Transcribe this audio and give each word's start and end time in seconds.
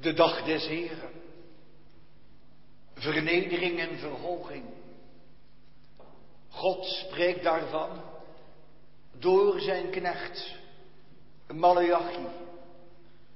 de 0.00 0.12
dag 0.12 0.44
des 0.44 0.66
Heren. 0.66 1.10
Vernedering 2.94 3.78
en 3.80 3.98
verhoging. 3.98 4.64
God 6.48 6.84
spreekt 6.84 7.42
daarvan 7.42 8.02
door 9.18 9.60
zijn 9.60 9.90
knecht 9.90 10.58
Malachi. 11.48 12.26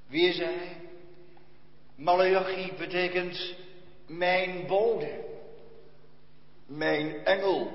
Wie 0.06 0.28
is 0.28 0.38
hij? 0.38 0.76
Malachi 1.94 2.72
betekent 2.78 3.54
mijn 4.06 4.66
bode, 4.66 5.24
mijn 6.66 7.24
engel. 7.24 7.72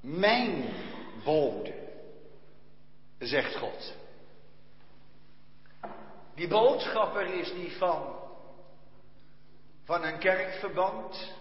Mijn 0.00 0.64
bode, 1.24 1.74
zegt 3.18 3.56
God. 3.56 3.94
Die 6.36 6.48
boodschapper 6.48 7.26
is 7.26 7.52
niet 7.52 7.72
van, 7.72 8.16
van 9.84 10.04
een 10.04 10.18
kerkverband. 10.18 11.34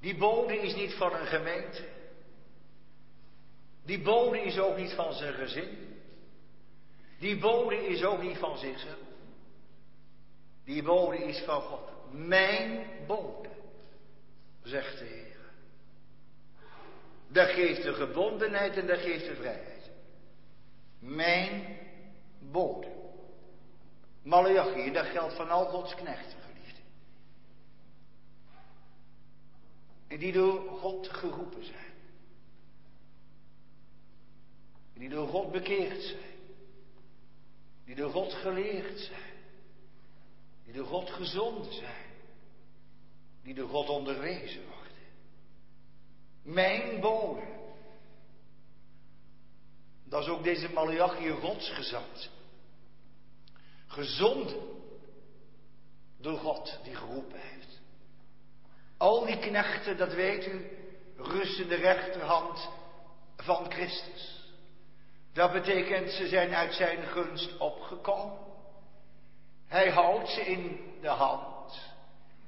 Die 0.00 0.16
bode 0.16 0.58
is 0.58 0.74
niet 0.74 0.94
van 0.94 1.14
een 1.14 1.26
gemeente. 1.26 1.88
Die 3.84 4.02
bode 4.02 4.40
is 4.40 4.58
ook 4.58 4.76
niet 4.76 4.92
van 4.92 5.12
zijn 5.12 5.34
gezin. 5.34 5.98
Die 7.18 7.38
bode 7.38 7.86
is 7.86 8.04
ook 8.04 8.22
niet 8.22 8.38
van 8.38 8.58
zichzelf. 8.58 8.98
Die 10.64 10.82
bode 10.82 11.24
is 11.24 11.42
van 11.44 11.60
God. 11.60 11.90
Mijn 12.10 12.86
bode, 13.06 13.48
zegt 14.62 14.98
de 14.98 15.04
Heer. 15.04 15.36
Dat 17.28 17.48
geeft 17.48 17.82
de 17.82 17.92
gebondenheid 17.92 18.76
en 18.76 18.86
dat 18.86 18.98
geeft 18.98 19.24
de 19.24 19.34
vrijheid. 19.34 19.90
Mijn 20.98 21.78
bode. 22.38 22.93
Malachi, 24.24 24.90
dat 24.92 25.06
geldt 25.06 25.34
van 25.34 25.50
al 25.50 25.66
Gods 25.66 25.94
knechten, 25.94 26.38
geliefde. 26.40 26.80
En 30.08 30.18
die 30.18 30.32
door 30.32 30.78
God 30.78 31.08
geroepen 31.08 31.64
zijn. 31.64 31.92
Die 34.94 35.08
door 35.08 35.28
God 35.28 35.52
bekeerd 35.52 36.02
zijn. 36.02 36.32
Die 37.84 37.94
door 37.94 38.10
God 38.10 38.32
geleerd 38.32 38.98
zijn. 38.98 39.32
Die 40.64 40.72
door 40.72 40.86
God 40.86 41.10
gezond 41.10 41.74
zijn. 41.74 42.12
Die 43.42 43.54
door 43.54 43.68
God 43.68 43.88
onderwezen 43.88 44.62
worden. 44.66 44.92
Mijn 46.42 47.00
bodem. 47.00 47.48
Dat 50.04 50.22
is 50.22 50.28
ook 50.28 50.44
deze 50.44 50.68
Malachi 50.68 51.30
godsgezant. 51.30 52.30
Gezonden 53.94 54.60
door 56.20 56.38
God 56.38 56.78
die 56.82 56.94
geroepen 56.94 57.40
heeft. 57.40 57.80
Al 58.96 59.24
die 59.24 59.38
knechten, 59.38 59.96
dat 59.96 60.12
weet 60.12 60.46
u, 60.46 60.66
rusten 61.16 61.68
de 61.68 61.74
rechterhand 61.74 62.68
van 63.36 63.70
Christus. 63.70 64.52
Dat 65.32 65.52
betekent 65.52 66.10
ze 66.10 66.28
zijn 66.28 66.54
uit 66.54 66.74
zijn 66.74 67.06
gunst 67.06 67.56
opgekomen. 67.58 68.38
Hij 69.66 69.90
houdt 69.90 70.28
ze 70.28 70.40
in 70.40 70.80
de 71.00 71.08
hand. 71.08 71.78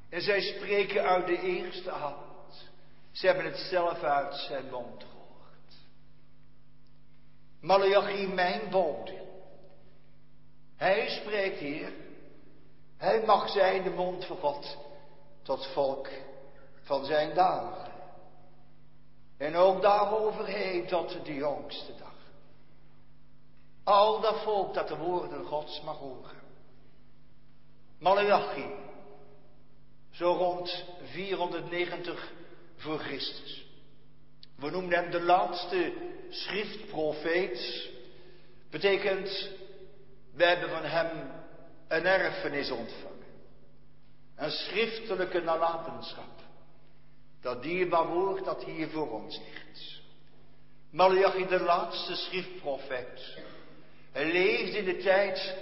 En 0.08 0.20
zij 0.20 0.41
spreken 0.41 1.02
uit 1.02 1.27
de 1.27 1.41
eerste 1.41 1.91
hand. 1.91 2.70
Ze 3.12 3.27
hebben 3.27 3.44
het 3.44 3.58
zelf 3.58 4.02
uit 4.02 4.34
zijn 4.34 4.70
mond 4.70 5.05
gehoord. 5.05 5.74
Malachi, 7.61 8.27
mijn 8.27 8.70
bode. 8.70 9.25
Hij 10.77 11.08
spreekt 11.08 11.58
hier. 11.58 11.92
Hij 12.96 13.22
mag 13.27 13.48
zijn 13.48 13.82
de 13.82 13.91
mond 13.91 14.24
van 14.24 14.36
God 14.36 14.77
tot 15.42 15.66
volk 15.66 16.08
van 16.83 17.05
zijn 17.05 17.34
dagen. 17.34 17.92
En 19.39 19.55
ook 19.55 19.83
daaroverheen 19.83 20.86
tot 20.86 21.24
de 21.24 21.34
jongste 21.34 21.92
dag. 21.98 22.14
Al 23.84 24.20
dat 24.20 24.42
volk 24.42 24.74
dat 24.74 24.89
de 24.89 24.96
woorden 24.96 25.45
Gods 25.45 25.80
mag 25.83 25.98
horen. 25.98 26.45
Malachi, 27.98 28.74
zo 30.11 30.33
rond 30.33 30.84
490 31.02 32.33
voor 32.77 32.98
Christus. 32.98 33.67
We 34.56 34.70
noemen 34.70 34.92
hem 34.92 35.11
de 35.11 35.22
laatste 35.22 35.92
schriftprofeet. 36.28 37.90
Betekent, 38.70 39.51
we 40.36 40.45
hebben 40.45 40.70
van 40.70 40.85
hem 40.85 41.30
een 41.89 42.07
erfenis 42.07 42.70
ontvangen. 42.70 43.14
Een 44.36 44.51
schriftelijke 44.51 45.41
nalatenschap. 45.41 46.41
Dat 47.41 47.63
dierbaar 47.63 48.07
woord 48.07 48.45
dat 48.45 48.64
hier 48.64 48.89
voor 48.89 49.11
ons 49.11 49.39
ligt. 49.39 50.01
Malachi, 50.91 51.46
de 51.46 51.61
laatste 51.61 52.14
schriftprofeet. 52.14 53.39
Hij 54.13 54.33
leefde 54.33 54.79
in 54.79 54.85
de 54.85 54.96
tijd 54.96 55.57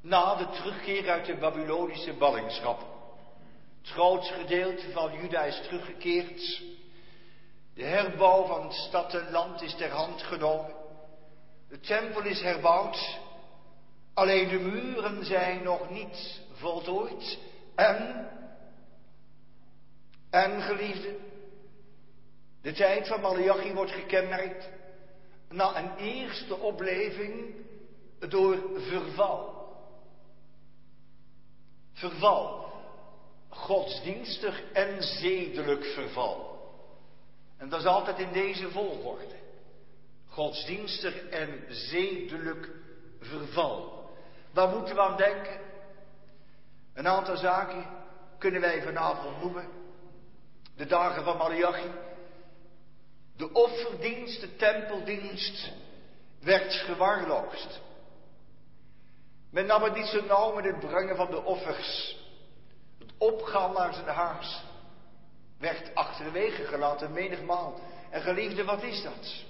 na 0.00 0.34
de 0.34 0.48
terugkeer 0.48 1.10
uit 1.10 1.26
de 1.26 1.36
Babylonische 1.36 2.12
ballingschap. 2.12 2.80
Het 3.80 3.90
grootste 3.92 4.34
gedeelte 4.34 4.90
van 4.90 5.12
Juda 5.20 5.42
is 5.42 5.60
teruggekeerd. 5.62 6.62
De 7.74 7.84
herbouw 7.84 8.46
van 8.46 8.72
stad 8.72 9.14
en 9.14 9.30
land 9.30 9.62
is 9.62 9.74
ter 9.74 9.90
hand 9.90 10.22
genomen. 10.22 10.74
De 11.68 11.80
tempel 11.80 12.22
is 12.22 12.40
herbouwd. 12.40 13.22
Alleen 14.14 14.48
de 14.48 14.58
muren 14.58 15.24
zijn 15.24 15.62
nog 15.62 15.90
niet 15.90 16.40
voltooid. 16.52 17.38
En, 17.74 18.28
en 20.30 20.62
geliefde, 20.62 21.16
de 22.62 22.72
tijd 22.72 23.06
van 23.06 23.20
Malachi 23.20 23.72
wordt 23.72 23.92
gekenmerkt 23.92 24.68
na 25.48 25.76
een 25.76 25.96
eerste 25.96 26.56
opleving 26.56 27.54
door 28.18 28.58
verval. 28.76 29.68
Verval. 31.92 32.72
Godsdienstig 33.48 34.62
en 34.72 35.02
zedelijk 35.02 35.84
verval. 35.84 36.54
En 37.56 37.68
dat 37.68 37.80
is 37.80 37.86
altijd 37.86 38.18
in 38.18 38.32
deze 38.32 38.70
volgorde. 38.70 39.34
Godsdienstig 40.26 41.28
en 41.28 41.64
zedelijk 41.68 42.70
verval. 43.20 43.93
Waar 44.54 44.68
moeten 44.68 44.94
we 44.94 45.00
aan 45.00 45.16
denken? 45.16 45.60
Een 46.94 47.08
aantal 47.08 47.36
zaken 47.36 47.86
kunnen 48.38 48.60
wij 48.60 48.82
vanavond 48.82 49.40
noemen. 49.40 49.68
De 50.76 50.86
dagen 50.86 51.24
van 51.24 51.36
Malachi. 51.36 51.90
De 53.36 53.52
offerdienst, 53.52 54.40
de 54.40 54.56
tempeldienst, 54.56 55.72
werd 56.40 56.72
gewaarloosd. 56.72 57.80
Men 59.50 59.66
nam 59.66 59.82
het 59.82 59.94
niet 59.94 60.06
zo 60.06 60.24
nauw 60.24 60.54
met 60.54 60.64
het 60.64 60.80
brengen 60.80 61.16
van 61.16 61.30
de 61.30 61.42
offers. 61.42 62.18
Het 62.98 63.12
opgaan 63.18 63.72
naar 63.72 63.94
zijn 63.94 64.06
huis 64.06 64.62
werd 65.58 65.94
achterwege 65.94 66.64
gelaten 66.64 67.12
menigmaal. 67.12 67.80
En 68.10 68.22
geliefde, 68.22 68.64
wat 68.64 68.82
is 68.82 69.02
dat? 69.02 69.44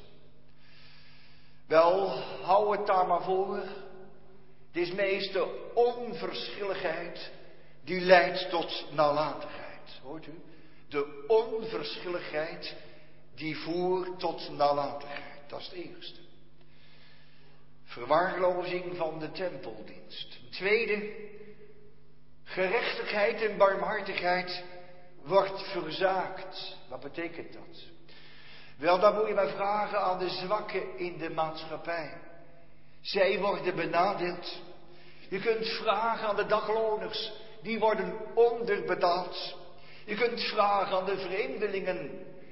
Wel, 1.67 2.09
hou 2.43 2.77
het 2.77 2.87
daar 2.87 3.07
maar 3.07 3.23
voor. 3.23 3.63
Het 4.75 4.83
is 4.83 4.93
meest 4.93 5.33
de 5.33 5.71
onverschilligheid 5.75 7.31
die 7.85 8.01
leidt 8.01 8.51
tot 8.51 8.87
nalatigheid. 8.93 10.01
Hoort 10.03 10.27
u? 10.27 10.41
De 10.89 11.25
onverschilligheid 11.27 12.75
die 13.35 13.57
voert 13.57 14.19
tot 14.19 14.51
nalatigheid. 14.51 15.41
Dat 15.49 15.61
is 15.61 15.67
het 15.67 15.75
eerste. 15.75 16.21
Verwaarlozing 17.85 18.97
van 18.97 19.19
de 19.19 19.31
tempeldienst. 19.31 20.39
Tweede, 20.51 21.13
gerechtigheid 22.45 23.43
en 23.43 23.57
barmhartigheid 23.57 24.65
wordt 25.23 25.63
verzaakt. 25.63 26.77
Wat 26.89 27.01
betekent 27.01 27.53
dat? 27.53 27.83
Wel, 28.77 29.01
dan 29.01 29.15
moet 29.15 29.29
je 29.29 29.35
maar 29.35 29.49
vragen 29.49 30.01
aan 30.01 30.19
de 30.19 30.29
zwakken 30.29 30.99
in 30.99 31.19
de 31.19 31.31
maatschappij. 31.31 32.33
Zij 33.05 33.39
worden 33.41 33.77
benadeeld. 33.77 34.63
Je 35.29 35.41
kunt 35.41 35.67
vragen 35.67 36.29
aan 36.29 36.37
de 36.37 36.47
dagloners, 36.47 37.33
die 37.63 37.79
worden 37.79 38.15
onderbetaald. 38.35 39.57
Je 40.05 40.15
kunt 40.15 40.41
vragen 40.41 40.97
aan 40.97 41.05
de 41.05 41.19
vreemdelingen 41.19 42.11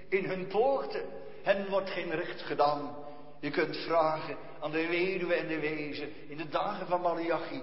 in 0.08 0.24
hun 0.24 0.46
poorten, 0.46 1.04
hen 1.42 1.68
wordt 1.68 1.90
geen 1.90 2.10
recht 2.10 2.42
gedaan. 2.42 2.96
Je 3.40 3.50
kunt 3.50 3.76
vragen 3.76 4.36
aan 4.60 4.70
de 4.70 4.86
weduwe 4.86 5.34
en 5.34 5.48
de 5.48 5.58
wezen 5.58 6.28
in 6.28 6.36
de 6.36 6.48
dagen 6.48 6.86
van 6.86 7.00
Malachi. 7.00 7.62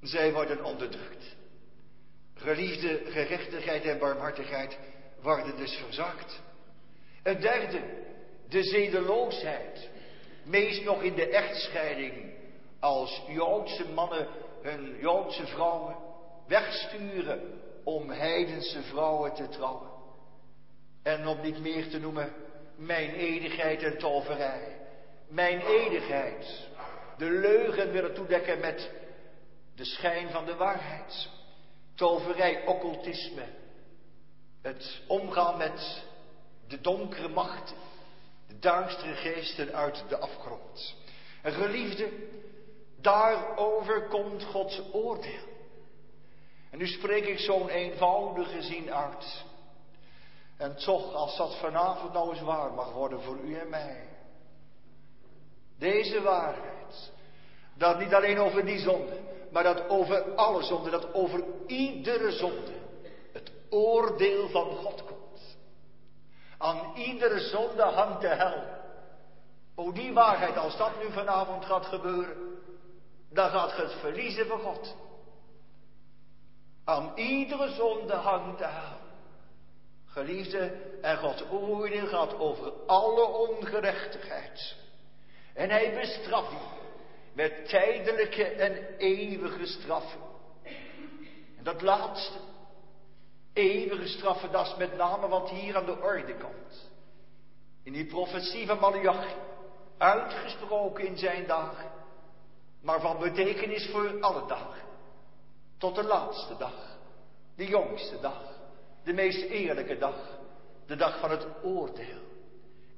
Zij 0.00 0.32
worden 0.32 0.64
onderdrukt. 0.64 1.36
Geliefde 2.34 3.02
gerechtigheid 3.04 3.84
en 3.84 3.98
barmhartigheid 3.98 4.78
worden 5.20 5.56
dus 5.56 5.76
verzakt. 5.76 6.40
Het 7.22 7.40
derde, 7.40 7.82
de 8.48 8.62
zedeloosheid 8.62 9.90
Meest 10.44 10.84
nog 10.84 11.02
in 11.02 11.14
de 11.14 11.28
echtscheiding. 11.28 12.32
Als 12.80 13.22
Joodse 13.28 13.88
mannen 13.88 14.28
hun 14.62 14.96
Joodse 15.00 15.46
vrouwen 15.46 15.96
wegsturen 16.46 17.60
om 17.84 18.10
heidense 18.10 18.82
vrouwen 18.82 19.34
te 19.34 19.48
trouwen. 19.48 19.90
En 21.02 21.26
om 21.26 21.40
niet 21.40 21.58
meer 21.58 21.88
te 21.88 21.98
noemen 21.98 22.32
mijn 22.76 23.10
edigheid 23.10 23.82
en 23.82 23.98
toverij. 23.98 24.80
Mijn 25.28 25.60
edigheid. 25.60 26.68
De 27.16 27.30
leugen 27.30 27.92
willen 27.92 28.14
toedekken 28.14 28.60
met 28.60 28.90
de 29.74 29.84
schijn 29.84 30.30
van 30.30 30.44
de 30.44 30.54
waarheid. 30.54 31.28
Toverij, 31.94 32.66
occultisme. 32.66 33.44
Het 34.62 35.02
omgaan 35.06 35.56
met 35.56 36.04
de 36.68 36.80
donkere 36.80 37.28
machten. 37.28 37.76
Duistere 38.60 39.14
geesten 39.14 39.74
uit 39.74 40.04
de 40.08 40.18
afgrond. 40.18 40.94
En 41.42 41.52
geliefde, 41.52 42.08
daarover 43.00 44.08
komt 44.08 44.44
Gods 44.44 44.80
oordeel. 44.92 45.50
En 46.70 46.78
nu 46.78 46.86
spreek 46.86 47.26
ik 47.26 47.38
zo'n 47.38 47.68
eenvoudige 47.68 48.62
zin 48.62 48.92
uit. 48.92 49.44
En 50.56 50.76
toch, 50.76 51.14
als 51.14 51.36
dat 51.36 51.56
vanavond 51.56 52.12
nou 52.12 52.30
eens 52.30 52.40
waar 52.40 52.72
mag 52.72 52.92
worden 52.92 53.22
voor 53.22 53.38
u 53.38 53.54
en 53.54 53.68
mij. 53.68 54.08
Deze 55.78 56.22
waarheid. 56.22 57.12
Dat 57.74 57.98
niet 57.98 58.14
alleen 58.14 58.38
over 58.38 58.64
die 58.64 58.78
zonde, 58.78 59.20
maar 59.50 59.62
dat 59.62 59.88
over 59.88 60.34
alle 60.34 60.62
zonde, 60.62 60.90
dat 60.90 61.14
over 61.14 61.44
iedere 61.66 62.32
zonde 62.32 62.72
het 63.32 63.52
oordeel 63.70 64.48
van 64.48 64.70
God 64.70 65.04
komt. 65.04 65.11
Aan 66.62 66.92
iedere 66.94 67.40
zonde 67.40 67.82
hangt 67.82 68.20
de 68.20 68.28
hel. 68.28 68.62
O 69.74 69.92
die 69.92 70.12
waarheid, 70.12 70.56
als 70.56 70.76
dat 70.76 71.02
nu 71.02 71.12
vanavond 71.12 71.64
gaat 71.64 71.86
gebeuren, 71.86 72.36
dan 73.30 73.50
gaat 73.50 73.76
je 73.76 73.82
het 73.82 73.92
verliezen 73.92 74.46
van 74.46 74.58
God. 74.60 74.96
Aan 76.84 77.12
iedere 77.14 77.70
zonde 77.70 78.14
hangt 78.14 78.58
de 78.58 78.66
hel. 78.66 79.00
Geliefde, 80.06 80.72
en 81.00 81.18
Gods 81.18 81.44
oordeel 81.50 82.06
gaat 82.06 82.38
over 82.38 82.72
alle 82.86 83.24
ongerechtigheid. 83.24 84.76
En 85.54 85.70
hij 85.70 85.94
bestraft 85.94 86.50
die 86.50 86.58
met 87.32 87.68
tijdelijke 87.68 88.44
en 88.44 88.96
eeuwige 88.98 89.66
straffen. 89.66 90.20
En 91.56 91.64
dat 91.64 91.82
laatste, 91.82 92.38
eeuwige 93.52 94.08
straffen, 94.08 94.78
met 94.78 94.96
name 94.96 95.28
wat 95.28 95.50
hier 95.50 95.76
aan 95.76 95.86
de 95.86 96.00
orde 96.00 96.34
komt. 96.36 96.90
In 97.82 97.92
die 97.92 98.06
profetie 98.06 98.66
van 98.66 98.78
Malachi, 98.78 99.34
uitgesproken 99.98 101.06
in 101.06 101.16
zijn 101.16 101.46
dagen, 101.46 101.90
maar 102.80 103.00
van 103.00 103.18
betekenis 103.18 103.90
voor 103.90 104.20
alle 104.20 104.46
dagen. 104.46 104.82
Tot 105.78 105.94
de 105.94 106.04
laatste 106.04 106.56
dag, 106.56 106.96
de 107.56 107.66
jongste 107.66 108.20
dag, 108.20 108.58
de 109.04 109.12
meest 109.12 109.42
eerlijke 109.42 109.98
dag, 109.98 110.38
de 110.86 110.96
dag 110.96 111.20
van 111.20 111.30
het 111.30 111.46
oordeel. 111.62 112.20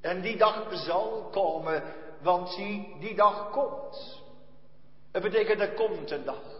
En 0.01 0.21
die 0.21 0.37
dag 0.37 0.67
zal 0.71 1.27
komen, 1.31 1.83
want 2.21 2.49
zie, 2.49 2.95
die 2.99 3.15
dag 3.15 3.49
komt. 3.51 4.23
Het 5.11 5.23
betekent 5.23 5.59
er 5.59 5.73
komt 5.73 6.11
een 6.11 6.25
dag. 6.25 6.54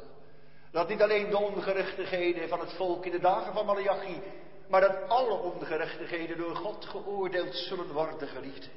Dat 0.76 0.90
niet 0.90 1.02
alleen 1.02 1.30
de 1.30 1.38
ongerechtigheden 1.38 2.50
van 2.50 2.60
het 2.60 2.74
volk 2.74 3.06
in 3.06 3.12
de 3.12 3.20
dagen 3.20 3.54
van 3.54 3.66
Malachi, 3.66 4.22
maar 4.68 4.82
dat 4.82 4.96
alle 5.08 5.40
ongerechtigheden 5.40 6.38
door 6.38 6.56
God 6.56 6.86
geoordeeld 6.86 7.56
zullen 7.56 7.94
worden, 7.94 8.28
geliefde. 8.28 8.68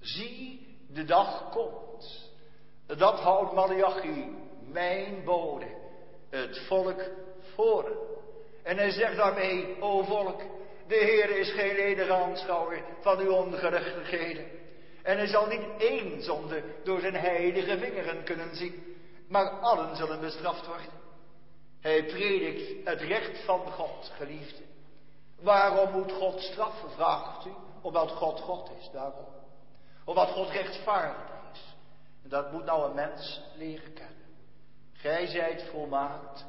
Zie, 0.00 0.76
de 0.88 1.04
dag 1.04 1.50
komt. 1.50 2.30
Dat 2.86 3.20
houdt 3.20 3.52
Malachi, 3.52 4.36
mijn 4.72 5.24
bode, 5.24 5.66
het 6.30 6.58
volk 6.66 7.02
voor. 7.54 7.96
En 8.62 8.76
hij 8.76 8.90
zegt 8.90 9.16
daarmee, 9.16 9.76
o 9.80 10.02
volk, 10.02 10.42
de 10.86 10.96
Heer 10.96 11.36
is 11.36 11.52
geen 11.52 11.74
ledige 11.74 12.12
aanschouwer 12.12 12.84
van 13.00 13.18
uw 13.18 13.32
ongerechtigheden. 13.32 14.44
En 15.02 15.16
hij 15.16 15.26
zal 15.26 15.46
niet 15.46 15.66
één 15.78 16.22
zonde 16.22 16.62
door 16.84 17.00
zijn 17.00 17.16
heilige 17.16 17.78
vingeren 17.78 18.24
kunnen 18.24 18.56
zien, 18.56 18.93
maar 19.34 19.50
allen 19.50 19.96
zullen 19.96 20.20
bestraft 20.20 20.66
worden. 20.66 21.02
Hij 21.80 22.04
predikt 22.04 22.86
het 22.86 23.00
recht 23.00 23.44
van 23.44 23.72
God, 23.72 24.12
geliefde. 24.16 24.62
Waarom 25.40 25.90
moet 25.90 26.12
God 26.12 26.40
straffen, 26.40 26.90
vraagt 26.90 27.46
u? 27.46 27.50
Omdat 27.80 28.10
God 28.10 28.40
God 28.40 28.70
is, 28.80 28.90
daarom. 28.92 29.26
Omdat 30.04 30.28
God 30.28 30.50
rechtvaardig 30.50 31.32
is. 31.52 31.74
En 32.22 32.28
dat 32.28 32.52
moet 32.52 32.64
nou 32.64 32.88
een 32.88 32.94
mens 32.94 33.40
leren 33.54 33.92
kennen. 33.92 34.24
Gij 34.92 35.26
zijt 35.26 35.62
volmaakt, 35.70 36.44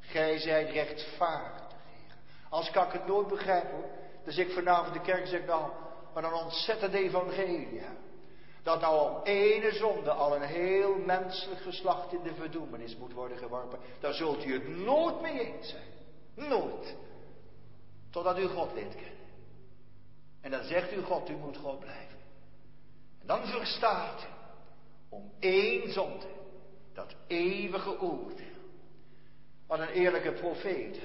gij 0.00 0.38
zijt 0.38 0.70
rechtvaardig, 0.70 1.66
Heer. 1.68 2.16
Als 2.48 2.70
kan 2.70 2.86
ik 2.86 2.92
het 2.92 3.06
nooit 3.06 3.28
begrijpen. 3.28 3.84
Dus 4.24 4.36
ik 4.36 4.50
vanavond 4.52 4.94
de 4.94 5.00
kerk 5.00 5.26
zeg 5.26 5.46
nou, 5.46 5.70
maar 6.14 6.24
een 6.24 6.32
ontzettend 6.32 6.94
evangelie. 6.94 7.82
Dat 8.64 8.80
nou 8.80 9.10
om 9.10 9.22
ene 9.22 9.72
zonde 9.72 10.10
al 10.10 10.36
een 10.36 10.42
heel 10.42 10.98
menselijk 10.98 11.60
geslacht 11.60 12.12
in 12.12 12.22
de 12.22 12.34
verdoemenis 12.34 12.96
moet 12.96 13.12
worden 13.12 13.38
geworpen. 13.38 13.78
Daar 14.00 14.12
zult 14.12 14.44
u 14.44 14.52
het 14.52 14.68
nooit 14.68 15.20
mee 15.20 15.54
eens 15.54 15.68
zijn. 15.68 15.92
Nooit. 16.48 16.96
Totdat 18.10 18.38
u 18.38 18.46
God 18.46 18.72
leert 18.74 18.94
kennen. 18.94 19.12
En 20.40 20.50
dan 20.50 20.64
zegt 20.64 20.92
u 20.92 21.02
God, 21.02 21.28
u 21.28 21.36
moet 21.36 21.56
God 21.56 21.80
blijven. 21.80 22.18
En 23.20 23.26
dan 23.26 23.46
verstaat 23.46 24.22
u 24.22 24.32
om 25.08 25.32
één 25.38 25.92
zonde, 25.92 26.26
dat 26.94 27.14
eeuwige 27.26 28.00
oordeel. 28.00 28.46
Wat 29.66 29.78
een 29.78 29.88
eerlijke 29.88 30.32
profeet. 30.32 31.00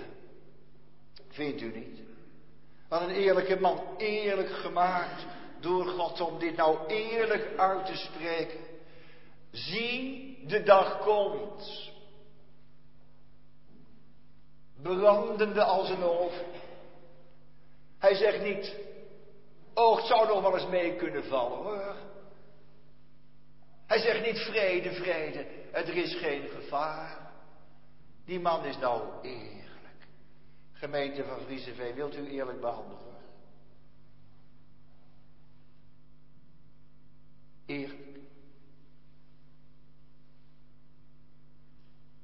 Vindt 1.27 1.61
u 1.61 1.77
niet? 1.77 1.99
Wat 2.87 3.01
een 3.01 3.09
eerlijke 3.09 3.59
man, 3.59 3.95
eerlijk 3.97 4.49
gemaakt 4.49 5.25
door 5.59 5.85
God 5.85 6.21
om 6.21 6.39
dit 6.39 6.55
nou 6.55 6.87
eerlijk 6.87 7.57
uit 7.57 7.85
te 7.85 7.95
spreken. 7.95 8.59
Zie, 9.51 10.43
de 10.47 10.63
dag 10.63 10.99
komt. 10.99 11.91
Brandende 14.81 15.63
als 15.63 15.89
een 15.89 16.03
oven. 16.03 16.45
Hij 17.97 18.15
zegt 18.15 18.43
niet, 18.43 18.75
oh, 19.73 19.95
het 19.95 20.05
zou 20.05 20.27
nog 20.27 20.41
wel 20.41 20.53
eens 20.53 20.67
mee 20.67 20.95
kunnen 20.95 21.23
vallen 21.23 21.57
hoor. 21.57 21.95
Hij 23.87 23.99
zegt 23.99 24.25
niet 24.25 24.39
vrede, 24.39 24.93
vrede, 24.93 25.45
er 25.71 25.97
is 25.97 26.15
geen 26.15 26.47
gevaar. 26.47 27.31
Die 28.25 28.39
man 28.39 28.65
is 28.65 28.77
nou 28.77 29.01
eerlijk. 29.21 30.07
Gemeente 30.73 31.23
van 31.23 31.39
Vriezenveen, 31.45 31.95
wilt 31.95 32.15
u 32.15 32.29
eerlijk 32.29 32.61
behandelen? 32.61 33.08
Eerlijk. 37.69 38.19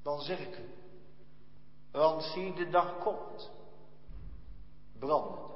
Dan 0.04 0.22
zeg 0.22 0.40
ik 0.40 0.58
u, 0.58 0.70
want 1.92 2.24
zie 2.24 2.54
de 2.54 2.70
dag 2.70 2.98
komt, 3.00 3.52
brandend, 5.00 5.56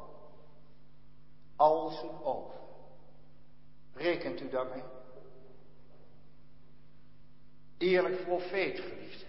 als 1.56 2.02
een 2.02 2.24
oven. 2.24 2.60
Rekent 3.94 4.42
u 4.42 4.50
daarmee? 4.50 4.84
Eerlijk 7.78 8.24
profeet, 8.24 8.80
geliefde. 8.80 9.26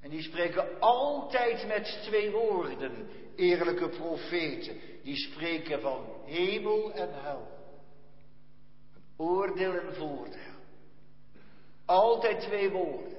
En 0.00 0.10
die 0.10 0.22
spreken 0.22 0.80
altijd 0.80 1.66
met 1.66 2.02
twee 2.02 2.30
woorden, 2.30 3.08
eerlijke 3.36 3.88
profeten. 3.88 4.80
Die 5.02 5.16
spreken 5.16 5.80
van 5.80 6.06
hemel 6.24 6.92
en 6.92 7.22
hel. 7.22 7.61
Oordeel 9.22 9.78
en 9.78 9.94
voordeel. 9.94 10.54
Altijd 11.84 12.40
twee 12.40 12.70
woorden. 12.70 13.16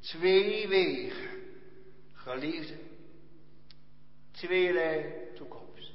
Twee 0.00 0.68
wegen. 0.68 1.28
Geliefde. 2.12 2.78
Tweelei 4.30 5.14
toekomst. 5.34 5.92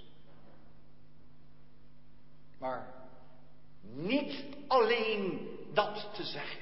Maar 2.59 2.93
niet 3.81 4.45
alleen 4.67 5.49
dat 5.73 6.09
te 6.15 6.23
zeggen. 6.23 6.61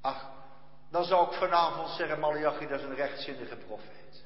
Ach, 0.00 0.30
dan 0.90 1.04
zou 1.04 1.26
ik 1.26 1.38
vanavond 1.38 1.88
zeggen, 1.88 2.20
Malachi, 2.20 2.66
dat 2.66 2.80
is 2.80 2.86
een 2.86 2.94
rechtzinnige 2.94 3.56
profeet. 3.56 4.24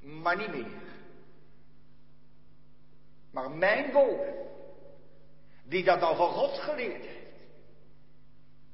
Maar 0.00 0.36
niet 0.36 0.50
meer. 0.50 0.82
Maar 3.30 3.50
mijn 3.50 3.92
bode, 3.92 4.48
die 5.68 5.84
dat 5.84 6.00
nou 6.00 6.16
van 6.16 6.28
God 6.28 6.58
geleerd 6.58 7.04
heeft, 7.04 7.36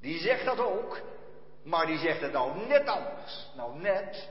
die 0.01 0.19
zegt 0.19 0.45
dat 0.45 0.59
ook, 0.59 1.01
maar 1.63 1.87
die 1.87 1.99
zegt 1.99 2.21
het 2.21 2.33
nou 2.33 2.67
net 2.67 2.87
anders. 2.87 3.51
Nou 3.57 3.79
net, 3.81 4.31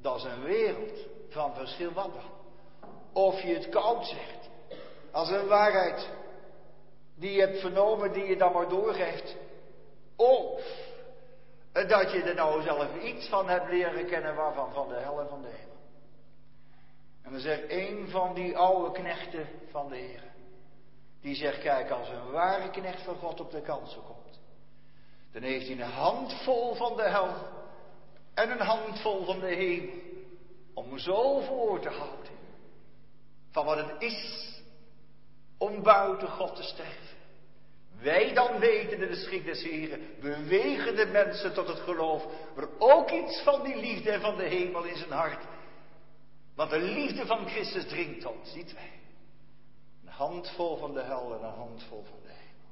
dat 0.00 0.16
is 0.16 0.24
een 0.24 0.42
wereld 0.42 0.98
van 1.28 1.54
verschil 1.54 1.92
wat 1.92 2.14
dan. 2.14 2.30
Of 3.12 3.40
je 3.40 3.54
het 3.54 3.68
koud 3.68 4.06
zegt, 4.06 4.50
als 5.12 5.30
een 5.30 5.46
waarheid 5.46 6.10
die 7.14 7.32
je 7.32 7.40
hebt 7.40 7.60
vernomen, 7.60 8.12
die 8.12 8.24
je 8.24 8.36
dan 8.36 8.52
maar 8.52 8.68
doorgeeft. 8.68 9.36
Of 10.16 10.60
dat 11.72 12.12
je 12.12 12.22
er 12.22 12.34
nou 12.34 12.62
zelf 12.62 13.02
iets 13.02 13.28
van 13.28 13.48
hebt 13.48 13.70
leren 13.70 14.06
kennen 14.06 14.34
waarvan 14.34 14.72
van 14.72 14.88
de 14.88 14.94
hel 14.94 15.20
en 15.20 15.28
van 15.28 15.42
de 15.42 15.48
hemel. 15.48 15.76
En 17.22 17.30
dan 17.30 17.40
zegt 17.40 17.62
een 17.68 18.08
van 18.08 18.34
die 18.34 18.56
oude 18.56 18.92
knechten 18.92 19.48
van 19.70 19.88
de 19.88 19.96
Heer, 19.96 20.22
die 21.24 21.34
zegt, 21.34 21.60
kijk, 21.60 21.90
als 21.90 22.08
een 22.08 22.30
ware 22.30 22.70
knecht 22.70 23.02
van 23.02 23.16
God 23.16 23.40
op 23.40 23.50
de 23.50 23.60
kansen 23.60 24.02
komt, 24.02 24.40
dan 25.32 25.42
heeft 25.42 25.66
hij 25.66 25.76
een 25.76 25.90
handvol 25.90 26.74
van 26.74 26.96
de 26.96 27.02
hel 27.02 27.34
en 28.34 28.50
een 28.50 28.66
handvol 28.66 29.24
van 29.24 29.40
de 29.40 29.54
hemel, 29.54 29.94
om 30.74 30.98
zo 30.98 31.40
voor 31.40 31.80
te 31.80 31.88
houden 31.88 32.32
van 33.50 33.64
wat 33.64 33.76
het 33.76 34.02
is 34.02 34.52
om 35.58 35.82
buiten 35.82 36.28
God 36.28 36.56
te 36.56 36.62
sterven. 36.62 37.16
Wij 38.00 38.34
dan 38.34 38.58
weten 38.58 38.98
de 38.98 39.14
schik 39.14 39.44
des 39.44 39.62
Heren, 39.62 40.00
bewegen 40.20 40.96
de 40.96 41.06
mensen 41.06 41.54
tot 41.54 41.68
het 41.68 41.80
geloof, 41.80 42.26
maar 42.56 42.68
ook 42.78 43.10
iets 43.10 43.42
van 43.42 43.62
die 43.62 43.76
liefde 43.76 44.10
en 44.10 44.20
van 44.20 44.36
de 44.36 44.44
hemel 44.44 44.84
in 44.84 44.96
zijn 44.96 45.10
hart. 45.10 45.44
Want 46.54 46.70
de 46.70 46.80
liefde 46.80 47.26
van 47.26 47.48
Christus 47.48 47.86
dringt 47.86 48.26
ons, 48.26 48.52
ziet 48.52 48.74
wij. 48.74 49.03
Handvol 50.16 50.76
van 50.76 50.94
de 50.94 51.02
hel 51.02 51.34
en 51.34 51.44
een 51.44 51.54
handvol 51.54 52.04
van 52.10 52.18
de 52.22 52.28
hemel. 52.28 52.70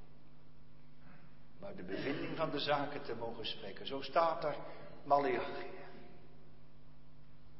Maar 1.59 1.77
de 1.77 1.83
bevinding 1.83 2.37
van 2.37 2.51
de 2.51 2.61
zaken 2.61 3.03
te 3.03 3.15
mogen 3.15 3.47
spreken, 3.47 3.87
zo 3.87 4.01
staat 4.01 4.45
er 4.45 4.57
Malachi. 5.05 5.71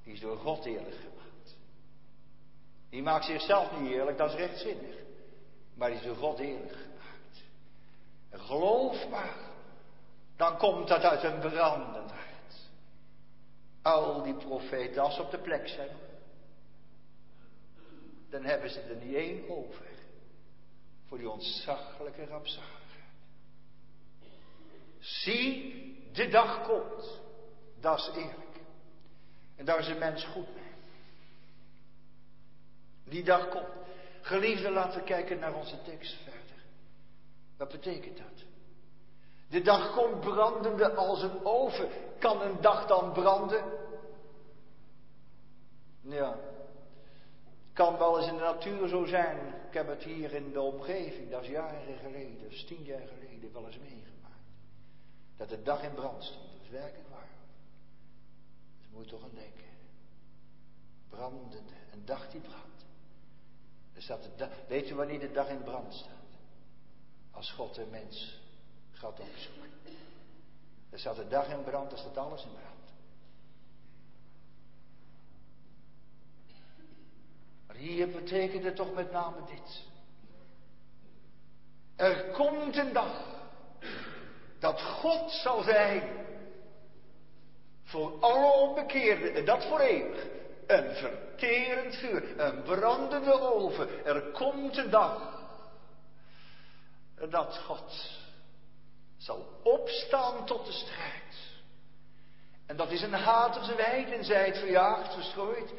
Die 0.03 0.13
is 0.13 0.21
door 0.21 0.37
God 0.37 0.65
eerlijk 0.65 0.97
gemaakt. 0.97 1.57
Die 2.91 3.03
maakt 3.03 3.25
zichzelf 3.25 3.81
niet 3.81 3.91
eerlijk, 3.91 4.19
dat 4.19 4.31
is 4.31 4.37
rechtzinnig. 4.37 4.95
Maar 5.75 5.89
die 5.91 5.99
is 5.99 6.05
door 6.05 6.17
God 6.17 6.39
eerlijk 6.39 6.73
gemaakt. 6.73 7.43
En 8.31 8.41
geloof 8.41 9.09
maar, 9.09 9.37
dan 10.37 10.57
komt 10.57 10.89
dat 10.89 11.03
uit 11.03 11.23
een 11.23 11.39
brandend 11.39 12.11
hart. 12.11 12.71
Al 13.83 14.23
die 14.23 14.35
profeten, 14.35 15.03
als 15.03 15.19
op 15.19 15.31
de 15.31 15.39
plek 15.39 15.69
zijn, 15.69 15.97
dan 18.33 18.45
hebben 18.45 18.71
ze 18.71 18.81
er 18.81 18.97
niet 18.97 19.15
één 19.15 19.49
over 19.51 19.87
voor 21.07 21.19
die 21.19 21.31
ontzaglijke 21.31 22.27
rampzaligheid. 22.27 22.81
Zie, 24.99 26.11
de 26.13 26.29
dag 26.29 26.67
komt. 26.67 27.21
Dat 27.81 27.99
is 27.99 28.07
eerlijk. 28.07 28.61
En 29.57 29.65
daar 29.65 29.79
is 29.79 29.89
een 29.89 29.99
mens 29.99 30.25
goed 30.25 30.55
mee. 30.55 30.73
Die 33.05 33.25
dag 33.25 33.49
komt. 33.49 33.87
Geliefde, 34.21 34.71
laten 34.71 35.01
we 35.01 35.05
kijken 35.07 35.39
naar 35.39 35.55
onze 35.55 35.83
tekst 35.83 36.15
verder. 36.23 36.65
Wat 37.57 37.69
betekent 37.69 38.17
dat? 38.17 38.45
De 39.49 39.63
dag 39.63 39.95
komt 39.95 40.21
brandende 40.21 40.95
als 40.95 41.23
een 41.23 41.45
oven. 41.45 41.89
Kan 42.19 42.43
een 42.43 42.61
dag 42.61 42.87
dan 42.87 43.13
branden? 43.13 43.65
Ja. 46.01 46.52
Kan 47.73 47.99
wel 47.99 48.19
eens 48.19 48.29
in 48.29 48.37
de 48.37 48.41
natuur 48.41 48.89
zo 48.89 49.05
zijn. 49.05 49.39
Ik 49.69 49.75
heb 49.75 49.89
het 49.89 50.03
hier 50.03 50.33
in 50.33 50.53
de 50.53 50.61
omgeving, 50.61 51.31
dat 51.31 51.43
is 51.43 51.49
jaren 51.49 51.99
geleden, 51.99 52.43
dat 52.43 52.51
is 52.51 52.65
tien 52.65 52.83
jaar 52.83 53.07
geleden, 53.07 53.53
wel 53.53 53.67
eens 53.67 53.79
meegemaakt. 53.79 54.13
Dat 55.37 55.49
de 55.49 55.63
dag 55.63 55.83
in 55.83 55.95
brand 55.95 56.25
stond. 56.25 56.53
Dat 56.53 56.63
is 56.63 56.71
werkelijk 56.71 57.09
waar. 57.09 57.31
Dus 58.79 58.89
moet 58.91 59.05
je 59.05 59.11
toch 59.11 59.23
aan 59.23 59.35
denken. 59.35 59.71
Brandende, 61.09 61.75
een 61.93 62.05
dag 62.05 62.31
die 62.31 62.41
brandt. 62.41 62.85
Dus 63.93 64.07
dat 64.07 64.29
de 64.37 64.49
weet 64.69 64.89
je 64.89 64.95
wanneer 64.95 65.21
de 65.21 65.33
dag 65.33 65.49
in 65.49 65.63
brand 65.63 65.95
staat? 65.95 66.11
Als 67.31 67.51
God 67.51 67.75
de 67.75 67.87
mens 67.91 68.41
gaat 68.91 69.21
opzoeken. 69.21 69.71
Er 70.91 70.99
staat 70.99 71.17
de 71.17 71.29
dag 71.29 71.49
in 71.49 71.65
brand, 71.65 71.93
er 71.93 71.99
staat 71.99 72.17
alles 72.17 72.45
in 72.45 72.53
brand. 72.53 72.82
Maar 77.73 77.81
hier 77.81 78.11
betekent 78.11 78.65
het 78.65 78.77
toch 78.77 78.95
met 78.95 79.13
name 79.13 79.37
dit. 79.47 79.83
Er 81.97 82.31
komt 82.31 82.77
een 82.77 82.93
dag 82.93 83.25
dat 84.59 84.83
God 84.83 85.31
zal 85.31 85.63
zijn 85.63 86.27
voor 87.85 88.21
alle 88.21 88.53
onbekeerden 88.53 89.35
en 89.35 89.45
dat 89.45 89.65
voor 89.65 89.81
eeuwig. 89.81 90.27
Een 90.67 90.95
verterend 90.95 91.95
vuur, 91.97 92.41
een 92.41 92.63
brandende 92.63 93.41
oven. 93.41 94.05
Er 94.05 94.23
komt 94.23 94.77
een 94.77 94.91
dag 94.91 95.41
dat 97.29 97.59
God 97.59 98.11
zal 99.17 99.61
opstaan 99.63 100.47
tot 100.47 100.67
de 100.67 100.73
strijd. 100.73 101.51
En 102.67 102.77
dat 102.77 102.91
is 102.91 103.03
een 103.03 103.13
hatige 103.13 103.75
wijd 103.75 104.11
en 104.11 104.25
zij 104.25 104.47
het 104.47 104.59
verjaagd, 104.59 105.15
verstrooid, 105.15 105.73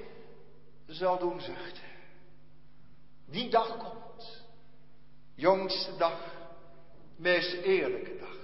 zal 0.93 1.17
doen 1.17 1.41
zuchten. 1.41 1.83
Die 3.25 3.49
dag 3.49 3.77
komt. 3.77 4.43
Jongste 5.35 5.97
dag, 5.97 6.19
meest 7.15 7.53
eerlijke 7.53 8.17
dag. 8.17 8.37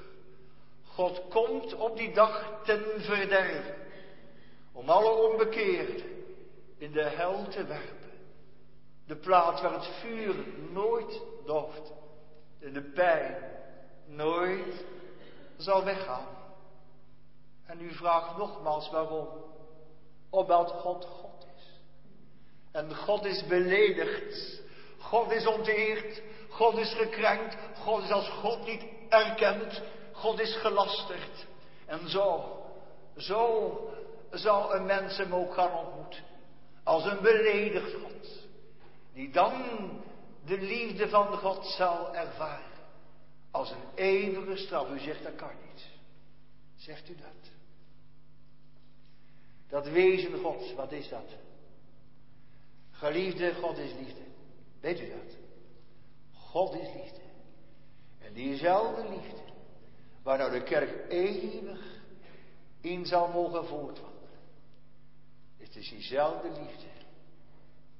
God 0.85 1.21
komt 1.29 1.73
op 1.73 1.97
die 1.97 2.13
dag 2.13 2.61
ten 2.63 2.83
verderven. 2.97 3.75
Om 4.71 4.89
alle 4.89 5.29
onbekeerden 5.31 6.03
in 6.77 6.91
de 6.91 7.03
hel 7.03 7.47
te 7.47 7.63
werpen. 7.63 8.11
De 9.05 9.15
plaats 9.15 9.61
waar 9.61 9.73
het 9.73 9.87
vuur 9.87 10.35
nooit 10.71 11.21
dooft 11.45 11.91
en 12.59 12.73
de 12.73 12.81
pijn 12.81 13.35
nooit 14.05 14.85
zal 15.57 15.83
weggaan. 15.83 16.27
En 17.65 17.81
u 17.81 17.93
vraagt 17.93 18.37
nogmaals 18.37 18.89
waarom. 18.89 19.27
Omdat 20.29 20.71
God. 20.71 21.28
En 22.71 22.95
God 22.95 23.25
is 23.25 23.45
beledigd. 23.47 24.61
God 24.97 25.31
is 25.31 25.47
onteerd. 25.47 26.21
God 26.49 26.77
is 26.77 26.93
gekrenkt. 26.93 27.57
God 27.79 28.03
is 28.03 28.11
als 28.11 28.29
God 28.29 28.65
niet 28.65 28.83
erkend. 29.09 29.81
God 30.11 30.39
is 30.39 30.55
gelasterd. 30.55 31.47
En 31.85 32.09
zo, 32.09 32.57
zo 33.17 33.73
zal 34.31 34.75
een 34.75 34.85
mens 34.85 35.17
hem 35.17 35.35
ook 35.35 35.53
gaan 35.53 35.73
ontmoeten. 35.73 36.23
Als 36.83 37.05
een 37.05 37.21
beledigd 37.21 37.93
God. 37.93 38.47
Die 39.13 39.31
dan 39.31 39.53
de 40.45 40.57
liefde 40.57 41.09
van 41.09 41.37
God 41.37 41.65
zal 41.65 42.15
ervaren. 42.15 42.63
Als 43.51 43.71
een 43.71 43.95
eeuwige 43.95 44.57
straf. 44.57 44.89
U 44.89 44.99
zegt 44.99 45.23
dat 45.23 45.35
kan 45.35 45.51
niet. 45.67 45.87
Zegt 46.75 47.09
u 47.09 47.15
dat? 47.15 47.51
Dat 49.69 49.87
wezen 49.87 50.39
Gods, 50.39 50.73
wat 50.73 50.91
is 50.91 51.09
dat? 51.09 51.35
Geliefde, 52.99 53.53
God 53.53 53.77
is 53.77 53.93
liefde. 53.93 54.21
Weet 54.79 54.99
u 54.99 55.09
dat? 55.09 55.37
God 56.33 56.73
is 56.73 56.93
liefde. 56.93 57.21
En 58.19 58.33
diezelfde 58.33 59.09
liefde, 59.09 59.41
waar 60.23 60.37
nou 60.37 60.51
de 60.51 60.63
kerk 60.63 61.11
eeuwig 61.11 62.01
in 62.81 63.05
zal 63.05 63.27
mogen 63.27 63.65
voortwandelen. 63.65 64.39
Het 65.57 65.75
is 65.75 65.89
diezelfde 65.89 66.47
liefde. 66.47 66.87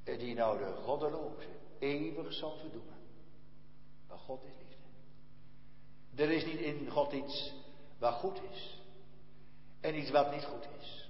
En 0.03 0.17
die 0.17 0.35
nou 0.35 0.57
de 0.57 0.73
goddeloze 0.83 1.47
eeuwig 1.79 2.33
zal 2.33 2.57
verdoemen. 2.57 2.97
Maar 4.07 4.17
God 4.17 4.43
is 4.43 4.51
liefde. 4.57 6.23
Er 6.23 6.31
is 6.31 6.45
niet 6.45 6.59
in 6.59 6.89
God 6.89 7.11
iets 7.11 7.53
wat 7.99 8.13
goed 8.13 8.39
is. 8.51 8.79
En 9.81 9.95
iets 9.95 10.11
wat 10.11 10.31
niet 10.31 10.45
goed 10.45 10.67
is. 10.79 11.09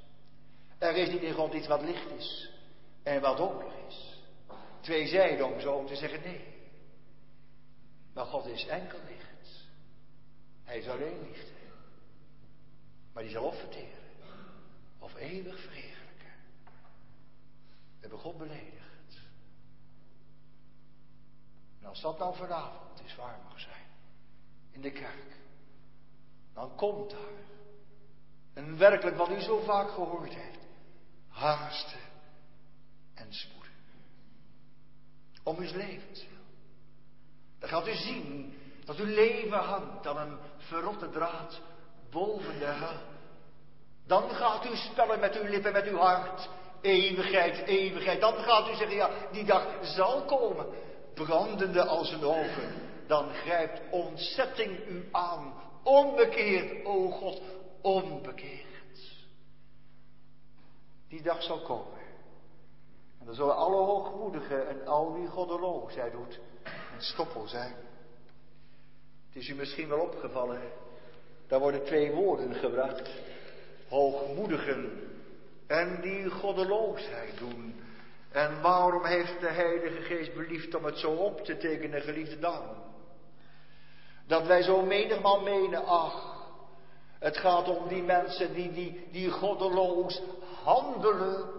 Er 0.78 0.96
is 0.96 1.10
niet 1.10 1.22
in 1.22 1.34
God 1.34 1.54
iets 1.54 1.68
wat 1.68 1.82
licht 1.82 2.12
is. 2.12 2.58
En 3.04 3.22
wat 3.22 3.38
donker 3.38 3.72
is. 3.88 4.20
Twee 4.82 5.08
zijden 5.08 5.46
om 5.46 5.60
zo 5.60 5.84
te 5.84 5.96
zeggen 5.96 6.22
nee. 6.22 6.58
Maar 8.14 8.26
God 8.26 8.46
is 8.46 8.66
enkel 8.66 9.00
licht. 9.08 9.68
Hij 10.64 10.78
is 10.78 10.88
alleen 10.88 11.22
liefde. 11.22 11.52
Maar 13.14 13.24
die 13.24 13.32
zal 13.32 13.44
of 13.44 13.60
verteren. 13.60 14.00
Of 15.00 15.16
eeuwig 15.16 15.60
verheerlijken. 15.62 16.34
We 17.66 18.00
hebben 18.00 18.20
God 18.20 18.38
beledigd. 18.38 19.20
En 21.80 21.88
als 21.88 22.02
dat 22.02 22.20
nou 22.20 22.36
vanavond 22.36 23.04
is 23.06 23.16
waar 23.16 23.40
mag 23.44 23.60
zijn, 23.60 23.88
in 24.72 24.82
de 24.82 24.92
kerk, 24.92 25.38
dan 26.54 26.76
komt 26.76 27.10
daar 27.10 27.48
een 28.54 28.78
werkelijk 28.78 29.18
wat 29.18 29.30
u 29.30 29.42
zo 29.42 29.60
vaak 29.60 29.90
gehoord 29.90 30.34
heeft, 30.34 30.68
haasten 31.28 32.09
Om 35.44 35.58
uw 35.58 35.76
levens 35.76 36.28
wil. 36.30 36.38
Dan 37.60 37.70
gaat 37.70 37.88
u 37.88 37.94
zien 37.94 38.58
dat 38.86 38.98
uw 38.98 39.06
leven 39.06 39.60
hangt 39.60 40.08
aan 40.08 40.18
een 40.18 40.38
verrotte 40.58 41.10
draad 41.10 41.62
boven 42.10 42.60
de 42.60 42.66
hel. 42.66 43.02
Dan 44.08 44.30
gaat 44.30 44.66
u 44.66 44.76
spellen 44.76 45.20
met 45.20 45.36
uw 45.42 45.50
lippen, 45.50 45.74
met 45.74 45.86
uw 45.86 45.98
hart. 45.98 46.50
Eeuwigheid, 46.82 47.68
eeuwigheid. 47.68 48.22
Dan 48.22 48.34
gaat 48.34 48.70
u 48.70 48.76
zeggen, 48.76 48.96
ja, 48.96 49.10
die 49.32 49.44
dag 49.44 49.68
zal 49.82 50.26
komen 50.26 50.66
brandende 51.14 51.86
als 51.86 52.12
een 52.12 52.24
oven, 52.24 52.74
dan 53.08 53.34
grijpt 53.34 53.82
ontzetting 53.92 54.88
u 54.88 55.08
aan. 55.12 55.54
Onbekeerd, 55.84 56.86
o 56.86 57.10
God, 57.10 57.42
onbekeerd. 57.82 58.68
Die 61.08 61.22
dag 61.22 61.44
zal 61.44 61.60
komen. 61.62 62.00
En 63.20 63.26
dan 63.26 63.36
zullen 63.36 63.56
alle 63.56 63.76
hoogmoedigen 63.76 64.68
en 64.68 64.88
al 64.88 65.14
wie 65.14 65.28
goddeloosheid 65.28 66.12
doet, 66.12 66.40
een 66.64 67.02
stoppel 67.02 67.48
zijn. 67.48 67.76
Het 69.28 69.36
is 69.36 69.50
u 69.50 69.56
misschien 69.56 69.88
wel 69.88 70.00
opgevallen, 70.00 70.62
daar 71.48 71.60
worden 71.60 71.84
twee 71.84 72.12
woorden 72.12 72.54
gebruikt. 72.54 73.10
Hoogmoedigen 73.90 75.10
en 75.68 76.02
die 76.02 76.30
goddeloosheid 76.30 77.38
doen. 77.38 77.76
En 78.32 78.62
waarom 78.62 79.06
heeft 79.06 79.40
de 79.40 79.50
Heilige 79.50 80.02
Geest 80.02 80.34
beliefd 80.34 80.76
om 80.76 80.86
het 80.86 80.98
zo 80.98 81.12
op 81.12 81.44
te 81.44 81.58
tekenen, 81.58 82.02
geliefde 82.02 82.40
dan? 82.40 82.64
Dat 84.28 84.46
wij 84.46 84.62
zo 84.62 84.82
menigmaal 84.82 85.42
menen, 85.42 85.86
ach, 85.86 86.48
het 87.20 87.38
gaat 87.38 87.78
om 87.78 87.88
die 87.88 88.04
mensen 88.04 88.54
die, 88.54 88.72
die, 88.72 89.08
die 89.12 89.30
goddeloos 89.30 90.22
handelen. 90.64 91.59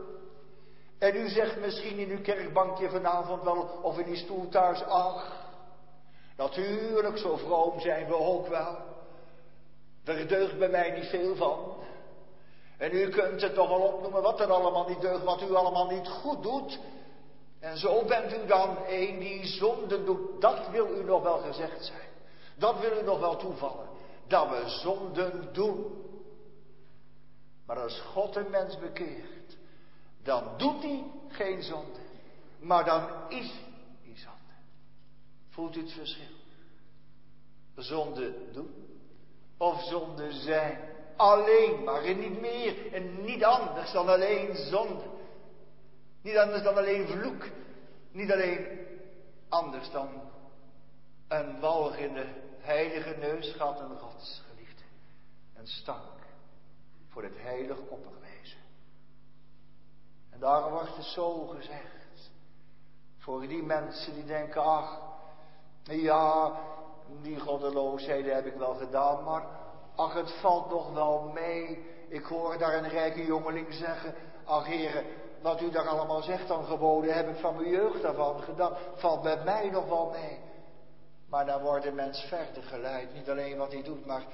En 1.01 1.17
u 1.17 1.29
zegt 1.29 1.61
misschien 1.61 1.99
in 1.99 2.11
uw 2.11 2.21
kerkbankje 2.21 2.91
vanavond 2.91 3.43
wel, 3.43 3.79
of 3.83 3.99
in 3.99 4.05
die 4.05 4.17
stoel 4.17 4.49
thuis, 4.49 4.83
ach, 4.83 5.49
natuurlijk, 6.37 7.19
zo 7.19 7.37
vroom 7.37 7.81
zijn 7.81 8.07
we 8.07 8.15
ook 8.15 8.47
wel. 8.47 8.77
Er 10.05 10.29
deugt 10.29 10.59
bij 10.59 10.69
mij 10.69 10.91
niet 10.91 11.09
veel 11.09 11.37
van. 11.37 11.75
En 12.77 12.93
u 12.93 13.09
kunt 13.09 13.43
het 13.43 13.55
toch 13.55 13.69
wel 13.69 13.81
opnoemen 13.81 14.23
wat 14.23 14.41
er 14.41 14.53
allemaal 14.53 14.89
niet 14.89 15.01
deugt, 15.01 15.25
wat 15.25 15.43
u 15.43 15.55
allemaal 15.55 15.91
niet 15.91 16.09
goed 16.09 16.43
doet. 16.43 16.79
En 17.61 17.79
zo 17.79 18.05
bent 18.05 18.33
u 18.33 18.47
dan 18.47 18.77
een 18.89 19.19
die 19.19 19.47
zonde 19.47 20.05
doet. 20.05 20.41
Dat 20.41 20.69
wil 20.71 20.87
u 20.97 21.05
nog 21.05 21.23
wel 21.23 21.39
gezegd 21.39 21.85
zijn. 21.85 22.09
Dat 22.57 22.81
wil 22.81 22.99
u 22.99 23.03
nog 23.03 23.21
wel 23.21 23.37
toevallen. 23.37 23.89
Dat 24.27 24.49
we 24.49 24.63
zonden 24.67 25.49
doen. 25.53 26.05
Maar 27.67 27.79
als 27.79 28.01
God 28.01 28.37
een 28.37 28.51
mens 28.51 28.79
bekeert, 28.79 29.40
dan 30.23 30.45
doet 30.57 30.83
hij 30.83 31.05
geen 31.29 31.63
zonde. 31.63 32.01
Maar 32.59 32.85
dan 32.85 33.09
is 33.29 33.53
die 34.03 34.17
zonde. 34.17 34.55
Voelt 35.49 35.77
u 35.77 35.81
het 35.81 35.93
verschil? 35.93 36.39
Zonde 37.77 38.53
doen 38.53 38.81
of 39.57 39.83
zonde 39.83 40.33
zijn. 40.33 40.79
Alleen 41.17 41.85
maar 41.85 42.05
en 42.05 42.19
niet 42.19 42.41
meer 42.41 42.93
en 42.93 43.25
niet 43.25 43.45
anders 43.45 43.93
dan 43.93 44.09
alleen 44.09 44.57
zonde. 44.57 45.05
Niet 46.23 46.37
anders 46.37 46.63
dan 46.63 46.77
alleen 46.77 47.07
vloek. 47.07 47.49
Niet 48.13 48.33
alleen 48.33 48.67
anders 49.49 49.91
dan 49.91 50.09
een 51.29 51.61
walgende 51.61 52.27
heilige 52.59 53.17
neusgaten 53.19 53.99
Gods 53.99 54.43
geliefde. 54.49 54.83
Een 55.55 55.67
stank 55.67 56.19
voor 57.09 57.23
het 57.23 57.37
heilig 57.37 57.79
opperwezen. 57.79 58.30
En 60.41 60.47
daarom 60.47 60.73
wordt 60.73 60.97
het 60.97 61.05
zo 61.05 61.47
gezegd. 61.47 62.31
Voor 63.19 63.41
die 63.41 63.63
mensen 63.63 64.15
die 64.15 64.25
denken, 64.25 64.63
ach, 64.63 65.01
ja, 65.83 66.53
die 67.23 67.41
goddeloosheden 67.41 68.35
heb 68.35 68.47
ik 68.47 68.55
wel 68.55 68.75
gedaan, 68.75 69.25
maar 69.25 69.47
ach, 69.95 70.15
het 70.15 70.33
valt 70.41 70.71
nog 70.71 70.93
wel 70.93 71.31
mee. 71.35 71.85
Ik 72.09 72.25
hoor 72.25 72.59
daar 72.59 72.75
een 72.75 72.89
rijke 72.89 73.25
jongeling 73.25 73.73
zeggen, 73.73 74.15
ach 74.45 74.67
heren, 74.67 75.05
wat 75.43 75.61
u 75.61 75.71
daar 75.71 75.89
allemaal 75.89 76.23
zegt 76.23 76.49
dan 76.49 76.65
geboden, 76.65 77.15
heb 77.15 77.29
ik 77.29 77.41
van 77.41 77.57
mijn 77.57 77.69
jeugd 77.69 78.03
daarvan 78.03 78.43
gedaan. 78.43 78.77
Valt 78.95 79.23
bij 79.23 79.45
mij 79.45 79.71
nog 79.71 79.89
wel 79.89 80.11
mee. 80.11 80.39
Maar 81.29 81.47
dan 81.47 81.63
wordt 81.63 81.85
de 81.85 81.93
mens 81.93 82.21
verder 82.21 82.63
geleid. 82.63 83.15
Niet 83.15 83.31
alleen 83.31 83.57
wat 83.57 83.73
hij 83.73 83.83
doet, 83.83 84.07
maar 84.07 84.25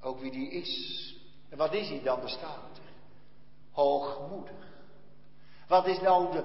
ook 0.00 0.20
wie 0.20 0.30
hij 0.30 0.60
is. 0.60 1.14
En 1.50 1.58
wat 1.58 1.72
is 1.72 1.88
hij 1.88 2.02
dan? 2.02 2.20
bestaat. 2.20 2.80
Hoogmoedig. 3.70 4.75
Wat 5.66 5.86
is 5.86 6.00
nou 6.00 6.32
de, 6.32 6.44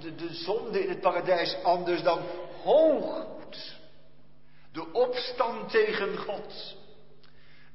de, 0.00 0.14
de 0.14 0.34
zonde 0.34 0.82
in 0.82 0.88
het 0.88 1.00
paradijs 1.00 1.56
anders 1.62 2.02
dan 2.02 2.20
hoogmoed? 2.62 3.76
De 4.72 4.92
opstand 4.92 5.70
tegen 5.70 6.16
God. 6.16 6.76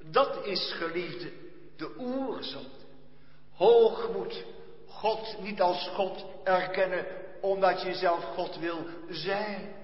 Dat 0.04 0.46
is 0.46 0.74
geliefde, 0.74 1.32
de 1.78 1.96
oerzonde. 2.00 2.70
Hoogmoed. 3.54 4.44
God 4.88 5.36
niet 5.42 5.62
als 5.62 5.88
God 5.88 6.26
erkennen 6.44 7.06
omdat 7.42 7.82
je 7.82 7.94
zelf 7.94 8.24
God 8.24 8.58
wil 8.58 8.86
zijn. 9.10 9.76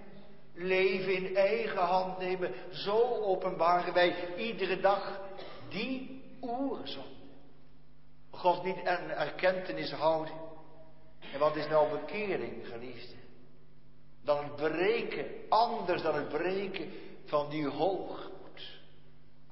Leven 0.54 1.16
in 1.16 1.36
eigen 1.36 1.82
hand 1.82 2.18
nemen. 2.18 2.54
Zo 2.70 3.22
openbaren 3.22 3.94
wij 3.94 4.36
iedere 4.38 4.80
dag 4.80 5.20
die 5.70 6.24
oerzonde. 6.42 7.10
God 8.32 8.64
niet 8.64 8.78
een 8.78 9.10
erkentenis 9.10 9.92
houden. 9.92 10.49
En 11.34 11.40
wat 11.40 11.56
is 11.56 11.68
nou 11.68 12.00
bekering, 12.00 12.68
geliefde? 12.68 13.16
Dan 14.24 14.44
het 14.44 14.56
breken, 14.56 15.26
anders 15.50 16.02
dan 16.02 16.16
het 16.16 16.30
breken 16.30 16.92
van 17.26 17.50
die 17.50 17.68
hoogmoed. 17.68 18.80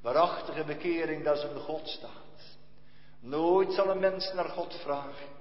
Waarachtige 0.01 0.63
bekering, 0.63 1.23
dat 1.23 1.37
is 1.37 1.43
een 1.43 1.59
God 1.59 1.87
staat. 1.87 2.57
Nooit 3.19 3.73
zal 3.73 3.89
een 3.89 3.99
mens 3.99 4.33
naar 4.33 4.49
God 4.49 4.73
vragen. 4.73 5.35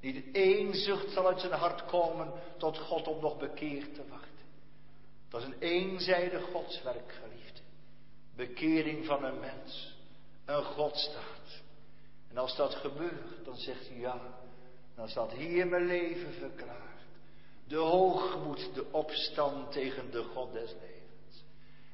Niet 0.00 0.24
één 0.32 0.74
zucht 0.74 1.10
zal 1.10 1.26
uit 1.26 1.40
zijn 1.40 1.52
hart 1.52 1.84
komen 1.84 2.32
tot 2.58 2.78
God 2.78 3.08
om 3.08 3.20
nog 3.20 3.38
bekeerd 3.38 3.94
te 3.94 4.02
worden. 4.08 4.28
Dat 5.28 5.40
is 5.40 5.46
een 5.46 5.58
eenzijdig 5.58 6.44
godswerk, 6.52 7.18
geliefde. 7.22 7.60
Bekering 8.36 9.06
van 9.06 9.24
een 9.24 9.40
mens. 9.40 9.96
Een 10.44 10.64
God 10.64 10.96
staat. 10.96 11.62
En 12.30 12.38
als 12.38 12.56
dat 12.56 12.74
gebeurt, 12.74 13.44
dan 13.44 13.56
zegt 13.56 13.88
hij 13.88 13.98
ja. 13.98 14.20
Dan 14.94 15.08
staat 15.08 15.32
hier 15.32 15.66
mijn 15.66 15.86
leven 15.86 16.32
verklaard. 16.32 16.82
De 17.66 17.76
hoogmoed, 17.76 18.74
de 18.74 18.92
opstand 18.92 19.72
tegen 19.72 20.10
de 20.10 20.22
God 20.22 20.52
des 20.52 20.72
levens. 20.72 21.44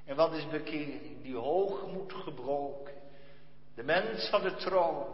En 0.05 0.17
wat 0.17 0.33
is 0.33 0.49
bekering? 0.49 1.23
Die 1.23 1.37
hoogmoed 1.37 2.13
gebroken. 2.13 2.95
De 3.75 3.83
mens 3.83 4.29
van 4.29 4.43
de 4.43 4.55
troon. 4.55 5.07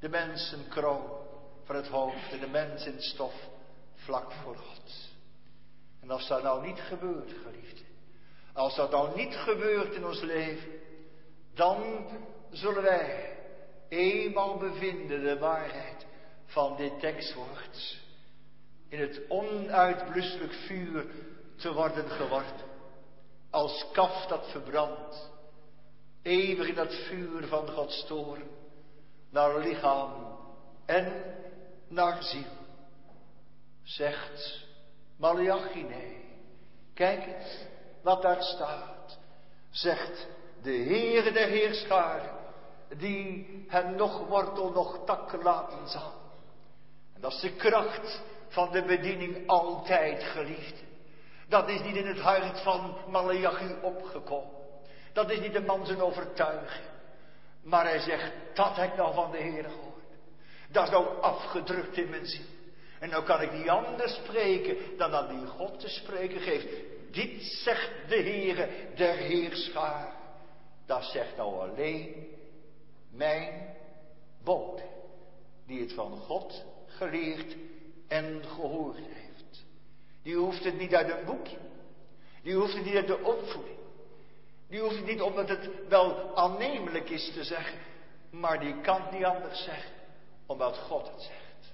De 0.00 0.08
mens 0.08 0.52
een 0.52 0.68
kroon 0.68 1.02
van 1.64 1.76
het 1.76 1.88
hoofd. 1.88 2.32
En 2.32 2.40
de 2.40 2.48
mens 2.48 2.86
in 2.86 3.00
stof 3.00 3.34
vlak 3.94 4.32
voor 4.32 4.56
God. 4.56 5.12
En 6.00 6.10
als 6.10 6.28
dat 6.28 6.42
nou 6.42 6.66
niet 6.66 6.80
gebeurt, 6.80 7.32
geliefde. 7.44 7.82
Als 8.52 8.76
dat 8.76 8.90
nou 8.90 9.16
niet 9.16 9.34
gebeurt 9.34 9.94
in 9.94 10.06
ons 10.06 10.20
leven. 10.20 10.72
Dan 11.54 12.06
zullen 12.50 12.82
wij 12.82 13.36
eenmaal 13.88 14.58
bevinden 14.58 15.22
de 15.22 15.38
waarheid 15.38 16.06
van 16.54 16.76
dit 16.76 17.00
tekstwoord. 17.00 17.98
In 18.88 19.00
het 19.00 19.20
onuitblusselijk 19.28 20.52
vuur 20.52 21.06
te 21.56 21.72
worden 21.72 22.10
geworden. 22.10 22.72
Als 23.50 23.86
kaf 23.92 24.26
dat 24.26 24.50
verbrandt. 24.50 25.30
Eeuwig 26.22 26.68
in 26.68 26.74
dat 26.74 26.94
vuur 26.94 27.46
van 27.46 27.68
Gods 27.68 28.06
toren. 28.06 28.48
Naar 29.30 29.58
lichaam 29.58 30.38
en 30.86 31.34
naar 31.88 32.22
ziel. 32.22 32.52
Zegt 33.82 34.66
Malachi, 35.16 35.82
nee. 35.82 36.24
Kijk 36.94 37.26
eens 37.26 37.66
wat 38.02 38.22
daar 38.22 38.42
staat. 38.42 39.18
Zegt 39.70 40.26
de 40.62 40.72
Heere 40.72 41.32
der 41.32 41.48
Heerscharen, 41.48 42.36
die 42.96 43.46
hen 43.68 43.96
nog 43.96 44.28
wortel, 44.28 44.70
nog 44.70 45.04
tak 45.04 45.42
laten 45.42 45.88
zal. 45.88 46.23
Dat 47.24 47.32
is 47.32 47.40
de 47.40 47.52
kracht 47.52 48.22
van 48.48 48.72
de 48.72 48.82
bediening 48.82 49.46
altijd 49.46 50.22
geliefd. 50.22 50.82
Dat 51.48 51.68
is 51.68 51.80
niet 51.82 51.96
in 51.96 52.06
het 52.06 52.18
hart 52.20 52.60
van 52.60 52.96
Malachi 53.08 53.74
opgekomen. 53.82 54.50
Dat 55.12 55.30
is 55.30 55.40
niet 55.40 55.52
de 55.52 55.60
man 55.60 55.86
zijn 55.86 56.00
overtuiging. 56.00 56.86
Maar 57.62 57.84
hij 57.84 57.98
zegt, 57.98 58.32
dat 58.54 58.76
heb 58.76 58.90
ik 58.90 58.96
nou 58.96 59.14
van 59.14 59.30
de 59.30 59.38
Heer 59.38 59.64
gehoord. 59.64 60.04
Dat 60.70 60.84
is 60.84 60.90
nou 60.90 61.20
afgedrukt 61.20 61.96
in 61.96 62.10
mijn 62.10 62.26
ziel. 62.26 62.46
En 62.98 63.08
nou 63.08 63.24
kan 63.24 63.40
ik 63.40 63.52
niet 63.52 63.68
anders 63.68 64.14
spreken 64.14 64.76
dan 64.96 65.14
aan 65.14 65.38
die 65.38 65.46
God 65.46 65.80
te 65.80 65.88
spreken 65.88 66.40
geeft. 66.40 66.68
Dit 67.10 67.42
zegt 67.42 67.90
de 68.08 68.16
Heere 68.16 68.68
der 68.94 69.16
Heerschaar. 69.16 70.12
Dat 70.86 71.04
zegt 71.04 71.36
nou 71.36 71.70
alleen 71.70 72.26
mijn 73.10 73.76
bode. 74.42 74.82
Die 75.66 75.80
het 75.80 75.92
van 75.92 76.16
God 76.16 76.72
geleerd 76.96 77.56
en 78.08 78.44
gehoord 78.44 78.96
heeft. 78.96 79.64
Die 80.22 80.36
hoeft 80.36 80.64
het 80.64 80.78
niet 80.78 80.94
uit 80.94 81.10
een 81.10 81.24
boekje. 81.24 81.58
Die 82.42 82.54
hoeft 82.54 82.74
het 82.74 82.84
niet 82.84 82.94
uit 82.94 83.06
de 83.06 83.22
opvoeding. 83.22 83.78
Die 84.68 84.80
hoeft 84.80 84.96
het 84.96 85.06
niet 85.06 85.20
omdat 85.20 85.48
het 85.48 85.88
wel 85.88 86.36
aannemelijk 86.36 87.10
is 87.10 87.32
te 87.32 87.44
zeggen. 87.44 87.78
Maar 88.30 88.60
die 88.60 88.80
kan 88.80 89.02
het 89.02 89.10
niet 89.10 89.24
anders 89.24 89.64
zeggen. 89.64 89.92
Omdat 90.46 90.78
God 90.78 91.10
het 91.10 91.22
zegt. 91.22 91.72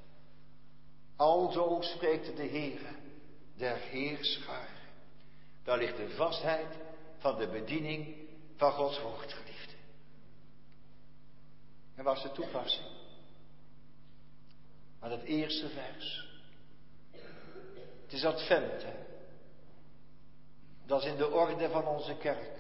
Alzo 1.17 1.79
spreekt 1.81 2.37
de 2.37 2.49
Heere 2.49 2.95
der 3.57 3.77
Heerscharen. 3.77 4.79
Daar 5.65 5.79
ligt 5.79 5.97
de 5.97 6.11
vastheid 6.11 6.79
van 7.19 7.39
de 7.39 7.49
bediening 7.49 8.15
van 8.57 8.73
Gods 8.73 9.03
woord, 9.03 9.33
geliefde. 9.33 9.73
En 11.95 12.05
was 12.05 12.23
de 12.23 12.33
toepassing? 12.33 13.00
Maar 15.01 15.11
dat 15.11 15.23
eerste 15.23 15.69
vers. 15.69 16.29
Het 18.03 18.13
is 18.13 18.25
advent, 18.25 18.83
hè. 18.83 18.95
Dat 20.87 21.03
is 21.03 21.11
in 21.11 21.17
de 21.17 21.31
orde 21.31 21.71
van 21.71 21.87
onze 21.87 22.17
kerk. 22.17 22.59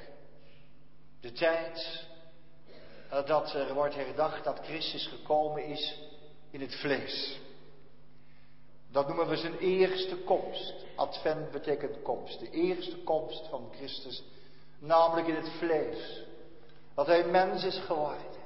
De 1.20 1.32
tijd 1.32 2.08
dat 3.26 3.54
er 3.54 3.74
wordt 3.74 3.94
herdacht 3.94 4.44
dat 4.44 4.60
Christus 4.64 5.06
gekomen 5.06 5.64
is 5.64 5.98
in 6.50 6.60
het 6.60 6.74
vlees. 6.74 7.38
Dat 8.90 9.06
noemen 9.06 9.28
we 9.28 9.36
zijn 9.36 9.58
eerste 9.58 10.16
komst. 10.16 10.74
Advent 10.96 11.50
betekent 11.50 12.02
komst. 12.02 12.38
De 12.38 12.50
eerste 12.50 12.96
komst 12.96 13.46
van 13.46 13.72
Christus, 13.76 14.22
namelijk 14.78 15.26
in 15.28 15.34
het 15.34 15.48
vlees. 15.48 16.22
Dat 16.94 17.06
hij 17.06 17.24
mens 17.24 17.64
is 17.64 17.78
geworden. 17.78 18.38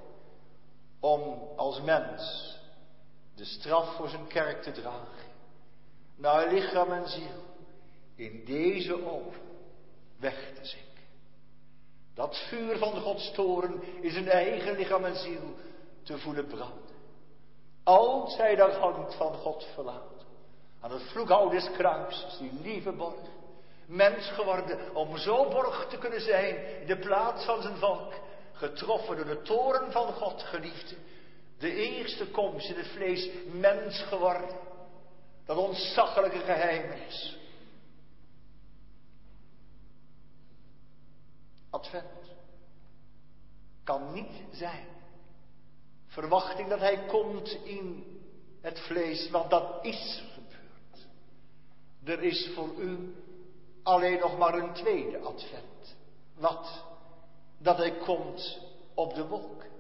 Om 1.01 1.49
als 1.57 1.81
mens 1.81 2.55
de 3.35 3.45
straf 3.45 3.97
voor 3.97 4.09
zijn 4.09 4.27
kerk 4.27 4.63
te 4.63 4.73
dragen. 4.73 5.33
Naar 6.17 6.53
lichaam 6.53 6.93
en 6.93 7.09
ziel 7.09 7.43
in 8.17 8.45
deze 8.45 9.07
oven 9.07 9.43
weg 10.17 10.53
te 10.55 10.65
zinken. 10.65 11.05
Dat 12.15 12.37
vuur 12.49 12.79
van 12.79 13.01
Gods 13.01 13.33
toren 13.33 13.83
in 14.01 14.11
zijn 14.11 14.29
eigen 14.29 14.77
lichaam 14.77 15.05
en 15.05 15.17
ziel 15.17 15.55
te 16.03 16.19
voelen 16.19 16.47
branden. 16.47 16.95
Als 17.83 18.37
hij 18.37 18.55
dat 18.55 18.75
hand 18.75 19.15
van 19.15 19.35
God 19.35 19.67
verlaat. 19.75 20.25
Aan 20.81 20.93
het 20.93 21.03
vloekhout 21.03 21.51
des 21.51 21.71
kruises, 21.71 22.39
die 22.39 22.53
lieve 22.63 22.93
borg. 22.93 23.15
Mens 23.87 24.31
geworden 24.31 24.95
om 24.95 25.17
zo 25.17 25.49
borg 25.49 25.87
te 25.89 25.99
kunnen 25.99 26.21
zijn 26.21 26.81
in 26.81 26.87
de 26.87 26.99
plaats 26.99 27.45
van 27.45 27.63
zijn 27.63 27.77
volk. 27.77 28.13
Getroffen 28.53 29.17
door 29.17 29.25
de 29.25 29.43
toren 29.43 29.93
van 29.93 30.13
God, 30.13 30.43
geliefde. 30.43 30.97
De 31.65 31.75
eerste 31.75 32.27
komst 32.27 32.69
in 32.69 32.77
het 32.77 32.87
vlees, 32.87 33.29
mens 33.53 34.03
geworden. 34.03 34.57
Dat 35.45 35.57
ontzaglijke 35.57 36.39
geheimenis. 36.39 37.37
Advent 41.71 42.37
kan 43.85 44.13
niet 44.13 44.43
zijn. 44.53 44.87
Verwachting 46.07 46.69
dat 46.69 46.81
hij 46.81 47.07
komt 47.07 47.59
in 47.63 48.05
het 48.61 48.81
vlees, 48.81 49.31
want 49.31 49.51
dat 49.51 49.85
is 49.85 50.25
gebeurd. 50.35 51.07
Er 52.05 52.23
is 52.23 52.51
voor 52.55 52.75
u 52.79 53.15
alleen 53.83 54.19
nog 54.19 54.39
maar 54.39 54.55
een 54.55 54.73
tweede 54.73 55.19
advent. 55.19 55.97
Wat? 56.35 56.85
Dat 57.59 57.77
hij 57.77 57.97
komt 57.97 58.61
op 58.95 59.15
de 59.15 59.27
wolk. 59.27 59.73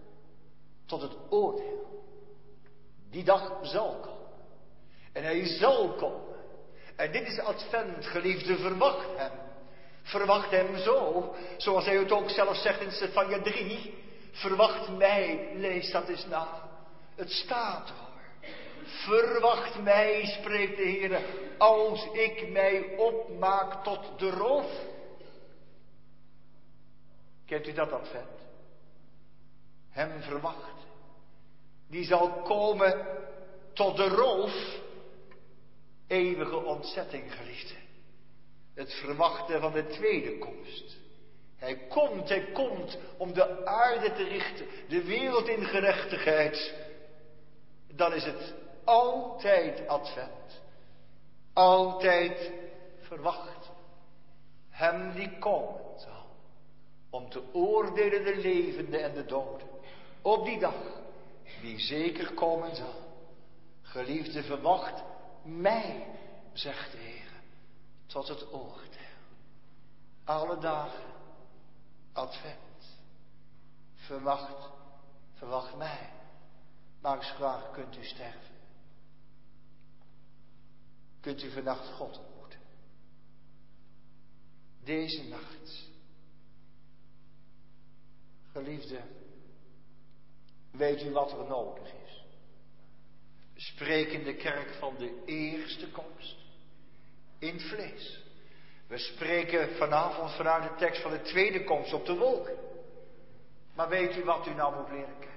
Tot 0.86 1.02
het 1.02 1.12
oordeel. 1.30 2.02
Die 3.10 3.24
dag 3.24 3.58
zal 3.62 4.00
komen. 4.00 4.32
En 5.12 5.22
hij 5.22 5.46
zal 5.46 5.88
komen. 5.88 6.34
En 6.96 7.12
dit 7.12 7.26
is 7.26 7.38
advent, 7.38 8.06
geliefde, 8.06 8.56
verwacht 8.56 9.16
hem. 9.16 9.30
Verwacht 10.02 10.50
hem 10.50 10.76
zo, 10.76 11.34
zoals 11.56 11.84
hij 11.84 11.96
het 11.96 12.12
ook 12.12 12.30
zelf 12.30 12.56
zegt 12.56 12.80
in 12.80 12.92
Stefania 12.92 13.42
3. 13.42 13.94
Verwacht 14.30 14.88
mij, 14.88 15.50
lees 15.54 15.90
dat 15.90 16.08
eens 16.08 16.26
na. 16.26 16.70
Het 17.14 17.30
staat 17.30 17.90
hoor. 17.90 18.12
Verwacht 18.84 19.82
mij, 19.82 20.24
spreekt 20.40 20.76
de 20.76 20.82
Heer, 20.82 21.20
als 21.58 22.08
ik 22.12 22.50
mij 22.50 22.96
opmaak 22.96 23.84
tot 23.84 24.18
de 24.18 24.30
roof. 24.30 24.66
Kent 27.46 27.68
u 27.68 27.72
dat 27.72 27.92
advent? 27.92 28.43
Hem 29.94 30.22
verwacht. 30.22 30.86
Die 31.88 32.04
zal 32.04 32.30
komen 32.42 33.06
tot 33.72 33.96
de 33.96 34.08
roof. 34.08 34.80
Eeuwige 36.06 36.56
ontzetting, 36.56 37.34
geliefde. 37.34 37.74
Het 38.74 38.92
verwachten 38.92 39.60
van 39.60 39.72
de 39.72 39.86
tweede 39.86 40.38
komst. 40.38 40.96
Hij 41.56 41.76
komt, 41.88 42.28
hij 42.28 42.52
komt 42.52 42.98
om 43.16 43.32
de 43.32 43.66
aarde 43.66 44.12
te 44.12 44.24
richten, 44.24 44.66
de 44.88 45.04
wereld 45.04 45.48
in 45.48 45.64
gerechtigheid. 45.64 46.74
Dan 47.92 48.12
is 48.12 48.24
het 48.24 48.54
altijd 48.84 49.88
advent. 49.88 50.62
Altijd 51.52 52.52
verwacht. 52.98 53.70
Hem 54.70 55.12
die 55.12 55.38
komen 55.38 55.80
zal. 55.96 56.26
Om 57.10 57.30
te 57.30 57.42
oordelen 57.52 58.24
de 58.24 58.36
levenden 58.36 59.02
en 59.02 59.14
de 59.14 59.24
doden. 59.24 59.73
Op 60.24 60.44
die 60.44 60.58
dag, 60.58 60.74
die 61.60 61.78
zeker 61.78 62.34
komen 62.34 62.76
zal. 62.76 62.94
Geliefde, 63.82 64.42
verwacht 64.42 65.02
mij, 65.42 66.06
zegt 66.52 66.92
de 66.92 66.98
Heer 66.98 67.32
tot 68.06 68.28
het 68.28 68.52
oordeel. 68.52 68.90
Alle 70.24 70.58
dagen, 70.58 71.12
advent. 72.12 72.98
Verwacht, 73.94 74.70
verwacht 75.32 75.76
mij. 75.76 76.12
Maar 77.00 77.16
eens 77.16 77.62
kunt 77.72 77.96
u 77.96 78.04
sterven. 78.04 78.54
Kunt 81.20 81.42
u 81.42 81.50
vannacht 81.50 81.88
God 81.88 82.18
ontmoeten. 82.18 82.60
Deze 84.84 85.28
nacht. 85.28 85.88
Geliefde, 88.52 89.00
weet 90.76 91.02
u 91.02 91.10
wat 91.10 91.32
er 91.32 91.44
nodig 91.48 91.84
is? 91.84 92.24
We 93.54 93.60
spreken 93.60 94.12
in 94.12 94.24
de 94.24 94.34
kerk 94.34 94.74
van 94.78 94.94
de 94.98 95.22
eerste 95.24 95.90
komst 95.90 96.36
in 97.38 97.60
vlees. 97.60 98.22
We 98.86 98.98
spreken 98.98 99.76
vanavond 99.76 100.30
vanuit 100.30 100.62
de 100.62 100.74
tekst 100.78 101.02
van 101.02 101.10
de 101.10 101.22
tweede 101.22 101.64
komst 101.64 101.92
op 101.92 102.06
de 102.06 102.16
wolken. 102.16 102.56
Maar 103.74 103.88
weet 103.88 104.16
u 104.16 104.24
wat 104.24 104.46
u 104.46 104.54
nou 104.54 104.76
moet 104.76 104.90
leren 104.90 105.18
kennen? 105.18 105.34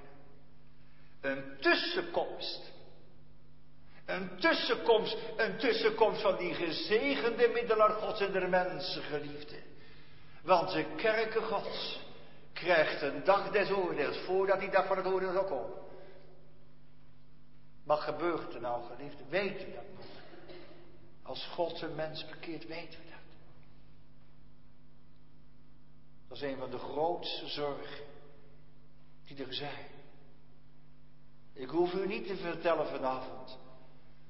Een 1.22 1.58
tussenkomst. 1.60 2.72
Een 4.06 4.40
tussenkomst, 4.40 5.18
een 5.38 5.58
tussenkomst 5.58 6.22
van 6.22 6.38
die 6.38 6.54
gezegende 6.54 7.48
middelaar 7.48 7.90
Gods 7.90 8.22
en 8.22 8.32
der 8.32 8.50
mensen, 8.50 9.02
geliefde. 9.02 9.56
Want 10.44 10.72
de 10.72 10.86
kerken 10.96 11.44
Gods 11.44 12.00
krijgt 12.60 13.02
een 13.02 13.24
dag 13.24 13.52
des 13.52 13.72
oordeels 13.72 14.18
voordat 14.18 14.60
die 14.60 14.70
dag 14.70 14.88
van 14.88 14.98
het 14.98 15.06
oordeel 15.06 15.32
zal 15.32 15.44
komen. 15.44 15.78
Wat 17.84 18.00
gebeurt 18.00 18.54
er 18.54 18.62
nou, 18.62 18.86
geliefde? 18.86 19.24
Weet 19.30 19.62
u 19.68 19.72
dat 19.72 19.84
nog? 19.96 20.06
Als 21.24 21.46
God 21.46 21.82
een 21.82 21.96
mens 21.96 22.26
bekeert, 22.26 22.68
weten 22.68 23.00
we 23.00 23.10
dat. 23.10 23.18
Dat 26.28 26.38
is 26.38 26.44
een 26.44 26.58
van 26.58 26.70
de 26.70 26.78
grootste 26.78 27.48
zorgen 27.48 28.06
die 29.26 29.46
er 29.46 29.54
zijn. 29.54 29.88
Ik 31.54 31.70
hoef 31.70 31.94
u 31.94 32.08
niet 32.08 32.28
te 32.28 32.36
vertellen 32.36 32.88
vanavond 32.88 33.58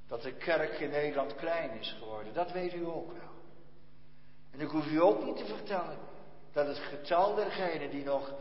dat 0.08 0.22
de 0.22 0.34
kerk 0.34 0.80
in 0.80 0.90
Nederland 0.90 1.36
klein 1.36 1.80
is 1.80 1.96
geworden. 2.00 2.34
Dat 2.34 2.52
weet 2.52 2.74
u 2.74 2.86
ook 2.86 3.12
wel. 3.12 3.36
En 4.52 4.60
ik 4.60 4.70
hoef 4.70 4.86
u 4.86 5.02
ook 5.02 5.24
niet 5.24 5.38
te 5.38 5.46
vertellen 5.46 6.07
dat 6.58 6.68
het 6.68 6.78
getal 6.78 7.36
dergenen 7.36 7.90
die 7.90 8.04
nog 8.04 8.34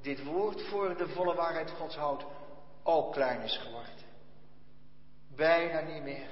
dit 0.00 0.24
woord 0.24 0.62
voor 0.62 0.96
de 0.96 1.08
volle 1.08 1.34
waarheid 1.34 1.70
Gods 1.70 1.96
houdt, 1.96 2.24
ook 2.82 3.12
klein 3.12 3.40
is 3.40 3.58
geworden. 3.58 4.04
Bijna 5.36 5.80
niet 5.80 6.02
meer 6.02 6.28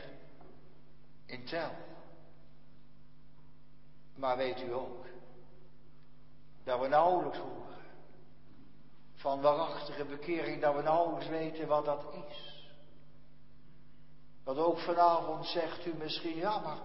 in 1.27 1.45
tel. 1.45 1.71
Maar 4.17 4.37
weet 4.37 4.63
u 4.63 4.73
ook 4.73 5.07
dat 6.65 6.81
we 6.81 6.89
nauwelijks 6.89 7.39
horen 7.39 7.79
van 9.15 9.41
waarachtige 9.41 10.05
bekering, 10.05 10.61
dat 10.61 10.75
we 10.75 10.83
nauwelijks 10.83 11.29
weten 11.29 11.69
wat 11.69 11.85
dat 11.85 12.05
is. 12.29 12.69
Dat 14.45 14.57
ook 14.57 14.79
vanavond 14.79 15.47
zegt 15.47 15.87
u 15.87 15.95
misschien, 15.95 16.37
ja 16.37 16.59
maar 16.59 16.79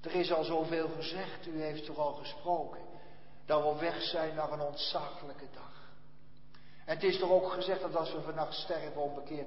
er 0.00 0.14
is 0.14 0.32
al 0.32 0.44
zoveel 0.44 0.88
gezegd, 0.88 1.46
u 1.46 1.62
heeft 1.62 1.84
toch 1.84 1.98
al 1.98 2.14
gesproken, 2.14 2.87
dat 3.48 3.62
we 3.62 3.78
weg 3.78 4.02
zijn 4.02 4.34
naar 4.34 4.52
een 4.52 4.60
ontzaglijke 4.60 5.46
dag. 5.52 5.90
En 6.84 6.94
het 6.94 7.02
is 7.02 7.18
toch 7.18 7.30
ook 7.30 7.52
gezegd 7.52 7.80
dat 7.80 7.96
als 7.96 8.12
we 8.12 8.20
vannacht 8.20 8.54
sterven 8.54 9.02
onbekeerd, 9.02 9.46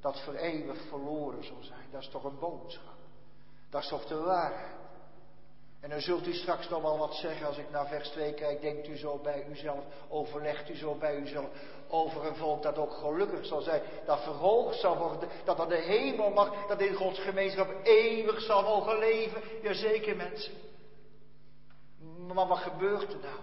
dat 0.00 0.20
voor 0.20 0.34
eeuwig 0.34 0.80
verloren 0.88 1.44
zal 1.44 1.62
zijn. 1.62 1.86
Dat 1.90 2.02
is 2.02 2.08
toch 2.08 2.24
een 2.24 2.38
boodschap. 2.38 2.94
Dat 3.70 3.82
is 3.82 3.88
toch 3.88 4.06
de 4.06 4.16
waarheid. 4.20 4.76
En 5.80 5.90
dan 5.90 6.00
zult 6.00 6.26
u 6.26 6.32
straks 6.32 6.68
nog 6.68 6.82
wel 6.82 6.98
wat 6.98 7.14
zeggen 7.14 7.46
als 7.46 7.58
ik 7.58 7.70
naar 7.70 7.86
vers 7.86 8.08
2 8.08 8.34
kijk. 8.34 8.60
Denkt 8.60 8.88
u 8.88 8.96
zo 8.96 9.18
bij 9.18 9.46
uzelf, 9.50 9.84
overlegt 10.08 10.70
u 10.70 10.76
zo 10.76 10.94
bij 10.94 11.16
uzelf 11.16 11.48
over 11.88 12.26
een 12.26 12.36
volk 12.36 12.62
dat 12.62 12.78
ook 12.78 12.92
gelukkig 12.92 13.46
zal 13.46 13.60
zijn. 13.60 13.82
Dat 14.06 14.22
verhoogd 14.22 14.80
zal 14.80 14.96
worden, 14.96 15.28
dat 15.44 15.56
dat 15.56 15.68
de 15.68 15.76
hemel 15.76 16.30
mag, 16.30 16.66
dat 16.66 16.80
in 16.80 16.94
Gods 16.94 17.18
gemeenschap 17.18 17.68
eeuwig 17.82 18.40
zal 18.40 18.62
mogen 18.62 18.98
leven. 18.98 19.42
Jazeker 19.62 20.16
mensen. 20.16 20.67
Maar 22.34 22.46
wat 22.46 22.58
gebeurt 22.58 23.12
er 23.12 23.18
nou? 23.22 23.40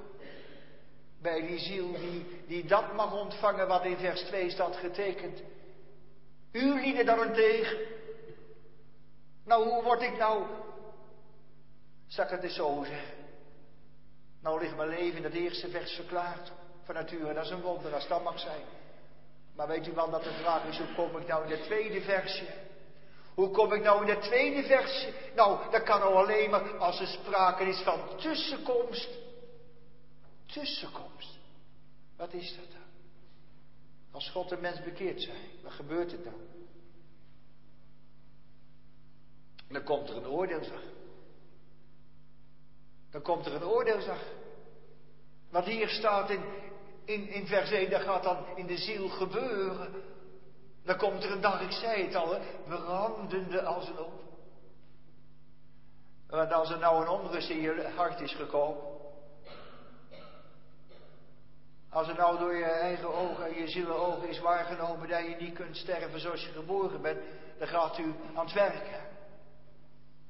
Bij 1.21 1.47
die 1.47 1.59
ziel 1.59 1.91
die, 1.91 2.43
die 2.47 2.65
dat 2.65 2.93
mag 2.93 3.13
ontvangen 3.13 3.67
wat 3.67 3.85
in 3.85 3.97
vers 3.97 4.21
2 4.21 4.49
staat 4.49 4.75
getekend. 4.75 5.41
U 6.51 6.81
lieden 6.81 7.05
daarentegen. 7.05 7.77
Nou, 9.45 9.69
hoe 9.69 9.83
word 9.83 10.01
ik 10.01 10.17
nou? 10.17 10.45
Zal 12.07 12.25
ik 12.25 12.29
het 12.29 12.43
eens? 12.43 12.61
Nou 14.41 14.59
ligt 14.59 14.75
mijn 14.75 14.89
leven 14.89 15.17
in 15.17 15.23
het 15.23 15.33
eerste 15.33 15.69
vers 15.69 15.91
verklaard. 15.91 16.51
Van 16.83 16.95
nature, 16.95 17.33
dat 17.33 17.45
is 17.45 17.51
een 17.51 17.61
wonder 17.61 17.93
als 17.93 18.07
dat 18.07 18.23
mag 18.23 18.39
zijn. 18.39 18.63
Maar 19.55 19.67
weet 19.67 19.87
u 19.87 19.91
wel 19.91 20.09
dat 20.09 20.23
de 20.23 20.33
vraag 20.41 20.65
is, 20.65 20.77
hoe 20.77 20.93
kom 20.95 21.17
ik 21.17 21.27
nou 21.27 21.43
in 21.43 21.49
de 21.49 21.61
tweede 21.61 22.01
versje? 22.01 22.45
Hoe 23.35 23.49
kom 23.49 23.73
ik 23.73 23.83
nou 23.83 24.01
in 24.01 24.15
de 24.15 24.21
tweede 24.21 24.63
versje? 24.63 25.13
Nou, 25.35 25.71
dat 25.71 25.83
kan 25.83 25.99
nou 25.99 26.13
alleen 26.13 26.49
maar 26.49 26.77
als 26.77 26.99
er 26.99 27.07
sprake 27.07 27.63
is 27.63 27.81
van 27.81 28.17
tussenkomst. 28.17 29.09
Tussenkomst. 30.45 31.39
Wat 32.17 32.33
is 32.33 32.55
dat 32.55 32.71
dan? 32.71 32.81
Als 34.11 34.29
God 34.29 34.51
en 34.51 34.61
mens 34.61 34.83
bekeerd 34.83 35.21
zijn, 35.21 35.49
wat 35.63 35.71
gebeurt 35.71 36.11
er 36.11 36.23
dan? 36.23 36.41
Dan 39.69 39.83
komt 39.83 40.09
er 40.09 40.15
een 40.15 40.27
oordeelsdag. 40.27 40.81
Dan 43.11 43.21
komt 43.21 43.45
er 43.45 43.53
een 43.53 43.65
oordeelsdag. 43.65 44.23
Wat 45.49 45.65
hier 45.65 45.89
staat 45.89 46.29
in, 46.29 46.43
in, 47.05 47.27
in 47.27 47.47
vers 47.47 47.71
1, 47.71 47.89
dat 47.89 48.01
gaat 48.01 48.23
dan 48.23 48.45
in 48.55 48.65
de 48.65 48.77
ziel 48.77 49.09
gebeuren. 49.09 50.03
Dan 50.85 50.97
komt 50.97 51.23
er 51.23 51.31
een 51.31 51.41
dag, 51.41 51.61
ik 51.61 51.71
zei 51.71 52.03
het 52.03 52.15
al, 52.15 52.39
brandende 52.67 53.63
als 53.63 53.87
een 53.87 53.99
op. 53.99 54.23
Want 56.27 56.53
als 56.53 56.71
er 56.71 56.79
nou 56.79 57.01
een 57.01 57.09
onrust 57.09 57.49
in 57.49 57.61
je 57.61 57.91
hart 57.95 58.21
is 58.21 58.35
gekomen. 58.35 58.83
Als 61.89 62.07
er 62.07 62.15
nou 62.15 62.39
door 62.39 62.55
je 62.55 62.63
eigen 62.63 63.13
ogen 63.13 63.45
en 63.45 63.53
je 63.53 63.67
zielenogen 63.67 64.29
is 64.29 64.39
waargenomen 64.39 65.09
dat 65.09 65.19
je 65.19 65.35
niet 65.39 65.53
kunt 65.53 65.77
sterven 65.77 66.19
zoals 66.19 66.45
je 66.45 66.51
geboren 66.51 67.01
bent, 67.01 67.19
dan 67.57 67.67
gaat 67.67 67.97
u 67.97 68.15
aan 68.35 68.45
het 68.45 68.53
werken. 68.53 69.01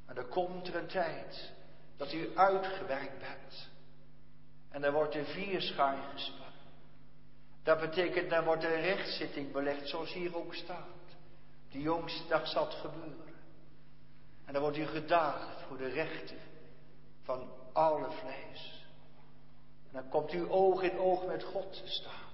Maar 0.06 0.16
dan 0.16 0.28
komt 0.28 0.68
er 0.68 0.76
een 0.76 0.88
tijd 0.88 1.54
dat 1.98 2.14
u 2.14 2.32
uitgewerkt 2.36 3.20
bent. 3.20 3.70
En 4.70 4.82
dan 4.82 4.94
wordt 4.94 5.14
de 5.14 5.26
vierschaar 5.26 5.98
gespannen. 6.14 6.45
Dat 7.66 7.80
betekent, 7.80 8.30
dan 8.30 8.44
wordt 8.44 8.64
een 8.64 8.82
rechtszitting 8.82 9.52
belegd, 9.52 9.90
zoals 9.90 10.14
hier 10.14 10.38
ook 10.38 10.54
staat. 10.54 11.16
De 11.72 11.82
jongste 11.82 12.28
dag 12.28 12.48
zal 12.48 12.66
het 12.66 12.74
gebeuren. 12.74 13.34
En 14.46 14.54
dan 14.54 14.62
wordt 14.62 14.78
u 14.78 14.86
gedaagd 14.86 15.62
voor 15.62 15.78
de 15.78 15.90
rechten 15.90 16.40
van 17.24 17.50
alle 17.74 18.12
vlees. 18.12 18.86
En 19.88 19.94
dan 19.94 20.10
komt 20.10 20.34
u 20.34 20.50
oog 20.50 20.82
in 20.82 20.98
oog 20.98 21.26
met 21.26 21.44
God 21.44 21.74
te 21.74 21.88
staan. 21.88 22.32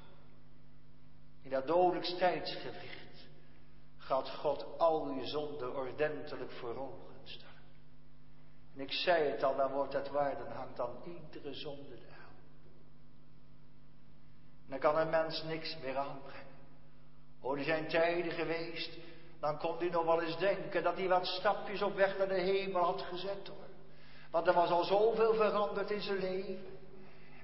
In 1.41 1.49
dat 1.49 1.67
dodelijks 1.67 2.17
tijdsgewicht 2.17 3.27
gaat 3.97 4.29
God 4.29 4.65
al 4.77 5.05
uw 5.05 5.25
zonden 5.25 5.75
ordentelijk 5.75 6.51
voor 6.51 6.77
ogen 6.77 7.21
staan. 7.23 7.63
En 8.73 8.81
ik 8.81 8.91
zei 8.91 9.29
het 9.29 9.43
al, 9.43 9.55
dan 9.55 9.71
wordt 9.71 9.93
het 9.93 10.09
waar, 10.09 10.37
dan 10.37 10.51
hangt 10.51 10.77
dan 10.77 11.03
iedere 11.05 11.53
zonde. 11.53 12.10
Dan 14.71 14.79
kan 14.79 14.97
een 14.97 15.09
mens 15.09 15.43
niks 15.43 15.77
meer 15.83 15.97
aanbrengen. 15.97 16.55
Oh, 17.41 17.57
er 17.57 17.63
zijn 17.63 17.87
tijden 17.87 18.31
geweest. 18.31 18.97
Dan 19.39 19.57
kon 19.57 19.77
hij 19.77 19.89
nog 19.89 20.05
wel 20.05 20.21
eens 20.21 20.37
denken 20.37 20.83
dat 20.83 20.95
hij 20.95 21.07
wat 21.07 21.25
stapjes 21.25 21.81
op 21.81 21.95
weg 21.95 22.17
naar 22.17 22.27
de 22.27 22.39
hemel 22.39 22.83
had 22.83 23.01
gezet 23.01 23.47
hoor. 23.47 23.67
Want 24.31 24.47
er 24.47 24.53
was 24.53 24.69
al 24.69 24.83
zoveel 24.83 25.33
veranderd 25.33 25.91
in 25.91 26.01
zijn 26.01 26.17
leven. 26.17 26.65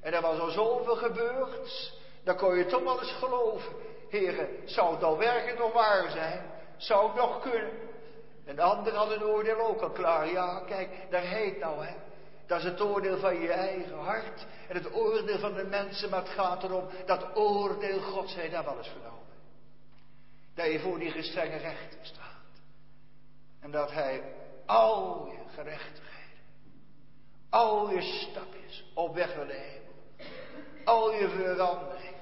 En 0.01 0.13
er 0.13 0.21
was 0.21 0.39
al 0.39 0.49
zoveel 0.49 0.95
gebeurd. 0.95 1.93
Dan 2.23 2.37
kon 2.37 2.55
je 2.55 2.65
toch 2.65 2.83
wel 2.83 2.99
eens 2.99 3.11
geloven. 3.11 3.73
Heren, 4.09 4.47
zou 4.65 4.91
het 4.91 5.01
nou 5.01 5.17
werkelijk 5.17 5.59
nog 5.59 5.73
waar 5.73 6.09
zijn? 6.11 6.51
Zou 6.77 7.07
het 7.07 7.15
nog 7.15 7.41
kunnen? 7.41 7.71
En 8.45 8.55
de 8.55 8.61
ander 8.61 8.93
had 8.93 9.11
een 9.11 9.23
oordeel 9.23 9.59
ook 9.59 9.81
al 9.81 9.89
klaar. 9.89 10.31
Ja, 10.31 10.59
kijk, 10.59 10.89
daar 11.09 11.21
heet 11.21 11.59
nou 11.59 11.85
hè. 11.85 12.06
Dat 12.47 12.57
is 12.60 12.63
het 12.63 12.81
oordeel 12.81 13.17
van 13.17 13.39
je 13.39 13.51
eigen 13.51 13.97
hart 13.97 14.45
en 14.67 14.75
het 14.75 14.93
oordeel 14.93 15.39
van 15.39 15.53
de 15.53 15.63
mensen, 15.63 16.10
maar 16.10 16.19
het 16.19 16.29
gaat 16.29 16.63
erom 16.63 16.88
dat 17.05 17.36
oordeel 17.36 17.99
God 17.99 18.29
zij 18.29 18.49
daar 18.49 18.63
wel 18.63 18.77
eens 18.77 18.89
genomen. 18.89 19.36
Dat 20.55 20.71
je 20.71 20.79
voor 20.79 20.99
die 20.99 21.12
gestrenge 21.12 21.57
rechter 21.57 21.99
staat. 22.01 22.25
En 23.60 23.71
dat 23.71 23.91
hij 23.91 24.23
al 24.65 25.25
je 25.31 25.53
gerechtigheden, 25.55 26.41
al 27.49 27.91
je 27.91 28.01
stapjes 28.01 28.91
op 28.93 29.15
weg 29.15 29.36
naar 29.36 29.47
de 29.47 29.53
hemel, 29.53 29.93
al 30.86 31.13
je 31.13 31.29
veranderingen, 31.29 32.21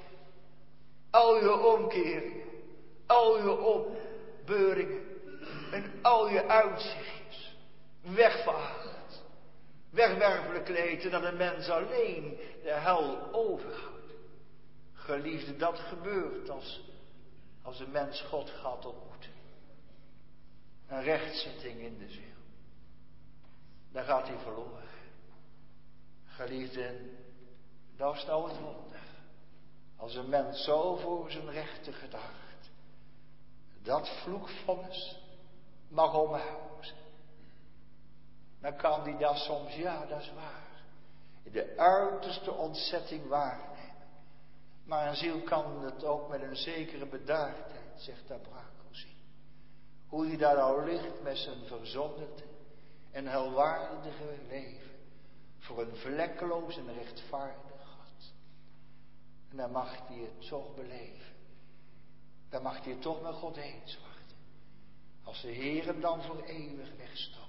al 1.09 1.35
je 1.35 1.57
omkeringen, 1.57 2.47
al 3.05 3.37
je 3.37 3.59
opbeuringen 3.59 5.03
en 5.71 5.99
al 6.01 6.29
je 6.29 6.47
uitzichtjes 6.47 7.55
wegvaagt 8.01 8.84
wegwerpelijk 9.95 10.69
eten 10.69 11.11
dat 11.11 11.23
een 11.23 11.37
mens 11.37 11.69
alleen 11.69 12.37
de 12.63 12.71
hel 12.71 13.33
overhoudt. 13.33 14.13
Geliefde, 14.93 15.55
dat 15.55 15.79
gebeurt 15.79 16.49
als, 16.49 16.81
als 17.61 17.79
een 17.79 17.91
mens 17.91 18.21
God 18.21 18.49
gaat 18.49 18.85
ontmoeten. 18.85 19.31
Een 20.87 21.03
rechtzetting 21.03 21.79
in 21.79 21.97
de 21.97 22.09
ziel. 22.09 22.23
Dan 23.91 24.03
gaat 24.03 24.27
hij 24.27 24.37
verloren. 24.37 24.83
Geliefde, 26.25 26.99
dat 27.97 28.15
is 28.15 28.25
nou 28.25 28.49
het 28.49 28.59
wonder. 28.59 28.99
Als 29.97 30.15
een 30.15 30.29
mens 30.29 30.63
zo 30.63 30.95
voor 30.95 31.31
zijn 31.31 31.49
rechten 31.49 31.93
gedacht, 31.93 32.71
dat 33.81 34.09
vloekvonnis 34.23 35.19
mag 35.87 36.13
omhuizen 36.13 37.04
dan 38.61 38.75
kan 38.75 39.03
die 39.03 39.17
dat 39.17 39.37
soms, 39.37 39.75
ja, 39.75 40.05
dat 40.05 40.21
is 40.21 40.33
waar, 40.33 40.83
in 41.43 41.51
de 41.51 41.77
uiterste 41.77 42.51
ontzetting 42.51 43.27
waarnemen. 43.27 43.75
Maar 44.85 45.07
een 45.07 45.15
ziel 45.15 45.41
kan 45.41 45.83
het 45.83 46.03
ook 46.03 46.29
met 46.29 46.41
een 46.41 46.55
zekere 46.55 47.05
bedaardheid, 47.05 48.01
zegt 48.01 48.31
Abrakel 48.31 48.89
zien. 48.91 49.17
Hoe 50.07 50.27
hij 50.27 50.37
daar 50.37 50.57
al 50.57 50.83
ligt 50.83 51.21
met 51.23 51.37
zijn 51.37 51.65
verzonderde 51.65 52.43
en 53.11 53.27
helwaardige 53.27 54.37
leven. 54.47 54.91
Voor 55.57 55.81
een 55.81 55.95
vlekkeloos 55.95 56.77
en 56.77 56.93
rechtvaardig 56.93 57.81
God. 57.81 58.33
En 59.49 59.57
dan 59.57 59.71
mag 59.71 60.07
hij 60.07 60.17
het 60.17 60.47
toch 60.47 60.75
beleven. 60.75 61.33
Dan 62.49 62.61
mag 62.61 62.83
hij 62.83 62.91
het 62.91 63.01
toch 63.01 63.21
met 63.21 63.33
God 63.33 63.55
eens 63.55 63.97
worden. 63.97 64.37
Als 65.23 65.41
de 65.41 65.51
Heer 65.51 65.85
hem 65.85 66.01
dan 66.01 66.21
voor 66.21 66.43
eeuwig 66.43 66.95
wegstoot 66.97 67.44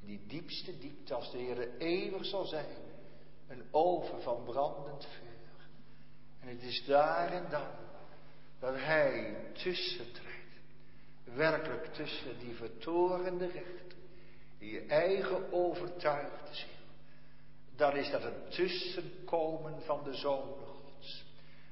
die 0.00 0.20
diepste 0.26 0.78
diepte, 0.78 1.14
als 1.14 1.30
de 1.30 1.38
Heer 1.38 1.76
eeuwig 1.78 2.24
zal 2.24 2.44
zijn, 2.44 2.76
een 3.48 3.62
oven 3.70 4.22
van 4.22 4.44
brandend 4.44 5.06
vuur. 5.06 5.66
En 6.40 6.48
het 6.48 6.62
is 6.62 6.84
daar 6.84 7.32
en 7.32 7.46
dan 7.50 7.66
dat 8.58 8.74
Hij 8.74 9.36
tussentreedt, 9.52 10.60
werkelijk 11.24 11.94
tussen 11.94 12.38
die 12.38 12.54
vertorende 12.54 13.46
rechter, 13.46 13.98
die 14.58 14.72
je 14.72 14.86
eigen 14.86 15.52
overtuigde 15.52 16.54
ziel. 16.54 16.68
Dan 17.76 17.96
is 17.96 18.10
dat 18.10 18.24
een 18.24 18.48
tussenkomen 18.48 19.82
van 19.82 20.04
de 20.04 20.14
Zoon 20.14 20.54
Gods. 20.64 21.24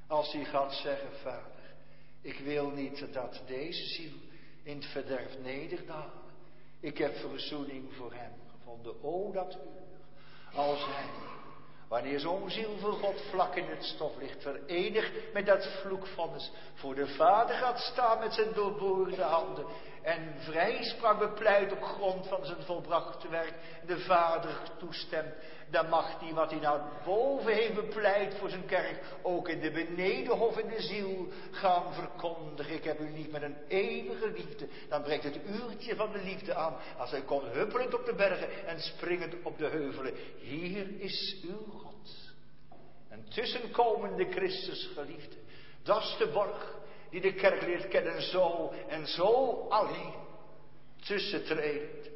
Als 0.06 0.32
hij 0.32 0.44
gaat 0.44 0.72
zeggen, 0.72 1.12
Vader, 1.12 1.74
ik 2.20 2.38
wil 2.38 2.70
niet 2.70 3.12
dat 3.12 3.42
deze 3.46 3.86
ziel 3.86 4.16
in 4.62 4.76
het 4.76 4.86
verderf 4.86 5.38
nederdalen. 5.38 6.25
Ik 6.86 6.98
heb 6.98 7.16
verzoening 7.16 7.94
voor 7.94 8.12
hem 8.12 8.32
gevonden. 8.50 9.02
O 9.02 9.32
dat 9.32 9.54
uur. 9.54 10.58
Als 10.58 10.84
hij, 10.84 11.04
wanneer 11.88 12.20
zo'n 12.20 12.50
ziel 12.50 12.76
voor 12.78 12.92
God 12.92 13.20
vlak 13.30 13.54
in 13.54 13.64
het 13.64 13.84
stof 13.84 14.16
ligt, 14.16 14.42
verenigd 14.42 15.32
met 15.32 15.46
dat 15.46 15.66
vloekvonnis, 15.66 16.50
voor 16.74 16.94
de 16.94 17.06
Vader 17.06 17.56
gaat 17.56 17.78
staan 17.78 18.18
met 18.18 18.34
zijn 18.34 18.52
doorboorde 18.54 19.22
handen 19.22 19.66
en 20.02 20.34
vrijspraak 20.38 21.18
bepleit 21.18 21.72
op 21.72 21.82
grond 21.82 22.26
van 22.26 22.44
zijn 22.44 22.62
volbrachte 22.62 23.28
werk, 23.28 23.54
de 23.86 23.98
Vader 23.98 24.60
toestemt, 24.78 25.34
dan 25.70 25.88
mag 25.88 26.18
die 26.18 26.34
wat 26.34 26.50
hij 26.50 26.60
naar 26.60 26.80
boven 27.04 27.52
heeft 27.52 27.74
bepleit 27.74 28.34
voor 28.34 28.48
zijn 28.48 28.66
kerk, 28.66 29.02
ook 29.22 29.48
in 29.48 29.60
de 29.60 29.70
benedenhof 29.70 30.58
in 30.58 30.68
de 30.68 30.82
ziel 30.82 31.28
gaan 31.50 31.94
verkondigen. 31.94 32.74
Ik 32.74 32.84
heb 32.84 33.00
u 33.00 33.10
lief 33.10 33.30
met 33.30 33.42
een 33.42 33.56
eeuwige 33.68 34.30
liefde. 34.30 34.68
Dan 34.88 35.02
breekt 35.02 35.24
het 35.24 35.38
uurtje 35.46 35.96
van 35.96 36.12
de 36.12 36.22
liefde 36.22 36.54
aan, 36.54 36.76
als 36.96 37.10
hij 37.10 37.22
komt 37.22 37.52
huppelend 37.52 37.94
op 37.94 38.04
de 38.04 38.14
bergen 38.14 38.66
en 38.66 38.80
springend 38.80 39.34
op 39.42 39.58
de 39.58 39.66
heuvelen. 39.66 40.14
Hier 40.38 41.00
is 41.00 41.36
uw 41.42 41.64
God. 41.80 42.34
Een 43.08 43.28
tussenkomende 43.28 44.24
Christus 44.30 44.90
geliefde. 44.94 45.36
Dat 45.82 46.02
is 46.02 46.16
de 46.18 46.26
borg 46.26 46.74
die 47.10 47.20
de 47.20 47.34
kerk 47.34 47.62
leert 47.62 47.88
kennen 47.88 48.22
zo 48.22 48.72
en 48.88 49.06
zo 49.06 49.66
alleen 49.68 50.14
tussentredend 51.06 52.10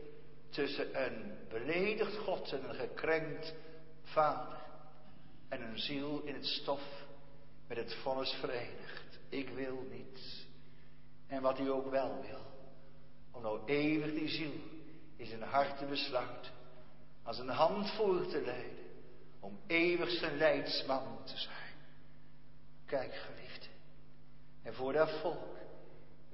tussen 0.50 1.04
een 1.04 1.39
beledigd 1.50 2.16
God 2.16 2.52
en 2.52 2.68
een 2.68 2.74
gekrenkt 2.74 3.54
vader 4.02 4.58
en 5.48 5.62
een 5.62 5.78
ziel 5.78 6.22
in 6.24 6.34
het 6.34 6.46
stof 6.46 6.82
met 7.68 7.76
het 7.76 7.94
vonnis 7.94 8.32
verenigd. 8.32 9.18
Ik 9.28 9.48
wil 9.48 9.86
niet. 9.90 10.46
En 11.26 11.42
wat 11.42 11.58
u 11.58 11.70
ook 11.70 11.90
wel 11.90 12.20
wil. 12.20 12.40
Om 13.30 13.42
nou 13.42 13.60
eeuwig 13.66 14.12
die 14.12 14.28
ziel 14.28 14.52
in 15.16 15.26
zijn 15.26 15.42
hart 15.42 15.78
te. 15.78 16.50
Als 17.22 17.38
een 17.38 17.48
hand 17.48 17.90
voor 17.90 18.26
te 18.26 18.40
leiden. 18.40 18.78
Om 19.40 19.58
eeuwig 19.66 20.10
zijn 20.10 20.36
leidsman 20.36 21.24
te 21.24 21.38
zijn. 21.38 21.74
Kijk 22.86 23.14
geliefde. 23.14 23.66
En 24.62 24.74
voor 24.74 24.92
dat 24.92 25.10
volk 25.10 25.58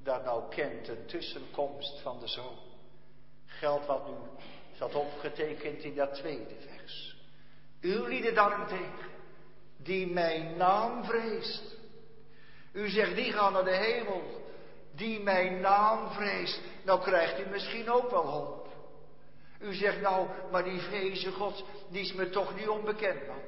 dat 0.02 0.24
nou 0.24 0.50
kent 0.50 0.86
de 0.86 1.04
tussenkomst 1.04 2.00
van 2.00 2.20
de 2.20 2.28
zoon. 2.28 2.58
Geldt 3.46 3.86
wat 3.86 4.06
nu 4.06 4.14
zat 4.78 4.94
opgetekend 4.94 5.82
in 5.82 5.94
dat 5.94 6.14
tweede 6.14 6.54
vers. 6.68 7.16
U 7.80 8.08
lieden 8.08 8.34
daarentegen, 8.34 9.10
die 9.76 10.06
mijn 10.06 10.56
naam 10.56 11.04
vreest. 11.04 11.76
U 12.72 12.88
zegt, 12.88 13.14
die 13.14 13.32
gaan 13.32 13.52
naar 13.52 13.64
de 13.64 13.76
hemel. 13.76 14.44
Die 14.94 15.20
mijn 15.20 15.60
naam 15.60 16.10
vreest. 16.10 16.60
Nou 16.84 17.00
krijgt 17.00 17.40
u 17.40 17.48
misschien 17.50 17.90
ook 17.90 18.10
wel 18.10 18.26
hoop. 18.26 18.68
U 19.60 19.74
zegt 19.74 20.00
nou, 20.00 20.28
maar 20.50 20.64
die 20.64 20.80
vreze 20.80 21.32
God, 21.32 21.64
die 21.90 22.00
is 22.00 22.12
me 22.12 22.30
toch 22.30 22.54
niet 22.56 22.68
onbekend 22.68 23.26
man. 23.26 23.40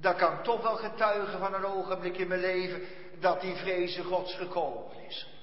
Dat 0.00 0.16
kan 0.16 0.42
toch 0.42 0.62
wel 0.62 0.76
getuigen 0.76 1.38
van 1.38 1.54
een 1.54 1.64
ogenblik 1.64 2.16
in 2.16 2.28
mijn 2.28 2.40
leven 2.40 2.82
dat 3.20 3.40
die 3.40 3.54
vreze 3.54 4.02
Gods 4.02 4.34
gekomen 4.34 5.06
is. 5.08 5.33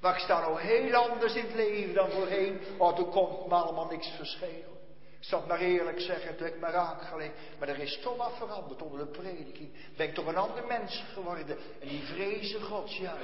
Maar 0.00 0.14
ik 0.14 0.20
sta 0.20 0.40
nou 0.40 0.60
heel 0.60 0.94
anders 0.94 1.34
in 1.34 1.44
het 1.44 1.54
leven 1.54 1.94
dan 1.94 2.10
voorheen. 2.10 2.60
Oh, 2.78 2.98
er 2.98 3.04
komt 3.04 3.46
me 3.46 3.54
allemaal 3.54 3.86
niks 3.86 4.08
verschil. 4.16 4.76
Ik 5.18 5.24
zal 5.24 5.38
het 5.38 5.48
maar 5.48 5.60
eerlijk 5.60 6.00
zeggen, 6.00 6.36
toen 6.36 6.46
ik 6.46 6.60
me 6.60 6.66
raak 6.70 7.02
geleefd. 7.02 7.34
Maar 7.58 7.68
er 7.68 7.78
is 7.78 8.00
toch 8.02 8.16
wat 8.16 8.36
veranderd 8.36 8.82
onder 8.82 8.98
de 8.98 9.06
prediking. 9.06 9.70
Ben 9.96 10.08
ik 10.08 10.14
toch 10.14 10.26
een 10.26 10.36
ander 10.36 10.66
mens 10.66 11.04
geworden. 11.12 11.58
En 11.80 11.88
die 11.88 12.02
vrezen 12.02 12.62
Gods, 12.62 12.96
ja. 12.96 13.16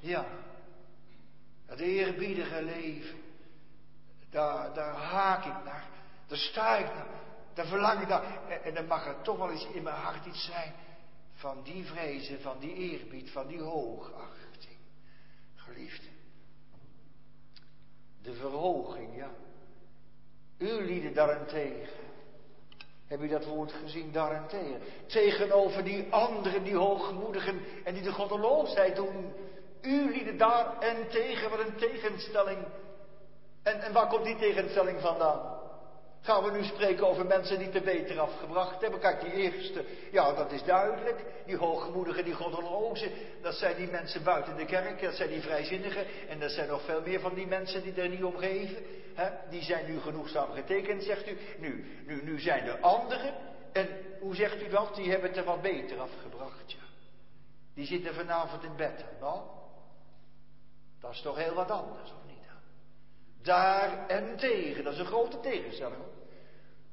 Ja. 0.00 0.26
Dat 1.66 1.78
eerbiedige 1.78 2.62
leven. 2.62 3.18
Daar, 4.30 4.74
daar 4.74 4.94
haak 4.94 5.44
ik 5.44 5.64
naar. 5.64 5.88
Daar 6.26 6.38
sta 6.38 6.76
ik 6.76 6.94
naar. 6.94 7.06
Daar 7.54 7.66
verlang 7.66 8.00
ik 8.00 8.08
naar. 8.08 8.48
En, 8.48 8.64
en 8.64 8.74
dan 8.74 8.86
mag 8.86 9.06
er 9.06 9.22
toch 9.22 9.38
wel 9.38 9.50
eens 9.50 9.66
in 9.72 9.82
mijn 9.82 9.96
hart 9.96 10.26
iets 10.26 10.44
zijn. 10.44 10.74
Van 11.34 11.62
die 11.62 11.84
vrezen, 11.84 12.40
van 12.40 12.58
die 12.58 12.74
eerbied, 12.74 13.30
van 13.30 13.46
die 13.46 13.60
hoogachting. 13.60 14.49
Geliefd. 15.72 16.02
De 18.22 18.32
verhoging, 18.32 19.16
ja. 19.16 19.30
U 20.58 20.84
lieden 20.84 21.14
daarentegen. 21.14 21.98
Heb 23.06 23.20
u 23.20 23.28
dat 23.28 23.44
woord 23.44 23.72
gezien 23.72 24.12
daarentegen? 24.12 24.80
Tegenover 25.06 25.84
die 25.84 26.12
anderen, 26.12 26.64
die 26.64 26.76
hoogmoedigen 26.76 27.60
en 27.84 27.94
die 27.94 28.02
de 28.02 28.12
goddeloosheid 28.12 28.96
doen. 28.96 29.32
U 29.82 30.10
lieden 30.12 30.38
daarentegen, 30.38 31.50
wat 31.50 31.58
een 31.58 31.76
tegenstelling. 31.76 32.58
En, 33.62 33.80
en 33.80 33.92
waar 33.92 34.08
komt 34.08 34.24
die 34.24 34.36
tegenstelling 34.36 35.00
vandaan? 35.00 35.59
Gaan 36.22 36.44
we 36.44 36.50
nu 36.50 36.64
spreken 36.64 37.08
over 37.08 37.26
mensen 37.26 37.58
die 37.58 37.68
te 37.68 37.80
beter 37.80 38.20
afgebracht 38.20 38.80
hebben? 38.80 39.00
Kijk, 39.00 39.20
die 39.20 39.32
eerste, 39.32 39.84
ja, 40.12 40.32
dat 40.32 40.52
is 40.52 40.62
duidelijk. 40.62 41.24
Die 41.46 41.56
hoogmoedigen, 41.56 42.24
die 42.24 42.34
goddelozen, 42.34 43.10
dat 43.42 43.54
zijn 43.54 43.76
die 43.76 43.90
mensen 43.90 44.24
buiten 44.24 44.56
de 44.56 44.64
kerk, 44.64 45.02
dat 45.02 45.14
zijn 45.14 45.28
die 45.28 45.40
vrijzinnigen. 45.40 46.06
En 46.28 46.42
er 46.42 46.50
zijn 46.50 46.68
nog 46.68 46.82
veel 46.84 47.00
meer 47.00 47.20
van 47.20 47.34
die 47.34 47.46
mensen 47.46 47.82
die 47.82 47.94
er 47.94 48.08
niet 48.08 48.24
om 48.24 48.36
geven. 48.36 48.82
Die 49.50 49.62
zijn 49.62 49.86
nu 49.86 50.00
genoegzaam 50.00 50.52
getekend, 50.52 51.02
zegt 51.02 51.28
u. 51.28 51.38
Nu, 51.58 52.02
nu, 52.06 52.22
nu 52.24 52.40
zijn 52.40 52.64
er 52.64 52.80
anderen. 52.80 53.34
En 53.72 53.88
hoe 54.20 54.34
zegt 54.34 54.62
u 54.62 54.68
dat? 54.68 54.94
Die 54.94 55.10
hebben 55.10 55.28
het 55.28 55.38
er 55.38 55.44
wat 55.44 55.62
beter 55.62 56.00
afgebracht, 56.00 56.72
ja. 56.72 56.78
Die 57.74 57.86
zitten 57.86 58.14
vanavond 58.14 58.62
in 58.62 58.76
bed. 58.76 59.04
Nou, 59.20 59.40
dat 61.00 61.10
is 61.10 61.20
toch 61.20 61.36
heel 61.36 61.54
wat 61.54 61.70
anders, 61.70 62.10
of 62.10 62.24
niet? 62.26 62.38
Daar 63.42 64.06
en 64.06 64.36
tegen, 64.36 64.84
dat 64.84 64.92
is 64.92 64.98
een 64.98 65.06
grote 65.06 65.40
tegenstelling. 65.40 66.02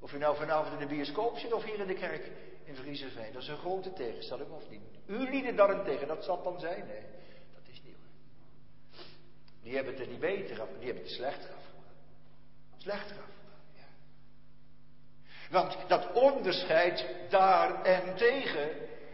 Of 0.07 0.13
je 0.13 0.19
nou 0.19 0.35
vanavond 0.35 0.73
in 0.73 0.87
de 0.87 0.95
bioscoop 0.95 1.37
zit 1.37 1.53
of 1.53 1.63
hier 1.63 1.79
in 1.79 1.87
de 1.87 1.93
kerk 1.93 2.31
in 2.63 2.75
Vriezenveen. 2.75 3.33
Dat 3.33 3.41
is 3.41 3.47
een 3.47 3.57
grote 3.57 3.93
tegenstelling, 3.93 4.49
of 4.49 4.69
niet? 4.69 4.81
U 5.05 5.29
lieden 5.29 5.55
daarentegen, 5.55 6.07
dat 6.07 6.23
zal 6.23 6.43
dan 6.43 6.59
zijn. 6.59 6.85
Nee, 6.85 7.01
dat 7.53 7.63
is 7.71 7.81
hoor. 7.83 7.93
Die 9.63 9.75
hebben 9.75 9.93
het 9.93 10.01
er 10.01 10.07
niet 10.07 10.19
beter 10.19 10.61
af, 10.61 10.67
die 10.77 10.85
hebben 10.85 11.03
het 11.03 11.13
slechter 11.13 11.49
afgemaakt. 11.49 11.95
Slechter 12.77 13.15
afgemaakt, 13.15 13.75
ja. 13.75 13.87
Want 15.49 15.77
dat 15.87 16.11
onderscheid 16.11 17.05
daar 17.29 17.83
en 17.83 18.15
tegen, 18.15 18.69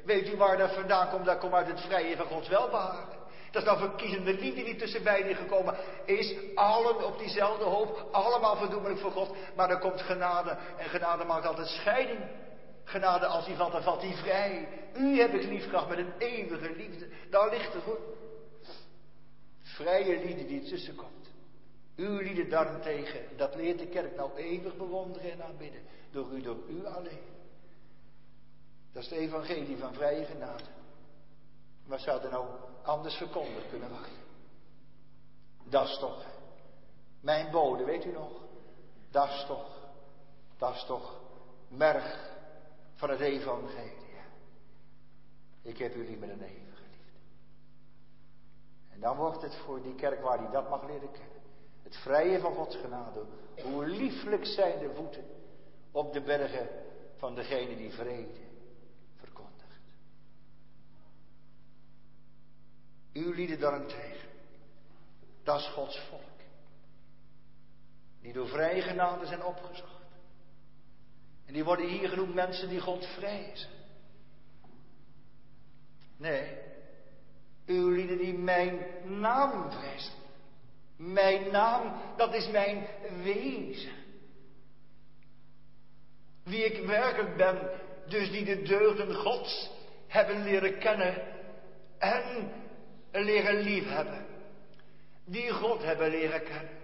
weet 0.05 0.29
u 0.29 0.37
waar 0.37 0.57
dat 0.57 0.73
vandaan 0.73 1.09
komt? 1.09 1.25
Dat 1.25 1.39
komt 1.39 1.53
uit 1.53 1.67
het 1.67 1.81
vrije 1.81 2.15
van 2.15 2.25
Gods 2.25 2.47
welbehagen. 2.47 3.12
Dat 3.53 3.61
is 3.61 3.67
nou 3.67 3.79
verkiezende 3.79 4.33
liefde 4.33 4.63
die 4.63 4.75
tussen 4.75 5.03
beiden 5.03 5.35
gekomen 5.35 5.75
is. 6.05 6.35
Allen 6.55 7.05
op 7.05 7.17
diezelfde 7.17 7.63
hoop, 7.63 8.07
allemaal 8.11 8.55
verdoemelijk 8.55 8.99
voor 8.99 9.11
God. 9.11 9.35
Maar 9.55 9.69
er 9.69 9.79
komt 9.79 10.01
genade 10.01 10.57
en 10.77 10.89
genade 10.89 11.23
maakt 11.23 11.45
altijd 11.45 11.67
scheiding. 11.67 12.19
Genade 12.83 13.25
als 13.25 13.45
die 13.45 13.55
valt, 13.55 13.71
dan 13.71 13.83
valt 13.83 14.01
die 14.01 14.15
vrij. 14.15 14.67
U 14.95 15.19
heb 15.19 15.33
ik 15.33 15.43
lief 15.43 15.69
gehad 15.69 15.89
met 15.89 15.97
een 15.97 16.13
eeuwige 16.17 16.75
liefde. 16.75 17.07
Daar 17.29 17.49
ligt 17.49 17.73
het 17.73 17.83
hoor. 17.83 17.99
Vrije 19.61 20.25
liefde 20.25 20.45
die 20.45 20.63
tussen 20.63 20.95
komt. 20.95 21.31
Uw 21.95 22.17
lieden 22.17 22.49
daarentegen, 22.49 23.21
dat 23.37 23.55
leert 23.55 23.79
de 23.79 23.87
kerk 23.87 24.15
nou 24.15 24.35
eeuwig 24.35 24.77
bewonderen 24.77 25.31
en 25.31 25.43
aanbidden. 25.43 25.81
Door 26.11 26.31
u, 26.31 26.41
door 26.41 26.57
u 26.69 26.85
alleen. 26.85 27.23
Dat 28.93 29.03
is 29.03 29.09
de 29.09 29.17
evangelie 29.17 29.77
van 29.77 29.93
vrije 29.93 30.25
genade. 30.25 30.63
Wat 31.85 31.99
zou 31.99 32.21
er 32.21 32.31
nou 32.31 32.47
anders 32.83 33.15
verkondigd 33.15 33.69
kunnen 33.69 33.89
worden? 33.89 34.11
Dat 35.69 35.87
is 35.87 35.97
toch 35.97 36.25
mijn 37.21 37.51
bode, 37.51 37.83
weet 37.83 38.05
u 38.05 38.11
nog? 38.11 38.31
Dat 39.11 39.29
is 39.29 39.45
toch, 39.47 39.91
dat 40.57 40.75
is 40.75 40.85
toch 40.85 41.21
merg 41.67 42.31
van 42.93 43.09
het 43.09 43.19
evangelie. 43.19 44.01
Ik 45.61 45.77
heb 45.77 45.95
u 45.95 46.05
lief 46.05 46.19
met 46.19 46.29
een 46.29 46.41
eeuwige 46.41 46.83
liefde. 46.91 47.19
En 48.89 48.99
dan 48.99 49.17
wordt 49.17 49.41
het 49.41 49.55
voor 49.55 49.81
die 49.81 49.95
kerk 49.95 50.21
waar 50.21 50.37
die 50.37 50.49
dat 50.49 50.69
mag 50.69 50.83
leren 50.83 51.11
kennen. 51.11 51.41
Het 51.83 51.95
vrije 51.95 52.39
van 52.39 52.53
Gods 52.53 52.75
genade. 52.75 53.25
Hoe 53.63 53.85
lieflijk 53.85 54.45
zijn 54.45 54.79
de 54.79 54.93
voeten 54.95 55.25
op 55.91 56.13
de 56.13 56.21
bergen 56.21 56.69
van 57.17 57.35
degene 57.35 57.75
die 57.75 57.91
vrede 57.91 58.39
Uw 63.13 63.31
lieden 63.31 63.59
daarentegen. 63.59 64.29
Dat 65.43 65.59
is 65.59 65.67
Gods 65.67 65.99
volk. 66.09 66.21
Die 68.21 68.33
door 68.33 68.47
vrije 68.47 68.81
genade 68.81 69.25
zijn 69.25 69.43
opgezocht. 69.43 70.03
En 71.45 71.53
die 71.53 71.63
worden 71.63 71.87
hier 71.87 72.09
genoemd 72.09 72.33
mensen 72.33 72.69
die 72.69 72.79
God 72.79 73.05
vrezen. 73.05 73.69
Nee, 76.17 76.57
uw 77.65 77.89
lieden 77.89 78.17
die 78.17 78.33
mijn 78.33 78.79
naam 79.03 79.71
vrezen. 79.71 80.13
Mijn 80.97 81.51
naam, 81.51 81.93
dat 82.17 82.33
is 82.33 82.49
mijn 82.49 82.87
wezen. 83.23 83.93
Wie 86.43 86.63
ik 86.63 86.85
werkelijk 86.85 87.37
ben, 87.37 87.69
dus 88.07 88.31
die 88.31 88.45
de 88.45 88.61
deugden 88.61 89.15
Gods 89.15 89.71
hebben 90.07 90.43
leren 90.43 90.79
kennen 90.79 91.27
en 91.97 92.51
leren 93.21 93.59
liefhebben. 93.59 94.25
Die 95.25 95.51
God 95.51 95.83
hebben 95.83 96.09
leren 96.09 96.43
kennen. 96.43 96.81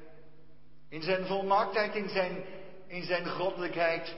In 0.90 1.02
zijn 1.02 1.26
volmaaktheid, 1.26 1.96
in 1.96 2.10
zijn, 2.10 2.44
in 2.88 3.04
zijn 3.04 3.28
goddelijkheid, 3.28 4.16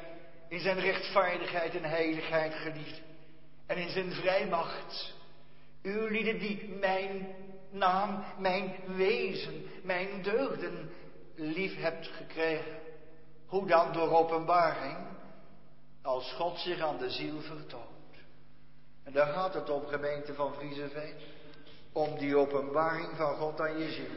in 0.47 0.59
zijn 0.59 0.79
rechtvaardigheid 0.79 1.75
en 1.75 1.83
heiligheid 1.83 2.53
geliefd. 2.53 3.01
En 3.65 3.77
in 3.77 3.89
zijn 3.89 4.11
vrijmacht. 4.11 5.13
U 5.81 6.11
lieden 6.11 6.39
die 6.39 6.77
mijn 6.79 7.35
naam, 7.69 8.23
mijn 8.37 8.75
wezen, 8.95 9.65
mijn 9.83 10.21
deugden 10.21 10.91
lief 11.35 11.75
hebt 11.81 12.07
gekregen. 12.07 12.79
Hoe 13.45 13.67
dan 13.67 13.93
door 13.93 14.09
openbaring, 14.09 14.97
als 16.01 16.33
God 16.33 16.59
zich 16.59 16.79
aan 16.79 16.97
de 16.97 17.09
ziel 17.09 17.41
vertoont. 17.41 17.85
En 19.03 19.11
daar 19.13 19.33
gaat 19.33 19.53
het 19.53 19.69
om, 19.69 19.85
gemeente 19.87 20.33
van 20.33 20.53
Vriezenveen 20.53 21.13
om 21.91 22.17
die 22.17 22.35
openbaring 22.35 23.15
van 23.15 23.35
God 23.35 23.59
aan 23.59 23.77
je 23.79 23.91
ziel. 23.91 24.15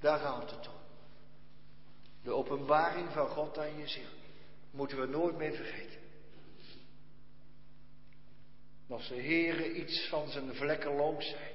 Daar 0.00 0.18
gaat 0.18 0.50
het 0.50 0.68
om. 0.68 0.80
De 2.22 2.32
openbaring 2.32 3.08
van 3.12 3.28
God 3.28 3.58
aan 3.58 3.78
je 3.78 3.88
ziel. 3.88 4.10
Moeten 4.70 5.00
we 5.00 5.06
nooit 5.06 5.36
meer 5.36 5.52
vergeten. 5.52 6.00
Als 8.88 9.08
de 9.08 9.22
Heere 9.22 9.72
iets 9.72 10.08
van 10.08 10.28
zijn 10.28 10.54
vlekkeloosheid 10.54 11.54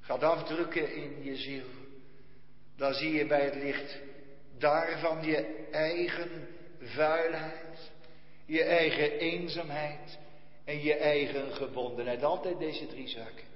gaat 0.00 0.22
afdrukken 0.22 0.94
in 0.94 1.24
je 1.24 1.36
ziel, 1.36 1.66
dan 2.76 2.94
zie 2.94 3.12
je 3.12 3.26
bij 3.26 3.44
het 3.44 3.54
licht 3.54 3.98
daarvan 4.58 5.24
je 5.24 5.68
eigen 5.70 6.48
vuilheid, 6.80 7.90
je 8.44 8.62
eigen 8.62 9.10
eenzaamheid 9.10 10.18
en 10.64 10.82
je 10.82 10.94
eigen 10.94 11.52
gebondenheid. 11.52 12.22
Altijd 12.22 12.58
deze 12.58 12.86
drie 12.86 13.08
zaken. 13.08 13.51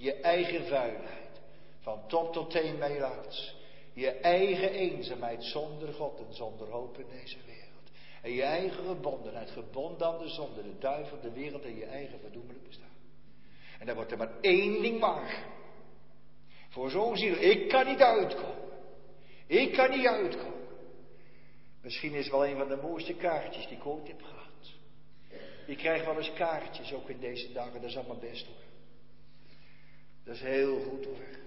Je 0.00 0.14
eigen 0.14 0.66
vuilheid, 0.66 1.40
van 1.78 2.08
top 2.08 2.32
tot 2.32 2.50
teen 2.50 2.78
melaats. 2.78 3.54
Je 3.92 4.10
eigen 4.10 4.70
eenzaamheid 4.70 5.44
zonder 5.44 5.92
God 5.92 6.18
en 6.18 6.34
zonder 6.34 6.68
hoop 6.68 6.98
in 6.98 7.06
deze 7.08 7.36
wereld. 7.46 7.90
En 8.22 8.32
je 8.32 8.42
eigen 8.42 8.84
gebondenheid, 8.84 9.50
gebonden 9.50 10.06
aan 10.06 10.18
de 10.18 10.28
zonde, 10.28 10.62
de 10.62 10.78
duivel, 10.78 11.20
de 11.20 11.32
wereld 11.32 11.64
en 11.64 11.76
je 11.76 11.84
eigen 11.84 12.20
verdoemelijk 12.20 12.66
bestaan. 12.66 12.96
En 13.78 13.86
dan 13.86 13.94
wordt 13.94 14.10
er 14.10 14.18
maar 14.18 14.40
één 14.40 14.82
ding 14.82 15.00
waar. 15.00 15.46
Voor 16.68 16.90
zo'n 16.90 17.16
ziel, 17.16 17.36
ik 17.36 17.68
kan 17.68 17.86
niet 17.86 18.00
uitkomen. 18.00 18.68
Ik 19.46 19.72
kan 19.72 19.90
niet 19.90 20.06
uitkomen. 20.06 20.68
Misschien 21.82 22.14
is 22.14 22.30
wel 22.30 22.46
een 22.46 22.56
van 22.56 22.68
de 22.68 22.76
mooiste 22.76 23.14
kaartjes 23.14 23.66
die 23.66 23.76
ik 23.76 23.86
ooit 23.86 24.06
heb 24.06 24.22
gehad. 24.22 24.72
Je 25.66 25.76
krijgt 25.76 26.04
wel 26.04 26.16
eens 26.16 26.32
kaartjes, 26.32 26.92
ook 26.92 27.08
in 27.08 27.20
deze 27.20 27.52
dagen, 27.52 27.80
dat 27.80 27.90
is 27.90 27.96
allemaal 27.96 28.18
best 28.18 28.46
hoor. 28.46 28.69
Dat 30.24 30.34
is 30.34 30.40
heel 30.40 30.80
goed 30.80 31.04
hoor. 31.04 31.38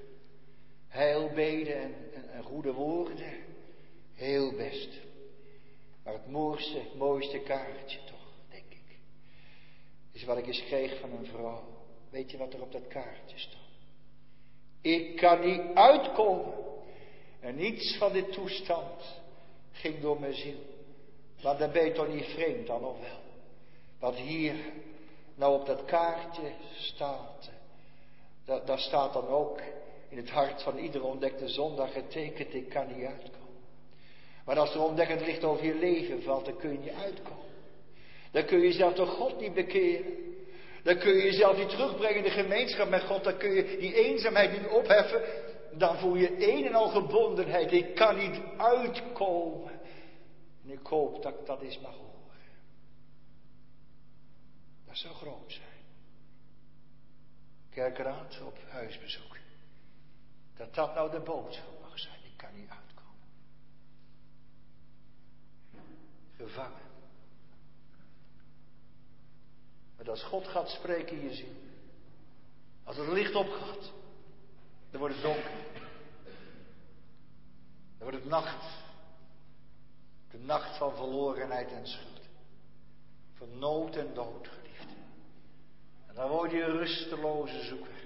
Heilbeden 0.87 1.75
en, 1.75 1.95
en, 2.13 2.29
en 2.29 2.43
goede 2.43 2.73
woorden, 2.73 3.33
heel 4.13 4.55
best. 4.55 4.89
Maar 6.03 6.13
het 6.13 6.27
mooiste, 6.27 6.81
mooiste 6.97 7.39
kaartje 7.39 7.99
toch, 8.05 8.27
denk 8.49 8.69
ik, 8.69 8.97
is 10.11 10.23
wat 10.23 10.37
ik 10.37 10.47
eens 10.47 10.63
kreeg 10.63 10.99
van 10.99 11.11
een 11.11 11.25
vrouw. 11.25 11.63
Weet 12.09 12.31
je 12.31 12.37
wat 12.37 12.53
er 12.53 12.61
op 12.61 12.71
dat 12.71 12.87
kaartje 12.87 13.37
stond? 13.37 13.63
Ik 14.81 15.15
kan 15.15 15.45
niet 15.45 15.61
uitkomen. 15.73 16.53
En 17.39 17.55
niets 17.55 17.97
van 17.97 18.13
dit 18.13 18.31
toestand 18.31 19.21
ging 19.71 20.01
door 20.01 20.19
mijn 20.19 20.33
ziel. 20.33 20.59
Maar 21.43 21.57
dan 21.57 21.71
ben 21.71 21.85
je 21.85 21.91
toch 21.91 22.13
niet 22.13 22.25
vreemd 22.25 22.67
dan 22.67 22.85
of 22.85 22.99
wel? 22.99 23.19
Wat 23.99 24.15
hier 24.15 24.55
nou 25.35 25.59
op 25.59 25.65
dat 25.65 25.85
kaartje 25.85 26.51
staat, 26.75 27.49
dat, 28.45 28.67
daar 28.67 28.79
staat 28.79 29.13
dan 29.13 29.27
ook 29.27 29.59
in 30.09 30.17
het 30.17 30.29
hart 30.29 30.61
van 30.61 30.77
iedere 30.77 31.03
ontdekte 31.03 31.47
zondag 31.47 31.93
getekend, 31.93 32.53
ik 32.53 32.69
kan 32.69 32.87
niet 32.95 33.05
uitkomen. 33.05 33.43
Maar 34.45 34.59
als 34.59 34.73
er 34.73 34.81
ontdekkend 34.81 35.21
licht 35.21 35.43
over 35.43 35.65
je 35.65 35.75
leven 35.75 36.21
valt, 36.21 36.45
dan 36.45 36.57
kun 36.57 36.71
je 36.71 36.77
niet 36.77 36.93
uitkomen. 36.93 37.51
Dan 38.31 38.45
kun 38.45 38.57
je 38.57 38.63
jezelf 38.63 38.93
toch 38.93 39.09
God 39.09 39.39
niet 39.39 39.53
bekeren. 39.53 40.13
Dan 40.83 40.97
kun 40.97 41.13
je 41.13 41.23
jezelf 41.23 41.57
niet 41.57 41.69
terugbrengen 41.69 42.17
in 42.17 42.23
de 42.23 42.29
gemeenschap 42.29 42.89
met 42.89 43.03
God. 43.03 43.23
Dan 43.23 43.37
kun 43.37 43.51
je 43.51 43.77
die 43.79 43.93
eenzaamheid 43.93 44.51
niet 44.51 44.71
opheffen. 44.71 45.21
Dan 45.77 45.97
voel 45.97 46.15
je 46.15 46.53
een 46.53 46.65
en 46.65 46.73
al 46.73 46.89
gebondenheid. 46.89 47.71
Ik 47.71 47.95
kan 47.95 48.17
niet 48.17 48.41
uitkomen. 48.57 49.71
En 50.63 50.69
ik 50.69 50.85
hoop 50.87 51.23
dat 51.23 51.33
ik 51.33 51.45
dat 51.45 51.61
eens 51.61 51.79
mag 51.79 51.95
horen. 51.95 52.39
Dat 54.85 54.97
zou 54.97 55.13
groot 55.13 55.51
zijn. 55.51 55.72
Kerkraad 57.73 58.41
op 58.41 58.57
huisbezoek. 58.69 59.37
Dat 60.55 60.73
dat 60.73 60.95
nou 60.95 61.11
de 61.11 61.19
boodschap 61.19 61.81
mag 61.81 61.99
zijn. 61.99 62.23
Ik 62.23 62.37
kan 62.37 62.53
niet 62.55 62.69
uitkomen. 62.69 63.27
Gevangen. 66.35 66.91
Maar 69.97 70.09
als 70.09 70.23
God 70.23 70.47
gaat 70.47 70.69
spreken 70.69 71.17
in 71.17 71.23
je 71.23 71.33
ziel. 71.33 71.55
Als 72.83 72.97
het 72.97 73.07
licht 73.07 73.35
opgaat. 73.35 73.91
Dan 74.91 74.99
wordt 74.99 75.15
het 75.15 75.23
donker. 75.23 75.51
Dan 77.97 78.11
wordt 78.11 78.17
het 78.17 78.25
nacht. 78.25 78.65
De 80.31 80.39
nacht 80.39 80.77
van 80.77 80.95
verlorenheid 80.95 81.71
en 81.71 81.87
schuld. 81.87 82.21
Van 83.33 83.57
nood 83.59 83.95
en 83.95 84.13
dood. 84.13 84.49
En 86.13 86.19
dan 86.19 86.29
word 86.29 86.51
je 86.51 86.61
een 86.61 86.77
rusteloze 86.77 87.63
zoeker. 87.63 88.01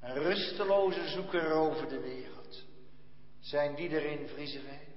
Een 0.00 0.14
rusteloze 0.14 1.08
zoeker 1.08 1.52
over 1.52 1.88
de 1.88 2.00
wereld. 2.00 2.64
Zijn 3.40 3.74
die 3.74 3.88
erin, 3.88 4.28
vriezen 4.28 4.64
wij? 4.64 4.88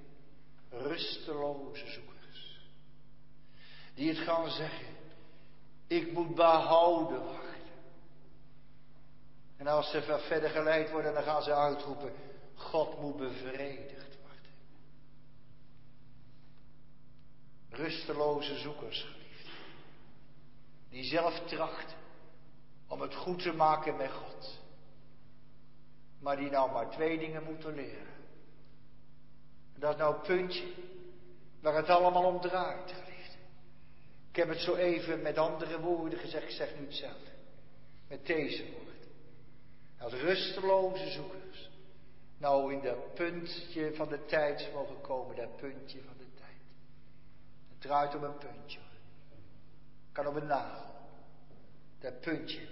Rusteloze 0.70 1.86
zoekers. 1.86 2.60
Die 3.94 4.08
het 4.08 4.18
gaan 4.18 4.50
zeggen. 4.50 4.96
Ik 5.86 6.12
moet 6.12 6.34
behouden 6.34 7.24
wachten. 7.24 7.48
En 9.56 9.66
als 9.66 9.90
ze 9.90 10.20
verder 10.26 10.50
geleid 10.50 10.90
worden, 10.90 11.14
dan 11.14 11.22
gaan 11.22 11.42
ze 11.42 11.54
uitroepen. 11.54 12.12
God 12.54 13.00
moet 13.00 13.16
bevredigd 13.16 14.18
worden. 14.20 14.52
Rusteloze 17.70 18.58
zoekers, 18.58 19.00
geliefd. 19.02 19.48
Die 20.90 21.04
zelf 21.04 21.40
trachten 21.46 21.97
om 22.88 23.00
het 23.00 23.14
goed 23.14 23.42
te 23.42 23.52
maken 23.52 23.96
met 23.96 24.10
God. 24.12 24.58
Maar 26.20 26.36
die 26.36 26.50
nou 26.50 26.72
maar 26.72 26.90
twee 26.90 27.18
dingen 27.18 27.42
moeten 27.42 27.74
leren. 27.74 28.06
En 29.74 29.80
dat 29.80 29.92
is 29.92 29.98
nou 29.98 30.14
het 30.14 30.22
puntje 30.22 30.66
waar 31.60 31.74
het 31.74 31.88
allemaal 31.88 32.24
om 32.24 32.40
draait, 32.40 32.92
geliefd. 32.92 33.36
Ik 34.30 34.36
heb 34.36 34.48
het 34.48 34.58
zo 34.58 34.74
even 34.74 35.22
met 35.22 35.38
andere 35.38 35.80
woorden 35.80 36.18
gezegd, 36.18 36.44
ik 36.44 36.50
zeg 36.50 36.74
nu 36.78 36.84
hetzelfde. 36.84 37.30
Met 38.08 38.26
deze 38.26 38.70
woorden. 38.70 38.94
Als 39.98 40.12
rusteloze 40.12 41.10
zoekers. 41.10 41.70
Nou 42.38 42.72
in 42.72 42.82
dat 42.82 43.14
puntje 43.14 43.94
van 43.94 44.08
de 44.08 44.24
tijd 44.24 44.70
mogen 44.74 45.00
komen, 45.00 45.36
dat 45.36 45.56
puntje 45.56 46.02
van 46.02 46.16
de 46.18 46.34
tijd. 46.34 46.60
Het 47.68 47.80
draait 47.80 48.14
om 48.14 48.24
een 48.24 48.38
puntje. 48.38 48.78
Kan 50.12 50.26
op 50.26 50.34
een 50.34 50.46
nagel. 50.46 50.97
Dat 52.00 52.20
puntje. 52.20 52.68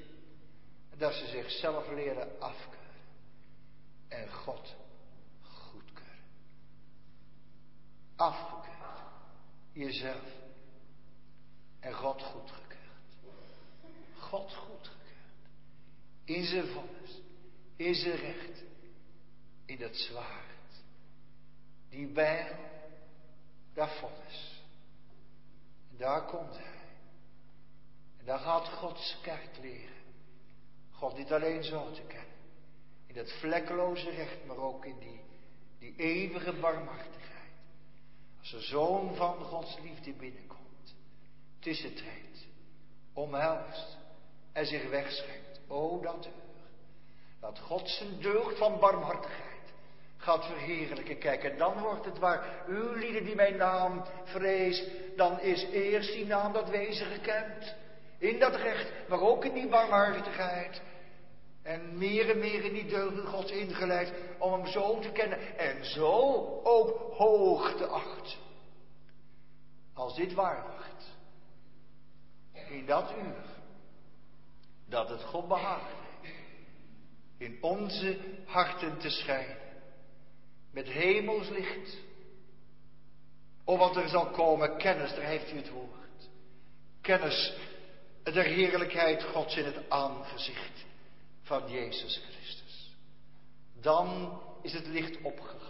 Dat 0.96 1.14
ze 1.14 1.26
zichzelf 1.26 1.88
leren 1.88 2.40
afkeuren. 2.40 2.76
En 4.08 4.32
God 4.32 4.74
goedkeuren. 5.42 6.24
Afgekeurd. 8.16 9.00
Jezelf. 9.72 10.32
En 11.80 11.92
God 11.94 12.22
goedgekeurd. 12.22 12.66
God 14.18 14.54
goedgekeurd. 14.54 14.94
In 16.24 16.44
zijn 16.44 16.66
vonnis. 16.66 17.20
In 17.76 17.94
zijn 17.94 18.16
recht. 18.16 18.62
In 19.64 19.78
dat 19.78 19.96
zwaard. 19.96 20.82
Die 21.88 22.06
bijl. 22.06 22.54
Dat 23.74 23.90
vonnis. 23.90 24.62
En 25.90 25.96
daar 25.96 26.24
komt 26.24 26.56
hij. 26.56 26.75
Daar 28.26 28.38
gaat 28.38 28.68
Gods 28.68 29.18
kerk 29.22 29.58
leren. 29.60 30.04
God 30.90 31.16
niet 31.16 31.32
alleen 31.32 31.64
zo 31.64 31.90
te 31.90 32.02
kennen. 32.02 32.34
In 33.06 33.14
dat 33.14 33.32
vlekkeloze 33.32 34.10
recht, 34.10 34.44
maar 34.46 34.56
ook 34.56 34.84
in 34.84 34.98
die, 34.98 35.20
die 35.78 35.94
eeuwige 35.96 36.52
barmhartigheid. 36.52 37.50
Als 38.38 38.50
de 38.50 38.60
zoon 38.60 39.14
van 39.14 39.34
Gods 39.44 39.78
liefde 39.82 40.12
binnenkomt, 40.12 40.94
tussentreedt, 41.58 42.46
omhelst 43.12 43.96
en 44.52 44.66
zich 44.66 44.88
wegschenkt. 44.88 45.60
O 45.66 46.00
dat 46.00 46.26
uur. 46.26 46.64
Dat 47.40 47.58
God 47.58 47.88
zijn 47.88 48.20
deugd 48.20 48.58
van 48.58 48.80
barmhartigheid 48.80 49.72
gaat 50.16 50.44
verheerlijken. 50.44 51.18
Kijk, 51.18 51.44
en 51.44 51.58
dan 51.58 51.78
wordt 51.78 52.04
het 52.04 52.18
waar 52.18 52.64
uw 52.66 52.92
lieden 52.92 53.24
die 53.24 53.34
mijn 53.34 53.56
naam 53.56 54.04
vrees, 54.24 54.84
dan 55.16 55.40
is 55.40 55.62
eerst 55.62 56.12
die 56.12 56.26
naam 56.26 56.52
dat 56.52 56.68
wezen 56.68 57.06
gekend. 57.06 57.74
In 58.18 58.38
dat 58.38 58.54
recht, 58.54 58.92
maar 59.08 59.20
ook 59.20 59.44
in 59.44 59.54
die 59.54 59.68
barmhartigheid. 59.68 60.82
En 61.62 61.98
meer 61.98 62.30
en 62.30 62.38
meer 62.38 62.64
in 62.64 62.72
die 62.72 62.86
deugden 62.86 63.26
Gods 63.26 63.50
ingeleid 63.50 64.12
om 64.38 64.52
hem 64.52 64.66
zo 64.66 64.98
te 64.98 65.10
kennen 65.10 65.58
en 65.58 65.84
zo 65.84 66.10
ook 66.62 67.14
hoog 67.14 67.76
te 67.76 67.86
achten. 67.86 68.38
Als 69.94 70.16
dit 70.16 70.32
waar 70.32 70.62
wordt, 70.62 71.16
in 72.70 72.86
dat 72.86 73.12
uur, 73.24 73.44
dat 74.88 75.08
het 75.08 75.22
God 75.22 75.48
behaagt 75.48 75.94
in 77.38 77.58
onze 77.60 78.18
harten 78.44 78.98
te 78.98 79.10
schijnen, 79.10 79.56
met 80.70 80.88
hemelslicht. 80.88 81.96
O, 83.64 83.76
wat 83.76 83.96
er 83.96 84.08
zal 84.08 84.30
komen, 84.30 84.76
kennis, 84.78 85.14
daar 85.14 85.24
heeft 85.24 85.52
u 85.52 85.56
het 85.56 85.70
woord. 85.70 86.28
Kennis 87.00 87.56
der 88.32 88.44
heerlijkheid 88.44 89.22
Gods 89.22 89.56
in 89.56 89.64
het 89.64 89.90
aangezicht 89.90 90.84
van 91.42 91.70
Jezus 91.70 92.22
Christus. 92.30 92.96
Dan 93.80 94.40
is 94.62 94.72
het 94.72 94.86
licht 94.86 95.22
opgegaan. 95.22 95.64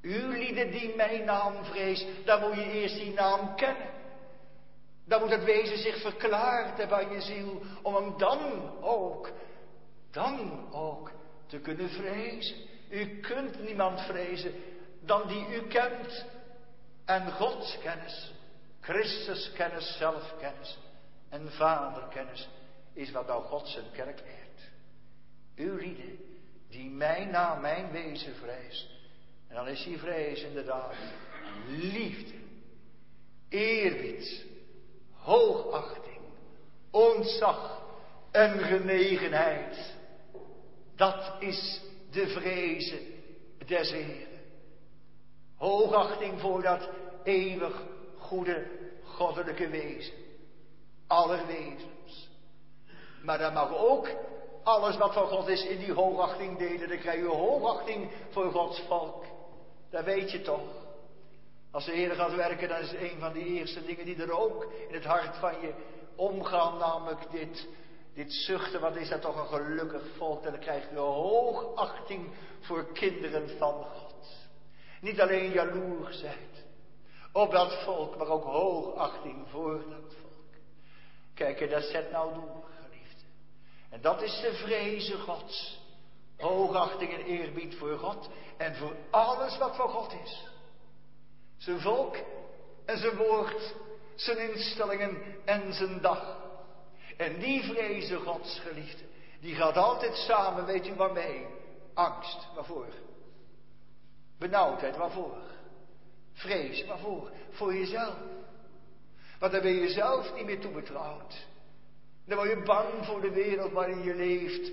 U 0.00 0.38
lieden 0.38 0.70
die 0.70 0.96
mijn 0.96 1.24
naam 1.24 1.64
vreest, 1.64 2.06
dan 2.24 2.40
moet 2.40 2.54
je 2.54 2.72
eerst 2.72 2.94
die 2.94 3.12
naam 3.12 3.56
kennen. 3.56 3.88
Dan 5.04 5.20
moet 5.20 5.30
het 5.30 5.44
wezen 5.44 5.78
zich 5.78 6.00
verklaard 6.00 6.78
hebben 6.78 6.96
aan 6.96 7.12
je 7.12 7.20
ziel, 7.20 7.62
om 7.82 7.94
hem 7.94 8.18
dan 8.18 8.72
ook, 8.80 9.30
dan 10.10 10.66
ook 10.72 11.10
te 11.46 11.58
kunnen 11.58 11.90
vrezen. 11.90 12.56
U 12.90 13.20
kunt 13.20 13.62
niemand 13.62 14.00
vrezen 14.00 14.54
dan 15.00 15.28
die 15.28 15.46
u 15.54 15.66
kent 15.66 16.26
en 17.04 17.32
Gods 17.32 17.78
kennis 17.82 18.32
Christuskennis, 18.80 19.96
zelfkennis 19.96 20.78
en 21.32 21.52
vaderkennis 21.52 22.48
is 22.92 23.10
wat 23.10 23.26
nou 23.26 23.42
God 23.42 23.68
zijn 23.68 23.90
kerk 23.92 24.20
leert. 24.20 24.70
U 25.54 25.80
lieden, 25.80 26.18
die 26.68 26.90
mij 26.90 27.24
na 27.24 27.54
mijn 27.54 27.90
wezen 27.90 28.34
vreest. 28.34 28.88
En 29.48 29.54
dan 29.54 29.68
is 29.68 29.84
die 29.84 29.98
vrees 29.98 30.42
inderdaad 30.42 30.94
liefde, 31.68 32.34
eerbied, 33.48 34.44
hoogachting, 35.12 36.20
ontzag 36.90 37.82
en 38.30 38.58
genegenheid. 38.58 39.94
Dat 40.96 41.32
is 41.38 41.80
de 42.10 42.28
vrezen 42.28 43.00
des 43.66 43.90
Heren. 43.90 44.40
Hoogachting 45.56 46.40
voor 46.40 46.62
dat 46.62 46.88
eeuwig 47.24 47.82
goede 48.18 48.66
goddelijke 49.04 49.68
wezen. 49.68 50.21
Aller 51.12 51.46
wezens. 51.46 52.28
Maar 53.22 53.38
dan 53.38 53.52
mag 53.52 53.76
ook 53.76 54.08
alles 54.62 54.96
wat 54.96 55.12
van 55.12 55.26
God 55.28 55.48
is 55.48 55.64
in 55.64 55.78
die 55.78 55.92
hoogachting 55.92 56.58
delen. 56.58 56.88
Dan 56.88 56.98
krijg 56.98 57.20
je 57.20 57.26
hoogachting 57.26 58.10
voor 58.30 58.52
Gods 58.52 58.82
volk. 58.88 59.24
Dat 59.90 60.04
weet 60.04 60.30
je 60.30 60.42
toch. 60.42 60.62
Als 61.70 61.84
de 61.84 61.92
Heer 61.92 62.14
gaat 62.14 62.34
werken, 62.34 62.68
dan 62.68 62.78
is 62.78 62.92
een 62.92 63.18
van 63.18 63.32
die 63.32 63.44
eerste 63.44 63.84
dingen 63.84 64.04
die 64.04 64.22
er 64.22 64.38
ook 64.38 64.72
in 64.88 64.94
het 64.94 65.04
hart 65.04 65.36
van 65.36 65.52
je 65.60 65.72
omgaan. 66.16 66.78
Namelijk 66.78 67.30
dit, 67.30 67.68
dit 68.14 68.32
zuchten, 68.32 68.80
wat 68.80 68.96
is 68.96 69.08
dat 69.08 69.20
toch 69.20 69.36
een 69.36 69.58
gelukkig 69.58 70.02
volk. 70.16 70.44
En 70.44 70.50
dan 70.50 70.60
krijg 70.60 70.90
je 70.90 70.96
hoogachting 70.96 72.30
voor 72.60 72.92
kinderen 72.92 73.58
van 73.58 73.74
God. 73.74 74.48
Niet 75.00 75.20
alleen 75.20 75.50
jaloersheid 75.50 76.64
op 77.32 77.50
dat 77.50 77.82
volk, 77.84 78.16
maar 78.16 78.28
ook 78.28 78.44
hoogachting 78.44 79.48
voor 79.50 79.72
dat 79.72 80.14
volk. 80.20 80.21
Kijk, 81.34 81.60
en 81.60 81.68
dat 81.68 81.82
zet 81.82 82.10
nou 82.10 82.34
door, 82.34 82.64
geliefde. 82.82 83.24
En 83.90 84.00
dat 84.00 84.22
is 84.22 84.40
de 84.40 84.54
vrezen 84.54 85.20
Gods. 85.20 85.80
Hoogachting 86.36 87.12
en 87.12 87.24
eerbied 87.24 87.74
voor 87.74 87.98
God 87.98 88.28
en 88.56 88.74
voor 88.74 88.96
alles 89.10 89.58
wat 89.58 89.76
van 89.76 89.88
God 89.88 90.12
is. 90.24 90.46
Zijn 91.56 91.80
volk 91.80 92.16
en 92.84 92.98
zijn 92.98 93.16
woord, 93.16 93.74
zijn 94.14 94.50
instellingen 94.50 95.22
en 95.44 95.72
zijn 95.72 96.00
dag. 96.00 96.40
En 97.16 97.38
die 97.38 97.62
vrezen 97.62 98.20
Gods 98.20 98.58
geliefde, 98.58 99.04
die 99.40 99.54
gaat 99.54 99.76
altijd 99.76 100.16
samen, 100.16 100.66
weet 100.66 100.86
u 100.86 100.94
waarmee? 100.94 101.46
Angst, 101.94 102.48
waarvoor? 102.54 102.86
Benauwdheid, 104.38 104.96
waarvoor? 104.96 105.36
Vrees, 106.32 106.86
waarvoor? 106.86 107.30
Voor 107.50 107.74
jezelf. 107.74 108.14
Want 109.42 109.54
dan 109.54 109.62
ben 109.62 109.74
je 109.74 109.88
zelf 109.88 110.34
niet 110.34 110.44
meer 110.44 110.60
toebetrouwd. 110.60 111.46
Dan 112.24 112.36
word 112.36 112.50
je 112.50 112.62
bang 112.62 113.06
voor 113.06 113.20
de 113.20 113.30
wereld 113.30 113.72
waarin 113.72 114.02
je 114.02 114.14
leeft. 114.14 114.70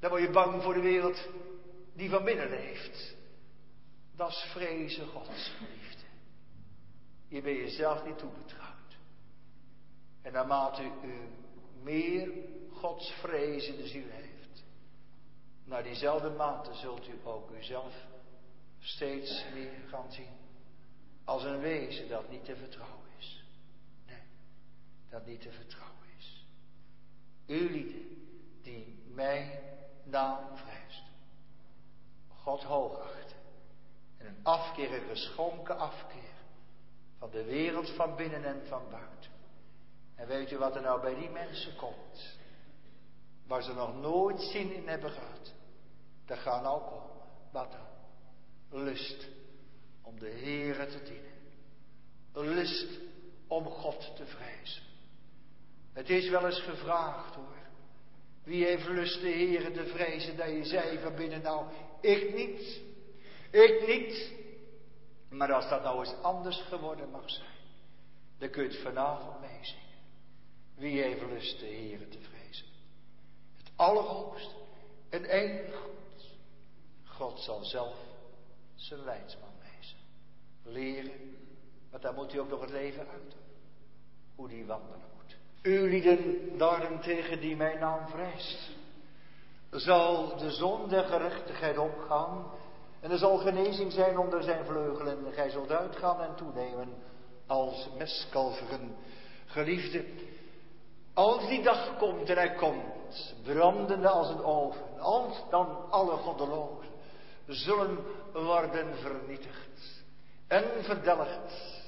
Dan 0.00 0.10
word 0.10 0.22
je 0.22 0.30
bang 0.30 0.62
voor 0.62 0.74
de 0.74 0.80
wereld 0.80 1.28
die 1.94 2.10
van 2.10 2.24
binnen 2.24 2.50
leeft. 2.50 3.14
Dat 4.16 4.28
is 4.28 4.46
vrezen 4.52 5.06
Gods 5.06 5.52
geliefde. 5.58 6.04
Je 7.28 7.42
bent 7.42 7.56
jezelf 7.56 8.04
niet 8.04 8.18
toebetrouwd. 8.18 8.96
En 10.22 10.32
naarmate 10.32 10.82
u 10.82 11.14
meer 11.82 12.32
Gods 12.72 13.12
vrees 13.12 13.66
in 13.66 13.76
de 13.76 13.86
ziel 13.86 14.08
heeft, 14.08 14.64
naar 15.64 15.82
diezelfde 15.82 16.30
mate 16.30 16.74
zult 16.74 17.08
u 17.08 17.18
ook 17.24 17.50
uzelf 17.50 17.94
steeds 18.78 19.44
meer 19.54 19.72
gaan 19.88 20.12
zien 20.12 20.36
als 21.24 21.44
een 21.44 21.60
wezen 21.60 22.08
dat 22.08 22.30
niet 22.30 22.44
te 22.44 22.56
vertrouwen 22.56 23.01
dat 25.12 25.26
niet 25.26 25.40
te 25.40 25.52
vertrouwen 25.52 26.06
is. 26.18 26.46
U 27.46 27.68
die 28.62 29.02
mij 29.06 29.62
naam 30.04 30.56
vrijst. 30.56 31.02
God 32.28 32.62
hoogachten. 32.62 33.36
En 34.18 34.26
een 34.26 34.40
afkeer, 34.42 34.92
een 34.92 35.08
geschonken 35.08 35.78
afkeer 35.78 36.34
van 37.18 37.30
de 37.30 37.44
wereld 37.44 37.90
van 37.90 38.16
binnen 38.16 38.44
en 38.44 38.66
van 38.66 38.82
buiten. 38.90 39.30
En 40.14 40.26
weet 40.26 40.50
u 40.50 40.58
wat 40.58 40.76
er 40.76 40.82
nou 40.82 41.00
bij 41.00 41.14
die 41.14 41.30
mensen 41.30 41.76
komt? 41.76 42.38
Waar 43.46 43.62
ze 43.62 43.72
nog 43.72 43.94
nooit 43.94 44.40
zin 44.40 44.72
in 44.72 44.88
hebben 44.88 45.10
gehad. 45.10 45.52
Dat 46.26 46.38
gaat 46.38 46.62
nou 46.62 46.80
komen. 46.80 47.20
Wat 47.50 47.72
dan? 47.72 47.90
lust 48.84 49.28
om 50.02 50.18
de 50.18 50.30
Heere 50.30 50.86
te 50.86 51.02
dienen. 51.02 51.32
Lust 52.54 53.00
om 53.46 53.64
God 53.64 54.16
te 54.16 54.26
vrezen. 54.26 54.91
Het 55.92 56.10
is 56.10 56.28
wel 56.28 56.46
eens 56.46 56.60
gevraagd 56.60 57.34
hoor. 57.34 57.56
Wie 58.42 58.64
heeft 58.64 58.88
lust 58.88 59.20
de 59.20 59.28
Heere 59.28 59.70
te 59.70 59.86
vrezen 59.86 60.36
dat 60.36 60.48
je 60.48 60.64
zei 60.64 60.98
van 60.98 61.14
binnen 61.14 61.42
nou, 61.42 61.66
ik 62.00 62.34
niet. 62.34 62.80
Ik 63.50 63.86
niet. 63.86 64.32
Maar 65.30 65.52
als 65.52 65.68
dat 65.68 65.82
nou 65.82 65.98
eens 65.98 66.14
anders 66.22 66.60
geworden 66.60 67.10
mag 67.10 67.30
zijn, 67.30 67.56
dan 68.38 68.50
kun 68.50 68.62
je 68.62 68.68
het 68.68 68.78
vanavond 68.78 69.40
meezingen. 69.40 69.82
Wie 70.74 71.02
heeft 71.02 71.22
lust 71.22 71.60
de 71.60 71.66
Heere 71.66 72.08
te 72.08 72.18
vrezen? 72.20 72.66
Het 73.56 73.70
allerhoogste 73.76 74.54
en 75.10 75.24
enige 75.24 75.72
God. 75.72 75.90
God 77.04 77.40
zal 77.40 77.64
zelf 77.64 77.96
zijn 78.74 79.04
leidsman 79.04 79.52
wezen. 79.58 79.98
Leren, 80.62 81.36
want 81.90 82.02
daar 82.02 82.14
moet 82.14 82.30
hij 82.30 82.40
ook 82.40 82.48
nog 82.48 82.60
het 82.60 82.70
leven 82.70 83.08
uit. 83.08 83.36
Hoe 84.34 84.48
die 84.48 84.66
wandelen. 84.66 85.11
U 85.62 85.88
lieden 85.88 86.50
daarentegen 86.58 87.40
die 87.40 87.56
mijn 87.56 87.78
naam 87.78 88.08
vreest. 88.08 88.70
Zal 89.70 90.36
de 90.36 90.50
zon 90.50 90.88
der 90.88 91.04
gerechtigheid 91.04 91.78
opgaan. 91.78 92.46
En 93.00 93.10
er 93.10 93.18
zal 93.18 93.38
genezing 93.38 93.92
zijn 93.92 94.18
onder 94.18 94.42
zijn 94.42 94.64
vleugelen. 94.64 95.26
En 95.26 95.32
gij 95.32 95.50
zult 95.50 95.70
uitgaan 95.70 96.20
en 96.20 96.34
toenemen 96.34 96.94
als 97.46 97.88
meskalveren. 97.98 98.96
Geliefde, 99.46 100.04
als 101.14 101.46
die 101.46 101.62
dag 101.62 101.96
komt 101.98 102.30
en 102.30 102.36
hij 102.36 102.54
komt, 102.54 103.34
brandende 103.42 104.08
als 104.08 104.28
een 104.28 104.42
oven, 104.42 105.00
als 105.00 105.42
dan 105.50 105.90
alle 105.90 106.16
goddelozen 106.16 106.90
zullen 107.46 107.98
worden 108.32 108.96
vernietigd 108.96 110.04
en 110.46 110.64
verdelgd. 110.80 111.81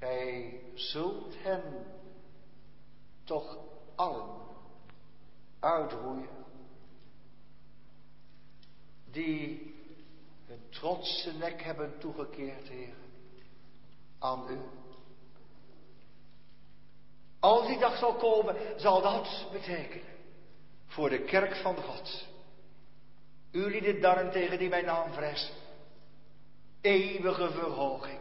Gij 0.00 0.60
zult 0.74 1.34
hen 1.38 1.86
toch 3.24 3.58
allen 3.94 4.40
uitroeien 5.58 6.28
die 9.10 9.74
hun 10.46 10.68
trotse 10.68 11.32
nek 11.32 11.62
hebben 11.62 11.98
toegekeerd, 11.98 12.68
Heer, 12.68 12.94
aan 14.18 14.46
u. 14.50 14.58
Als 17.40 17.66
die 17.66 17.78
dag 17.78 17.98
zal 17.98 18.14
komen, 18.14 18.56
zal 18.80 19.02
dat 19.02 19.46
betekenen 19.52 20.16
voor 20.86 21.10
de 21.10 21.24
kerk 21.24 21.56
van 21.56 21.76
God 21.76 22.28
u 23.50 23.70
lieden 23.70 24.00
daarentegen 24.00 24.58
die 24.58 24.68
mijn 24.68 24.84
naam 24.84 25.12
vreest. 25.12 25.52
Eeuwige 26.80 27.50
verhoging. 27.50 28.18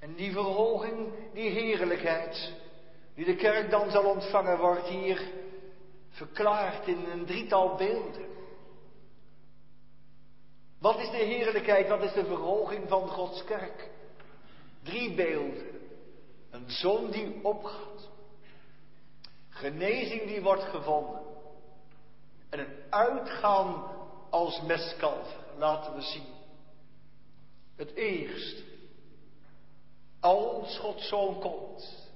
En 0.00 0.14
die 0.14 0.32
verhoging, 0.32 1.12
die 1.34 1.50
heerlijkheid, 1.50 2.52
die 3.14 3.24
de 3.24 3.36
kerk 3.36 3.70
dan 3.70 3.90
zal 3.90 4.04
ontvangen, 4.04 4.58
wordt 4.58 4.88
hier 4.88 5.22
verklaard 6.08 6.86
in 6.86 7.04
een 7.10 7.26
drietal 7.26 7.76
beelden. 7.76 8.28
Wat 10.78 10.98
is 10.98 11.10
de 11.10 11.16
heerlijkheid, 11.16 11.88
wat 11.88 12.02
is 12.02 12.12
de 12.12 12.24
verhoging 12.24 12.88
van 12.88 13.08
Gods 13.08 13.44
kerk? 13.44 13.90
Drie 14.82 15.14
beelden. 15.14 15.66
Een 16.50 16.70
zon 16.70 17.10
die 17.10 17.38
opgaat. 17.42 18.08
Genezing 19.48 20.26
die 20.26 20.42
wordt 20.42 20.62
gevonden. 20.62 21.20
En 22.48 22.58
een 22.58 22.74
uitgaan 22.90 23.84
als 24.30 24.62
meskalf 24.62 25.36
laten 25.56 25.94
we 25.94 26.02
zien. 26.02 26.26
Het 27.76 27.94
eerst, 27.94 28.62
als 30.20 30.78
Gods 30.78 31.08
zoon 31.08 31.40
komt, 31.40 32.10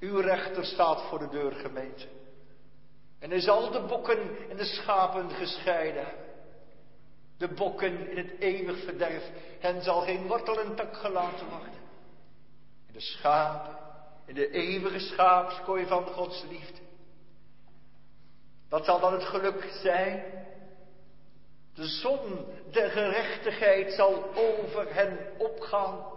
uw 0.00 0.20
rechter 0.20 0.64
staat 0.64 1.02
voor 1.02 1.18
de 1.18 1.28
deur 1.28 1.52
gemeente. 1.52 2.06
En 3.18 3.30
hij 3.30 3.40
zal 3.40 3.70
de 3.70 3.80
bokken 3.80 4.48
en 4.50 4.56
de 4.56 4.64
schapen 4.64 5.30
gescheiden. 5.30 6.06
De 7.38 7.48
bokken 7.48 8.10
in 8.10 8.16
het 8.16 8.38
eeuwig 8.38 8.84
verderf, 8.84 9.30
hen 9.58 9.82
zal 9.82 10.00
geen 10.00 10.26
wortel 10.26 10.60
en 10.60 10.74
tak 10.74 10.96
gelaten 10.96 11.48
worden. 11.48 11.82
En 12.86 12.92
de 12.92 13.00
schapen 13.00 13.76
in 14.26 14.34
de 14.34 14.50
eeuwige 14.50 14.98
schaapskooi 14.98 15.86
van 15.86 16.06
Gods 16.06 16.44
liefde. 16.48 16.80
Wat 18.68 18.84
zal 18.84 19.00
dan 19.00 19.12
het 19.12 19.24
geluk 19.24 19.78
zijn? 19.82 20.24
De 21.74 21.86
zon 21.86 22.46
der 22.70 22.90
gerechtigheid 22.90 23.92
zal 23.92 24.34
over 24.34 24.94
hen 24.94 25.18
opgaan. 25.38 26.13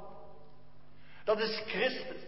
Dat 1.27 1.39
is 1.39 1.61
Christus. 1.65 2.21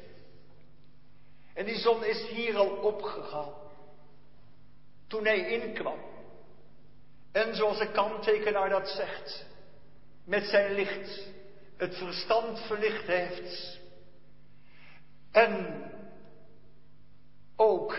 En 1.53 1.65
die 1.65 1.77
zon 1.77 2.03
is 2.03 2.27
hier 2.27 2.57
al 2.57 2.67
opgegaan. 2.69 3.53
Toen 5.07 5.25
hij 5.25 5.49
inkwam. 5.49 5.99
En 7.31 7.55
zoals 7.55 7.77
de 7.77 7.91
kanttekenaar 7.91 8.69
dat 8.69 8.89
zegt. 8.89 9.45
Met 10.23 10.43
zijn 10.43 10.73
licht 10.73 11.27
het 11.77 11.95
verstand 11.95 12.59
verlicht 12.59 13.07
heeft. 13.07 13.79
En 15.31 15.83
ook 17.55 17.97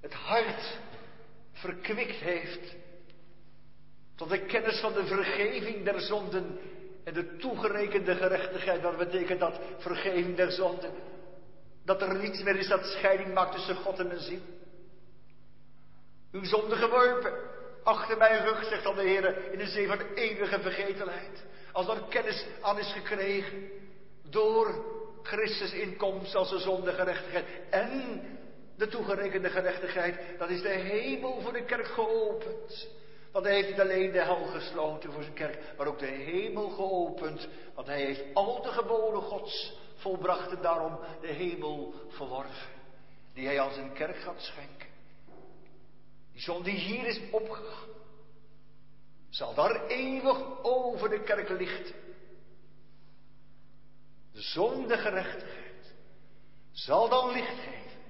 het 0.00 0.14
hart 0.14 0.78
verkwikt 1.52 2.20
heeft 2.20 2.74
tot 4.14 4.28
de 4.28 4.46
kennis 4.46 4.80
van 4.80 4.92
de 4.92 5.06
vergeving 5.06 5.84
der 5.84 6.00
zonden 6.00 6.58
en 7.04 7.14
de 7.14 7.36
toegerekende 7.36 8.14
gerechtigheid. 8.14 8.82
Wat 8.82 8.96
betekent 8.96 9.40
dat 9.40 9.60
vergeving 9.78 10.36
der 10.36 10.52
zonden? 10.52 10.90
Dat 11.84 12.02
er 12.02 12.14
niets 12.14 12.42
meer 12.42 12.56
is 12.56 12.68
dat 12.68 12.84
scheiding 12.84 13.34
maakt 13.34 13.52
tussen 13.52 13.76
God 13.76 13.98
en 13.98 14.06
mens 14.06 14.26
ziel. 14.26 14.40
Uw 16.32 16.44
zonde 16.44 16.76
geworpen. 16.76 17.32
Achter 17.82 18.16
mijn 18.16 18.44
rug, 18.44 18.64
zegt 18.64 18.82
dan 18.82 18.94
de 18.94 19.02
Heer, 19.02 19.52
in 19.52 19.58
de 19.58 19.66
zee 19.66 19.86
van 19.86 19.98
eeuwige 20.14 20.60
vergetelheid. 20.60 21.44
Als 21.72 21.88
er 21.88 22.02
kennis 22.08 22.46
aan 22.60 22.78
is 22.78 22.92
gekregen. 22.92 23.70
Door 24.30 24.84
Christus 25.22 25.72
inkomst 25.72 26.34
als 26.34 26.50
de 26.50 26.58
zonde 26.58 26.92
gerechtigheid. 26.92 27.44
En 27.70 28.22
de 28.76 28.88
toegerekende 28.88 29.50
gerechtigheid. 29.50 30.20
Dat 30.38 30.50
is 30.50 30.62
de 30.62 30.68
hemel 30.68 31.40
voor 31.40 31.52
de 31.52 31.64
kerk 31.64 31.86
geopend. 31.86 32.88
Want 33.34 33.46
hij 33.46 33.54
heeft 33.54 33.68
niet 33.68 33.80
alleen 33.80 34.12
de 34.12 34.22
hel 34.22 34.44
gesloten 34.44 35.12
voor 35.12 35.22
zijn 35.22 35.34
kerk, 35.34 35.76
maar 35.76 35.86
ook 35.86 35.98
de 35.98 36.06
hemel 36.06 36.68
geopend. 36.68 37.48
Want 37.74 37.86
hij 37.86 38.04
heeft 38.04 38.34
al 38.34 38.62
de 38.62 38.68
geboden 38.68 39.22
gods 39.22 39.76
volbracht 39.94 40.50
en 40.50 40.62
daarom 40.62 40.98
de 41.20 41.26
hemel 41.26 41.94
verworven. 42.08 42.68
Die 43.32 43.46
hij 43.46 43.60
aan 43.60 43.72
zijn 43.72 43.92
kerk 43.92 44.16
gaat 44.16 44.40
schenken. 44.40 44.88
Die 46.32 46.40
zon 46.40 46.62
die 46.62 46.74
hier 46.74 47.06
is 47.06 47.20
opgegaan, 47.30 47.88
zal 49.28 49.54
daar 49.54 49.86
eeuwig 49.86 50.62
over 50.62 51.08
de 51.08 51.22
kerk 51.22 51.48
lichten. 51.48 51.94
De 54.32 54.42
zon 54.42 54.86
de 54.86 54.96
gerechtigheid 54.96 55.94
zal 56.72 57.08
dan 57.08 57.32
licht 57.32 57.58
geven 57.58 58.00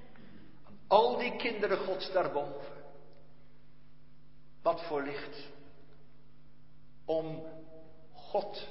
aan 0.65 0.79
al 0.87 1.19
die 1.19 1.37
kinderen 1.37 1.79
gods 1.79 2.13
daarboven. 2.13 2.74
Wat 4.65 4.83
voor 4.83 5.03
licht? 5.03 5.49
Om 7.05 7.47
God 8.13 8.69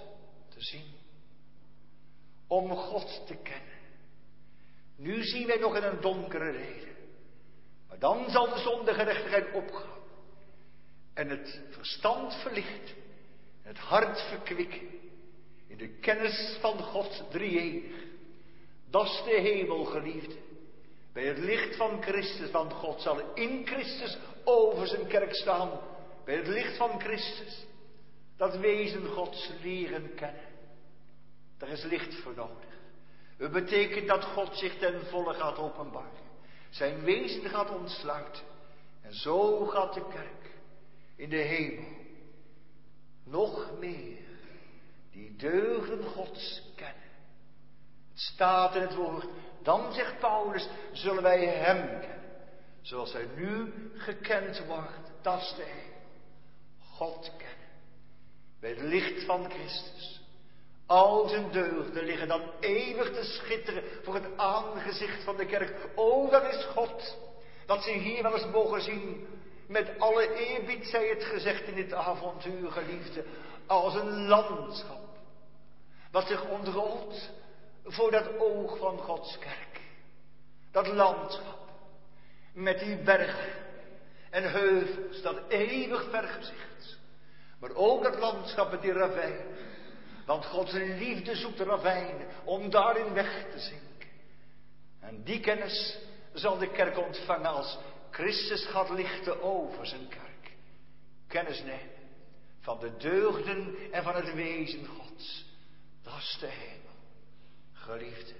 te 0.50 0.62
zien. 0.62 0.94
Om 2.48 2.70
God 2.70 3.28
te 3.28 3.36
kennen. 3.36 3.78
Nu 4.96 5.24
zien 5.24 5.48
wij 5.48 5.58
nog 5.58 5.76
in 5.76 5.84
een 5.84 6.02
donkere 6.02 6.52
reden. 6.52 6.96
Maar 7.88 8.00
dan 8.00 8.30
zal 8.30 8.50
de 8.50 8.60
zonde 8.60 8.94
gerechtigheid 8.94 9.54
opgaan. 9.54 10.02
En 11.14 11.30
het 11.30 11.62
verstand 11.70 12.34
verlichten. 12.34 12.96
En 13.62 13.68
het 13.68 13.78
hart 13.78 14.22
verkwikken. 14.22 14.90
In 15.68 15.78
de 15.78 15.90
kennis 15.90 16.58
van 16.60 16.80
God 16.80 17.24
drieënig. 17.32 18.04
Dat 18.90 19.06
is 19.06 19.22
de 19.26 19.40
hemel, 19.42 19.86
geliefde. 19.86 20.36
Bij 21.14 21.26
het 21.26 21.38
licht 21.38 21.76
van 21.76 22.02
Christus, 22.02 22.50
van 22.50 22.72
God 22.72 23.02
zal 23.02 23.34
in 23.34 23.66
Christus 23.66 24.18
over 24.44 24.88
zijn 24.88 25.08
kerk 25.08 25.36
staan. 25.36 25.80
Bij 26.26 26.36
het 26.36 26.48
licht 26.48 26.78
van 26.78 27.00
Christus. 27.00 27.66
Dat 28.38 28.58
wezen 28.58 29.06
Gods 29.06 29.50
leren 29.62 30.16
kennen. 30.16 30.46
Daar 31.58 31.70
is 31.70 31.84
licht 31.84 32.16
voor 32.16 32.34
nodig. 32.36 32.72
Het 33.38 33.52
betekent 33.52 34.08
dat 34.08 34.24
God 34.24 34.58
zich 34.58 34.78
ten 34.78 35.06
volle 35.06 35.34
gaat 35.34 35.58
openbaren. 35.58 36.22
Zijn 36.70 37.04
wezen 37.04 37.50
gaat 37.50 37.76
ontsluiten. 37.76 38.44
En 39.02 39.14
zo 39.14 39.66
gaat 39.66 39.94
de 39.94 40.08
kerk 40.08 40.52
in 41.16 41.30
de 41.30 41.36
hemel 41.36 41.86
nog 43.24 43.72
meer 43.80 44.18
die 45.12 45.36
deugden 45.36 46.04
Gods 46.04 46.62
kennen. 46.76 47.02
Het 48.10 48.20
staat 48.20 48.76
in 48.76 48.82
het 48.82 48.96
woord. 48.96 49.26
Dan 49.64 49.94
zegt 49.94 50.20
Paulus, 50.20 50.68
zullen 50.92 51.24
wij 51.24 51.46
Hem 51.46 52.00
kennen. 52.00 52.22
Zoals 52.82 53.14
Hij 53.14 53.28
nu 53.36 53.74
gekend 53.96 54.66
wordt. 54.66 55.12
Dat 55.22 55.42
is 55.42 55.54
de 55.56 55.66
God 56.80 57.32
kennen. 57.38 57.68
Bij 58.60 58.70
het 58.70 58.82
licht 58.82 59.26
van 59.26 59.50
Christus. 59.50 60.22
Al 60.86 61.28
zijn 61.28 61.52
deugden 61.52 62.04
liggen 62.04 62.28
dan 62.28 62.52
eeuwig 62.60 63.12
te 63.12 63.24
schitteren 63.24 63.84
voor 64.04 64.14
het 64.14 64.38
aangezicht 64.38 65.24
van 65.24 65.38
de 65.38 65.46
kerk. 65.46 65.90
O, 65.96 66.30
dat 66.30 66.44
is 66.44 66.66
God. 66.66 67.18
Dat 67.66 67.84
ze 67.84 67.92
hier 67.92 68.24
wel 68.24 68.34
eens 68.34 68.52
mogen 68.52 68.82
zien. 68.82 69.28
Met 69.68 70.00
alle 70.00 70.34
eerbied 70.34 70.88
zij 70.88 71.08
het 71.08 71.24
gezegd 71.24 71.68
in 71.68 71.76
dit 71.76 71.94
avontuur, 71.94 72.72
geliefde. 72.72 73.24
Als 73.68 73.96
een 73.96 74.28
landschap. 74.28 75.18
Wat 76.12 76.28
zich 76.28 76.50
ontrolt 76.50 77.32
voor 77.84 78.12
dat 78.12 78.38
oog 78.38 78.78
van 78.78 78.98
Gods 78.98 79.38
kerk. 79.40 79.82
Dat 80.72 80.88
landschap. 80.88 81.62
Met 82.54 82.80
die 82.80 82.98
bergen 82.98 83.54
en 84.30 84.52
heuvels, 84.52 85.22
dat 85.22 85.42
eeuwig 85.48 86.10
vergezicht. 86.10 86.98
Maar 87.60 87.74
ook 87.74 88.04
dat 88.04 88.20
landschap 88.20 88.72
met 88.72 88.82
die 88.82 88.94
ravijn. 88.94 89.46
Want 90.26 90.46
Gods 90.46 90.72
liefde 90.72 91.36
zoekt 91.36 91.60
ravijnen 91.60 92.28
om 92.44 92.70
daarin 92.70 93.14
weg 93.14 93.46
te 93.52 93.60
zinken. 93.60 94.10
En 95.00 95.24
die 95.24 95.40
kennis 95.40 95.98
zal 96.34 96.58
de 96.58 96.72
kerk 96.72 96.98
ontvangen 96.98 97.50
als 97.50 97.78
Christus 98.12 98.66
gaat 98.66 98.90
lichten 98.90 99.42
over 99.42 99.86
zijn 99.86 100.08
kerk. 100.08 100.56
Kennis 101.28 101.60
nemen 101.64 102.02
van 102.60 102.80
de 102.80 102.98
deugden 102.98 103.76
en 103.92 104.04
van 104.04 104.16
het 104.16 104.34
wezen 104.34 104.86
Gods. 104.86 105.46
Dat 106.04 106.18
is 106.18 106.38
de 106.40 106.48
hemel. 106.48 106.83
Geliefde. 107.84 108.34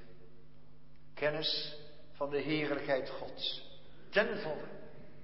Kennis 1.14 1.78
van 2.14 2.30
de 2.30 2.38
heerlijkheid 2.38 3.10
Gods. 3.10 3.64
Ten 4.10 4.40
volle. 4.40 4.68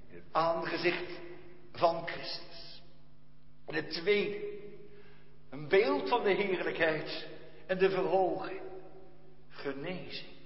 In 0.09 0.15
het 0.15 0.23
aangezicht 0.31 1.19
van 1.71 2.07
Christus. 2.07 2.81
Het 3.65 3.91
tweede. 3.91 4.57
Een 5.49 5.67
beeld 5.67 6.09
van 6.09 6.23
de 6.23 6.33
heerlijkheid 6.33 7.27
en 7.67 7.77
de 7.77 7.89
verhoging. 7.89 8.61
Genezing. 9.49 10.37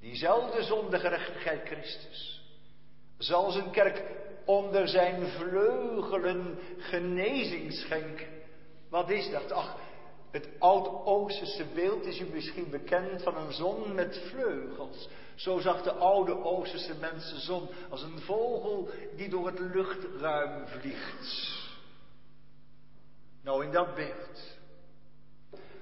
Diezelfde 0.00 0.62
zondegerechtigheid 0.62 1.66
Christus 1.66 2.42
zal 3.18 3.50
zijn 3.50 3.70
kerk 3.70 4.02
onder 4.44 4.88
zijn 4.88 5.26
vleugelen 5.28 6.58
genezing 6.78 7.72
schenken. 7.72 8.28
Wat 8.90 9.10
is 9.10 9.30
dat? 9.30 9.52
Ach, 9.52 9.76
het 10.30 10.48
oud-Oosterse 10.58 11.66
beeld 11.74 12.06
is 12.06 12.20
u 12.20 12.26
misschien 12.26 12.70
bekend 12.70 13.22
van 13.22 13.36
een 13.36 13.52
zon 13.52 13.94
met 13.94 14.18
vleugels. 14.30 15.08
Zo 15.34 15.58
zag 15.58 15.82
de 15.82 15.92
oude 15.92 16.44
Oosterse 16.44 16.94
mens 16.94 17.30
de 17.30 17.40
zon 17.40 17.68
als 17.90 18.02
een 18.02 18.18
vogel 18.18 18.90
die 19.16 19.28
door 19.28 19.46
het 19.46 19.58
luchtruim 19.58 20.66
vliegt. 20.66 21.56
Nou, 23.42 23.64
in 23.64 23.72
dat 23.72 23.94
beeld 23.94 24.56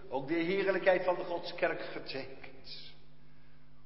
ook 0.09 0.29
de 0.29 0.35
heerlijkheid 0.35 1.05
van 1.05 1.15
de 1.15 1.25
Godskerk 1.25 1.81
getekend. 1.81 2.95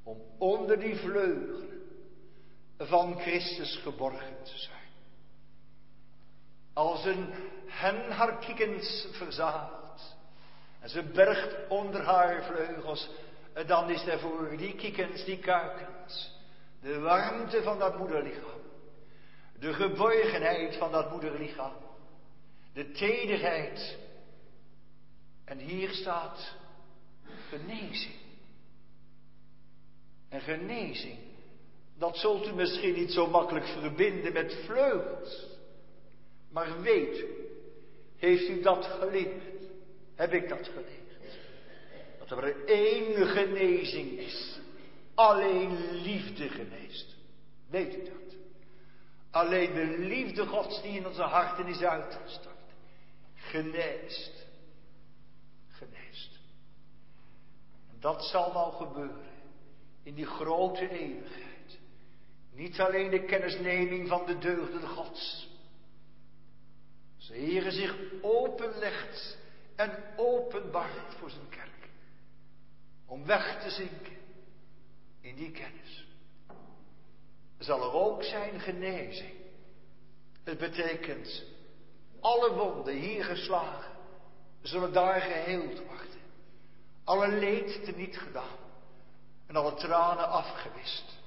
Om 0.02 0.20
onder 0.38 0.78
die 0.78 0.96
vleugelen 0.96 1.80
van 2.78 3.20
Christus 3.20 3.76
geborgen 3.76 4.42
te 4.44 4.58
zijn. 4.58 4.88
Als 6.72 7.04
een 7.04 7.28
hen 7.66 8.10
haar 8.10 8.40
en 10.80 10.88
ze 10.88 11.02
bergt 11.02 11.68
onder 11.68 12.02
haar 12.02 12.44
vleugels, 12.44 13.08
dan 13.66 13.90
is 13.90 14.06
er 14.06 14.18
voor 14.18 14.56
die 14.56 14.74
kiekens, 14.74 15.24
die 15.24 15.38
kuikens, 15.38 16.32
de 16.80 16.98
warmte 16.98 17.62
van 17.62 17.78
dat 17.78 17.98
moederlichaam, 17.98 18.60
de 19.58 19.72
geborgenheid 19.72 20.76
van 20.76 20.92
dat 20.92 21.10
moederlichaam, 21.10 21.76
de 22.72 22.90
tederheid. 22.90 23.98
En 25.44 25.58
hier 25.58 25.90
staat 25.90 26.54
genezing. 27.48 28.18
En 30.28 30.40
genezing, 30.40 31.18
dat 31.98 32.16
zult 32.16 32.46
u 32.46 32.54
misschien 32.54 32.94
niet 32.94 33.12
zo 33.12 33.26
makkelijk 33.26 33.66
verbinden 33.66 34.32
met 34.32 34.62
vleugels. 34.64 35.46
Maar 36.50 36.80
weet 36.80 37.18
u, 37.18 37.26
heeft 38.16 38.48
u 38.48 38.60
dat 38.62 38.84
geleerd? 38.84 39.59
Heb 40.20 40.32
ik 40.32 40.48
dat 40.48 40.66
geleerd? 40.66 41.18
Dat 42.18 42.30
er 42.30 42.64
één 42.66 43.26
genezing 43.26 44.10
is. 44.18 44.58
Alleen 45.14 45.90
liefde 46.02 46.48
geneest. 46.48 47.16
Weet 47.68 47.96
u 47.96 48.04
dat? 48.04 48.36
Alleen 49.30 49.74
de 49.74 49.98
liefde 49.98 50.46
Gods 50.46 50.82
die 50.82 50.96
in 50.96 51.06
onze 51.06 51.22
harten 51.22 51.66
is 51.66 51.82
uitgestort. 51.82 52.56
Geneest. 53.34 54.46
Geneest. 55.68 56.38
En 57.90 57.96
dat 58.00 58.24
zal 58.24 58.52
nou 58.52 58.72
gebeuren. 58.72 59.30
In 60.02 60.14
die 60.14 60.26
grote 60.26 60.88
eeuwigheid. 60.88 61.78
Niet 62.52 62.80
alleen 62.80 63.10
de 63.10 63.24
kennisneming 63.24 64.08
van 64.08 64.26
de 64.26 64.38
deugden 64.38 64.88
Gods. 64.88 65.48
Als 67.16 67.28
de 67.28 67.36
Heer 67.36 67.70
zich 67.70 67.96
openlegt 68.22 69.38
en 69.80 70.04
openbaart 70.16 71.14
voor 71.18 71.30
zijn 71.30 71.48
kerk. 71.48 71.88
Om 73.06 73.26
weg 73.26 73.62
te 73.62 73.70
zinken 73.70 74.16
in 75.20 75.34
die 75.34 75.50
kennis. 75.50 76.06
Zal 77.58 77.82
er 77.82 77.92
ook 77.92 78.22
zijn 78.22 78.60
genezing. 78.60 79.32
Het 80.44 80.58
betekent 80.58 81.44
alle 82.20 82.54
wonden 82.54 82.94
hier 82.94 83.24
geslagen 83.24 83.92
zullen 84.62 84.92
daar 84.92 85.20
geheeld 85.20 85.78
worden. 85.86 85.98
Alle 87.04 87.28
leed 87.28 87.84
teniet 87.84 88.16
gedaan 88.16 88.58
en 89.46 89.56
alle 89.56 89.74
tranen 89.74 90.28
afgewist. 90.28 91.18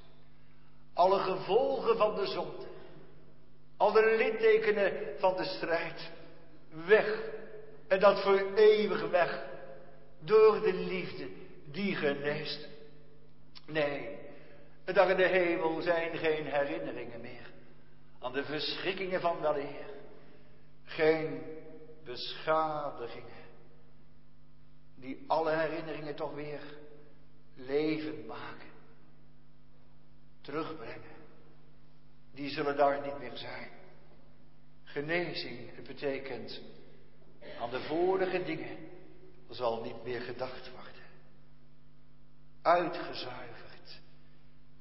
Alle 0.93 1.20
gevolgen 1.20 1.97
van 1.97 2.16
de 2.16 2.28
zonde, 2.28 2.68
alle 3.78 4.16
littekenen 4.16 5.20
van 5.20 5.36
de 5.36 5.43
strijd, 5.45 6.12
weg. 6.86 7.33
En 7.94 8.00
dat 8.00 8.22
voor 8.22 8.54
eeuwig 8.56 9.10
weg, 9.10 9.46
door 10.20 10.62
de 10.62 10.74
liefde 10.74 11.30
die 11.72 11.96
geneest. 11.96 12.68
Nee, 13.68 14.18
daar 14.86 15.10
in 15.10 15.18
de 15.18 15.28
hemel 15.28 15.82
zijn 15.82 16.18
geen 16.18 16.46
herinneringen 16.46 17.22
meer 17.22 17.52
aan 18.20 18.34
de 18.34 18.44
verschrikkingen 18.44 19.22
van 19.22 19.41
dat 19.41 19.56
eer. 19.56 19.89
Geen 20.84 21.41
beschadigingen 22.04 23.44
die 24.96 25.24
alle 25.28 25.52
herinneringen 25.52 26.16
toch 26.16 26.34
weer 26.34 26.62
levend 27.56 28.26
maken, 28.28 28.72
terugbrengen. 30.41 31.16
Die 32.32 32.50
zullen 32.50 32.78
daar 32.78 33.02
niet 33.02 33.20
meer 33.20 33.38
zijn. 33.38 33.70
Genezing, 34.84 35.84
betekent 35.88 36.62
aan 37.60 37.70
de 37.70 37.82
vorige 37.82 38.44
dingen 38.44 38.78
zal 39.50 39.84
niet 39.84 40.04
meer 40.04 40.22
gedacht 40.22 40.72
worden. 40.72 40.91
Uitgezuiverd. 42.62 44.02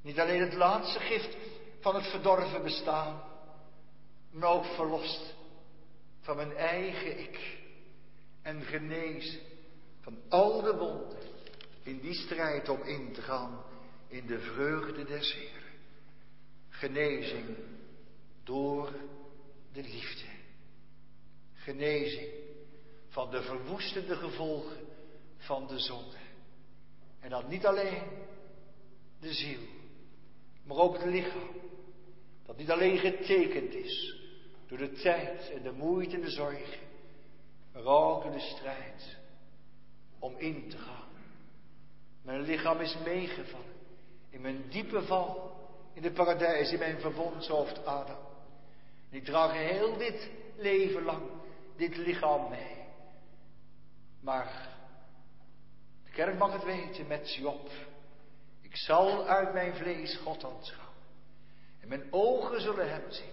Niet 0.02 0.20
alleen 0.20 0.40
het 0.40 0.54
laatste 0.54 1.00
gift 1.00 1.36
van 1.80 1.94
het 1.94 2.06
verdorven 2.06 2.62
bestaan, 2.62 3.22
maar 4.30 4.50
ook 4.50 4.64
verlost 4.64 5.34
van 6.20 6.36
mijn 6.36 6.56
eigen 6.56 7.18
ik. 7.18 7.60
En 8.42 8.62
genezen 8.62 9.40
van 10.00 10.18
al 10.28 10.62
de 10.62 10.76
wonden 10.76 11.18
in 11.82 12.00
die 12.00 12.14
strijd 12.14 12.68
om 12.68 12.82
in 12.82 13.12
te 13.12 13.22
gaan 13.22 13.64
in 14.08 14.26
de 14.26 14.38
vreugde 14.38 15.04
des 15.04 15.34
Heren. 15.34 15.62
Genezing 16.68 17.56
door 18.44 18.92
de 19.72 19.82
liefde. 19.82 20.26
Genezing 21.54 22.28
van 23.12 23.30
de 23.30 23.42
verwoestende 23.42 24.16
gevolgen 24.16 24.76
van 25.36 25.66
de 25.66 25.78
zonde. 25.78 26.16
En 27.20 27.30
dan 27.30 27.48
niet 27.48 27.66
alleen 27.66 28.02
de 29.20 29.32
ziel, 29.32 29.60
maar 30.64 30.76
ook 30.76 30.96
het 30.96 31.04
lichaam. 31.04 31.50
Dat 32.46 32.56
niet 32.56 32.70
alleen 32.70 32.98
getekend 32.98 33.74
is 33.74 34.16
door 34.66 34.78
de 34.78 34.92
tijd 34.92 35.50
en 35.50 35.62
de 35.62 35.72
moeite 35.72 36.14
en 36.14 36.20
de 36.20 36.30
zorgen, 36.30 36.80
maar 37.72 37.84
ook 37.84 38.22
door 38.22 38.32
de 38.32 38.40
strijd 38.40 39.16
om 40.18 40.34
in 40.36 40.68
te 40.68 40.78
gaan. 40.78 41.08
Mijn 42.22 42.40
lichaam 42.40 42.80
is 42.80 42.96
meegevallen 43.04 43.80
in 44.30 44.40
mijn 44.40 44.64
diepe 44.68 45.02
val 45.02 45.52
in 45.92 46.02
de 46.02 46.12
paradijs, 46.12 46.72
in 46.72 46.78
mijn 46.78 47.00
verbondshoofd 47.00 47.86
Adam. 47.86 48.16
En 49.10 49.16
ik 49.16 49.24
draag 49.24 49.52
heel 49.52 49.96
dit 49.96 50.30
leven 50.56 51.02
lang 51.02 51.22
dit 51.76 51.96
lichaam 51.96 52.50
mee. 52.50 52.81
Maar 54.22 54.68
de 56.04 56.10
kerk 56.10 56.38
mag 56.38 56.52
het 56.52 56.64
weten 56.64 57.06
met 57.06 57.34
Job. 57.34 57.70
Ik 58.60 58.76
zal 58.76 59.26
uit 59.26 59.52
mijn 59.52 59.74
vlees 59.74 60.16
God 60.16 60.44
aanschouwen. 60.44 60.96
En 61.80 61.88
mijn 61.88 62.06
ogen 62.10 62.60
zullen 62.60 62.90
hem 62.90 63.10
zien. 63.10 63.32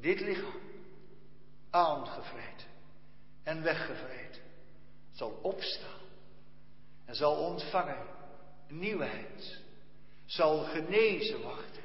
Dit 0.00 0.20
lichaam, 0.20 0.60
aangevreten 1.70 2.66
en 3.42 3.62
weggevreten, 3.62 4.42
zal 5.12 5.38
opstaan 5.42 6.00
en 7.04 7.14
zal 7.14 7.36
ontvangen 7.36 8.06
nieuwheid, 8.68 9.60
zal 10.24 10.64
genezen 10.64 11.40
worden, 11.40 11.82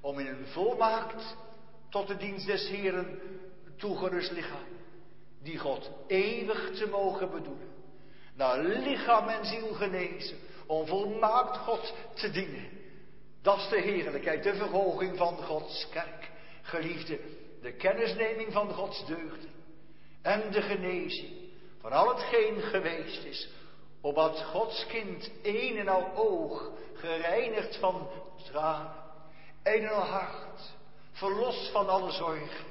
om 0.00 0.18
in 0.18 0.26
een 0.26 0.46
volmaakt 0.46 1.36
tot 1.88 2.06
de 2.06 2.16
dienst 2.16 2.46
des 2.46 2.68
Heren 2.68 3.20
toegerust 3.76 4.30
lichaam, 4.30 4.77
die 5.42 5.58
God 5.58 5.90
eeuwig 6.06 6.70
te 6.76 6.86
mogen 6.86 7.30
bedoelen, 7.30 7.68
naar 8.34 8.58
lichaam 8.58 9.28
en 9.28 9.44
ziel 9.44 9.74
genezen, 9.74 10.38
om 10.66 10.86
volmaakt 10.86 11.56
God 11.56 11.94
te 12.14 12.30
dienen. 12.30 12.68
Dat 13.42 13.58
is 13.58 13.68
de 13.68 13.80
heerlijkheid, 13.80 14.42
de 14.42 14.54
verhoging 14.54 15.16
van 15.16 15.36
Gods 15.36 15.88
kerk. 15.90 16.30
Geliefde, 16.62 17.20
de 17.62 17.72
kennisneming 17.72 18.52
van 18.52 18.72
Gods 18.72 19.06
deugden 19.06 19.50
en 20.22 20.50
de 20.50 20.62
genezing 20.62 21.30
van 21.80 21.92
al 21.92 22.08
hetgeen 22.08 22.60
geweest 22.60 23.24
is, 23.24 23.48
opdat 24.00 24.42
Gods 24.42 24.86
kind 24.86 25.30
een 25.42 25.76
en 25.76 25.88
al 25.88 26.14
oog, 26.14 26.70
gereinigd 26.94 27.76
van 27.76 28.08
tranen, 28.44 28.92
een 29.62 29.82
en 29.82 29.88
al 29.88 30.04
hart, 30.04 30.60
verlost 31.12 31.70
van 31.70 31.88
alle 31.88 32.10
zorgen, 32.10 32.66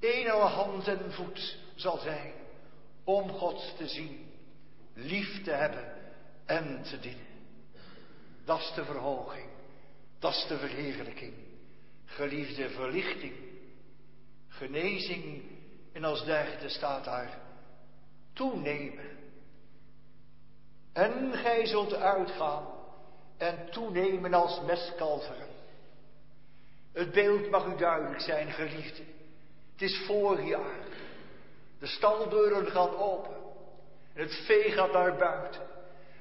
een 0.00 0.24
en 0.24 0.30
al 0.30 0.48
hand 0.48 0.88
en 0.88 1.12
voet 1.12 1.58
zal 1.80 1.98
zijn 1.98 2.32
om 3.04 3.30
God 3.30 3.74
te 3.76 3.88
zien, 3.88 4.30
lief 4.94 5.42
te 5.44 5.50
hebben 5.50 5.94
en 6.46 6.82
te 6.82 7.00
dienen. 7.00 7.26
Dat 8.44 8.58
is 8.58 8.72
de 8.74 8.84
verhoging, 8.84 9.48
dat 10.18 10.32
is 10.32 10.46
de 10.48 10.58
verheerlijking, 10.58 11.34
geliefde 12.04 12.70
verlichting, 12.70 13.34
genezing 14.48 15.42
en 15.92 16.04
als 16.04 16.24
derde 16.24 16.68
staat 16.68 17.04
daar 17.04 17.38
toenemen. 18.32 19.16
En 20.92 21.32
gij 21.32 21.66
zult 21.66 21.94
uitgaan 21.94 22.66
en 23.36 23.70
toenemen 23.70 24.34
als 24.34 24.60
mestkalveren. 24.60 25.48
Het 26.92 27.12
beeld 27.12 27.50
mag 27.50 27.66
u 27.66 27.76
duidelijk 27.76 28.20
zijn, 28.20 28.52
geliefde. 28.52 29.02
Het 29.72 29.82
is 29.82 30.02
voorjaar. 30.06 30.86
De 31.78 31.86
staldeuren 31.86 32.66
gaan 32.66 32.96
open. 32.96 33.36
En 34.14 34.22
het 34.22 34.34
vee 34.46 34.70
gaat 34.70 34.92
naar 34.92 35.16
buiten. 35.16 35.62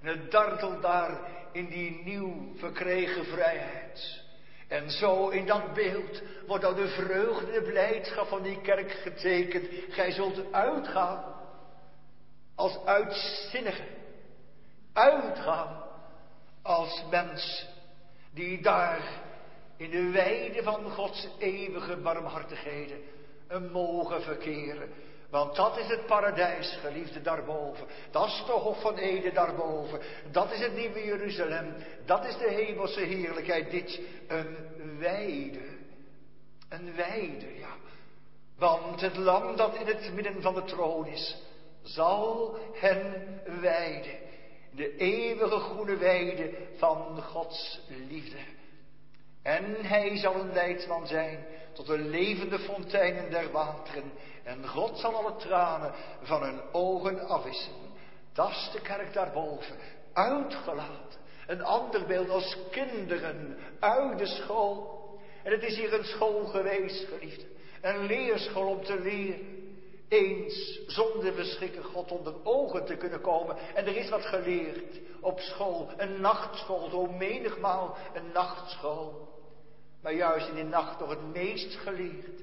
En 0.02 0.08
het 0.08 0.32
dartelt 0.32 0.82
daar 0.82 1.20
in 1.52 1.68
die 1.70 2.02
nieuw 2.04 2.52
verkregen 2.56 3.26
vrijheid. 3.26 4.26
En 4.68 4.90
zo 4.90 5.30
in 5.30 5.46
dat 5.46 5.74
beeld 5.74 6.22
wordt 6.48 6.64
dan 6.64 6.76
de 6.76 6.88
vreugde, 6.88 7.52
de 7.52 7.62
blijdschap 7.62 8.28
van 8.28 8.42
die 8.42 8.62
kerk 8.62 8.92
getekend. 8.92 9.68
Gij 9.90 10.12
zult 10.12 10.54
uitgaan 10.54 11.36
als 12.56 12.78
uitzinnige. 12.86 13.84
Uitgaan 14.94 15.84
als 16.62 17.04
mens 17.10 17.68
die 18.34 18.62
daar 18.62 19.02
in 19.78 19.90
de 19.90 20.10
weide 20.10 20.64
van 20.64 20.92
Gods 20.92 21.28
eeuwige 21.40 21.98
barmhartigheden 21.98 23.02
mogen 23.72 24.22
verkeren. 24.22 24.90
Want 25.30 25.56
dat 25.56 25.78
is 25.78 25.88
het 25.88 26.06
paradijs, 26.06 26.78
geliefde, 26.82 27.22
daarboven. 27.22 27.88
Dat 28.12 28.28
is 28.28 28.44
de 28.46 28.52
Hof 28.52 28.82
van 28.82 28.98
Eden 28.98 29.34
daarboven. 29.34 30.00
Dat 30.32 30.52
is 30.52 30.60
het 30.60 30.76
nieuwe 30.76 31.06
Jeruzalem. 31.06 31.74
Dat 32.06 32.26
is 32.26 32.38
de 32.38 32.50
hemelse 32.50 33.02
heerlijkheid. 33.02 33.72
Dit, 33.72 34.00
een 34.28 34.58
weide. 35.00 35.76
Een 36.70 36.96
weide, 36.96 37.58
ja. 37.58 37.76
Want 38.58 39.02
het 39.02 39.18
lam 39.18 39.56
dat 39.56 39.76
in 39.76 39.86
het 39.86 40.14
midden 40.14 40.42
van 40.42 40.54
de 40.54 40.64
troon 40.64 41.08
is, 41.08 41.38
zal 41.82 42.58
hen 42.74 43.42
weiden. 43.62 44.16
De 44.72 44.96
eeuwige 44.96 45.60
groene 45.60 45.98
weide 45.98 46.52
van 46.78 47.22
Gods 47.22 47.82
liefde. 48.10 48.38
En 49.48 49.76
hij 49.86 50.18
zal 50.18 50.36
een 50.36 50.54
leidsman 50.54 51.08
zijn 51.08 51.46
tot 51.74 51.86
de 51.88 51.98
levende 51.98 52.60
fonteinen 52.60 53.32
der 53.32 53.52
wateren. 53.52 54.12
En 54.44 54.68
God 54.68 54.98
zal 54.98 55.16
alle 55.16 55.36
tranen 55.36 55.94
van 56.22 56.44
hun 56.44 56.62
ogen 56.72 57.28
afwissen. 57.28 57.74
Dat 58.34 58.50
is 58.50 58.70
de 58.74 58.82
kerk 58.82 59.14
daarboven, 59.14 59.76
uitgelaten. 60.14 61.20
Een 61.48 61.64
ander 61.64 62.06
beeld 62.06 62.30
als 62.30 62.58
kinderen 62.72 63.58
uit 63.80 64.18
de 64.18 64.26
school. 64.26 65.02
En 65.44 65.52
het 65.52 65.64
is 65.64 65.76
hier 65.76 65.94
een 65.94 66.06
school 66.06 66.46
geweest, 66.46 67.08
geliefde. 67.08 67.46
Een 67.82 68.06
leerschool 68.06 68.68
om 68.68 68.84
te 68.84 69.00
leren. 69.00 69.76
Eens 70.10 70.80
zonder 70.88 71.34
verschrikken 71.34 71.84
God 71.84 72.12
onder 72.12 72.34
ogen 72.44 72.86
te 72.86 72.96
kunnen 72.96 73.22
komen. 73.22 73.58
En 73.76 73.86
er 73.86 73.96
is 73.96 74.10
wat 74.10 74.26
geleerd 74.26 75.00
op 75.22 75.40
school. 75.40 75.90
Een 75.98 76.22
nachtschool, 76.22 76.90
zo 76.90 77.06
menigmaal 77.06 77.98
een 78.14 78.32
nachtschool. 78.34 79.36
Maar 80.08 80.16
juist 80.16 80.48
in 80.48 80.56
die 80.56 80.64
nacht 80.64 81.00
nog 81.00 81.10
het 81.10 81.34
meest 81.34 81.76
geleerd. 81.76 82.42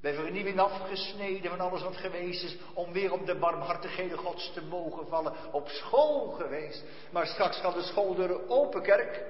Bij 0.00 0.14
vernieuwing 0.14 0.58
afgesneden 0.58 1.50
van 1.50 1.60
alles 1.60 1.82
wat 1.82 1.96
geweest 1.96 2.44
is. 2.44 2.56
Om 2.74 2.92
weer 2.92 3.12
op 3.12 3.26
de 3.26 3.34
barmhartigheden 3.34 4.18
gods 4.18 4.52
te 4.52 4.62
mogen 4.62 5.06
vallen. 5.06 5.32
Op 5.52 5.68
school 5.68 6.30
geweest. 6.30 6.84
Maar 7.10 7.26
straks 7.26 7.56
gaat 7.56 7.74
de 7.74 7.82
schooldeur 7.82 8.48
open 8.48 8.82
kerk. 8.82 9.24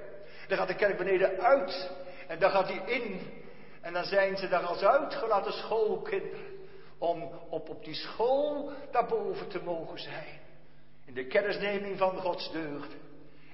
Dan 0.49 0.59
gaat 0.59 0.69
de 0.69 0.75
kerk 0.75 0.99
beneden 0.99 1.41
uit. 1.41 1.91
En 2.29 2.39
dan 2.39 2.51
gaat 2.51 2.69
hij 2.69 2.83
in. 2.87 3.21
En 3.81 3.93
dan 3.93 4.05
zijn 4.05 4.37
ze 4.37 4.49
daar 4.49 4.65
als 4.65 4.83
uitgelaten 4.83 5.53
schoolkinderen. 5.53 6.69
Om 6.99 7.31
op, 7.49 7.69
op 7.69 7.85
die 7.85 7.95
school 7.95 8.73
daarboven 8.91 9.49
te 9.49 9.61
mogen 9.65 9.99
zijn. 9.99 10.41
In 11.05 11.15
de 11.15 11.27
kennisneming 11.27 11.99
van 11.99 12.17
Gods 12.17 12.53
deugden. 12.53 13.01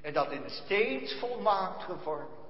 En 0.02 0.12
dat 0.12 0.32
in 0.32 0.42
steeds 0.46 1.18
volmaakt 1.18 1.82
gevormd. 1.82 2.41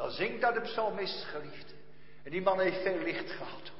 Dan 0.00 0.10
zingt 0.10 0.40
daar 0.40 0.54
de 0.54 0.60
psalmist 0.60 1.24
geliefde. 1.24 1.74
En 2.22 2.30
die 2.30 2.42
man 2.42 2.60
heeft 2.60 2.82
veel 2.82 2.98
licht 2.98 3.30
gehad. 3.30 3.72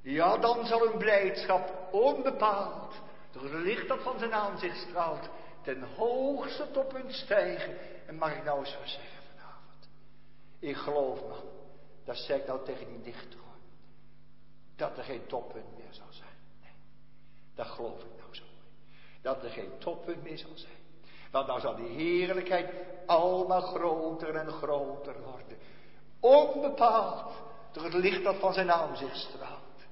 Ja, 0.00 0.36
dan 0.36 0.66
zal 0.66 0.88
hun 0.88 0.98
blijdschap 0.98 1.92
onbepaald 1.92 2.94
door 3.32 3.42
het 3.42 3.52
licht 3.52 3.88
dat 3.88 4.02
van 4.02 4.18
zijn 4.18 4.32
aanzicht 4.32 4.76
straalt 4.76 5.28
ten 5.62 5.82
hoogste 5.82 6.70
toppunt 6.70 7.12
stijgen. 7.12 7.76
En 8.06 8.14
mag 8.16 8.36
ik 8.36 8.44
nou 8.44 8.58
eens 8.58 8.78
wat 8.78 8.88
zeggen 8.88 9.22
vanavond? 9.30 9.88
Ik 10.58 10.76
geloof 10.76 11.20
man, 11.20 11.44
dat 12.04 12.16
zeg 12.16 12.40
ik 12.40 12.46
nou 12.46 12.64
tegen 12.64 12.86
die 12.86 13.02
dichter. 13.02 13.40
Dat 14.76 14.98
er 14.98 15.04
geen 15.04 15.26
toppunt 15.26 15.76
meer 15.76 15.92
zal 15.92 16.12
zijn. 16.12 16.38
Nee, 16.60 16.72
dat 17.54 17.66
geloof 17.66 18.00
ik 18.04 18.16
nou 18.18 18.34
zo. 18.34 18.44
Dat 19.22 19.42
er 19.44 19.50
geen 19.50 19.78
toppunt 19.78 20.22
meer 20.22 20.38
zal 20.38 20.56
zijn. 20.56 20.75
Dan 21.44 21.60
zal 21.60 21.76
die 21.76 21.88
heerlijkheid 21.88 22.70
allemaal 23.06 23.60
groter 23.60 24.34
en 24.34 24.50
groter 24.50 25.14
worden. 25.22 25.58
Onbepaald 26.20 27.32
door 27.72 27.84
het 27.84 27.94
licht 27.94 28.24
dat 28.24 28.36
van 28.36 28.52
zijn 28.52 28.70
aanzicht 28.70 29.16
straalt. 29.16 29.86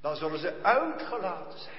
Dan 0.00 0.16
zullen 0.16 0.38
ze 0.38 0.62
uitgelaten 0.62 1.58
zijn. 1.58 1.76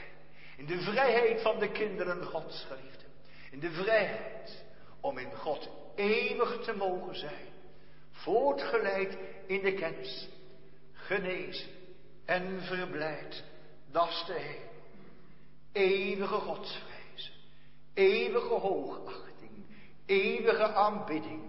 In 0.57 0.65
de 0.65 0.82
vrijheid 0.82 1.41
van 1.41 1.59
de 1.59 1.72
kinderen 1.72 2.24
Gods 2.24 2.65
geliefden. 2.67 3.07
In 3.51 3.59
de 3.59 3.72
vrijheid 3.72 4.63
om 4.99 5.17
in 5.17 5.36
God 5.36 5.69
eeuwig 5.95 6.57
te 6.63 6.74
mogen 6.74 7.15
zijn. 7.15 7.49
Voortgeleid 8.11 9.17
in 9.45 9.61
de 9.61 9.74
kennis. 9.74 10.30
Genezen 10.93 11.69
en 12.26 12.61
verblijd. 12.61 13.43
Dat 13.91 14.07
is 14.07 14.24
de 14.26 14.34
hemel. 14.34 14.69
Eeuwige 15.72 16.39
godsvrees. 16.39 16.91
Eeuwige 17.94 18.54
hoogachting. 18.54 19.66
Eeuwige 20.06 20.74
aanbidding. 20.74 21.42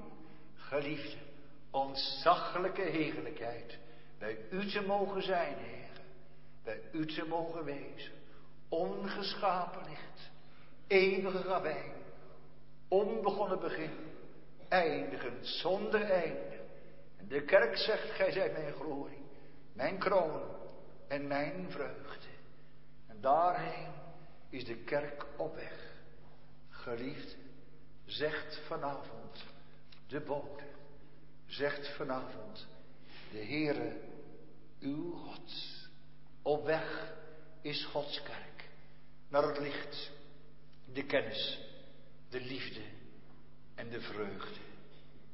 Geliefde, 0.55 1.17
ontzaglijke 1.71 2.83
heerlijkheid. 2.83 3.79
Bij 4.19 4.39
u 4.51 4.67
te 4.67 4.81
mogen 4.81 5.23
zijn, 5.23 5.57
Heer. 5.59 6.01
Bij 6.65 6.81
u 6.93 7.07
te 7.07 7.25
mogen 7.25 7.65
wezen. 7.65 8.13
Ongeschapen 8.69 9.83
licht. 9.89 10.31
Eeuwige 10.87 11.43
ravijn. 11.43 11.93
Onbegonnen 12.89 13.61
begin. 13.61 13.91
Eindigend 14.69 15.47
zonder 15.47 16.03
einde. 16.03 16.61
En 17.17 17.29
de 17.29 17.45
kerk 17.45 17.77
zegt, 17.77 18.11
gij 18.11 18.33
zijt 18.33 18.53
mijn 18.53 18.73
glorie. 18.73 19.25
Mijn 19.73 19.99
kroon 19.99 20.43
en 21.09 21.27
mijn 21.27 21.67
vreugde. 21.71 22.29
En 23.09 23.21
daarheen 23.21 23.93
is 24.49 24.65
de 24.65 24.77
kerk 24.77 25.27
op 25.37 25.55
weg. 25.55 25.82
Geliefd, 26.83 27.37
zegt 28.05 28.61
vanavond 28.67 29.45
de 30.07 30.21
bode. 30.21 30.63
Zegt 31.47 31.89
vanavond 31.89 32.67
de 33.31 33.45
Heere, 33.45 34.01
uw 34.81 35.13
God. 35.13 35.53
Op 36.43 36.65
weg 36.65 37.15
is 37.61 37.85
Gods 37.85 38.23
kerk 38.23 38.69
naar 39.29 39.43
het 39.43 39.59
licht, 39.59 40.11
de 40.93 41.05
kennis, 41.05 41.61
de 42.29 42.41
liefde 42.41 42.83
en 43.75 43.91
de 43.91 44.01
vreugde. 44.01 44.61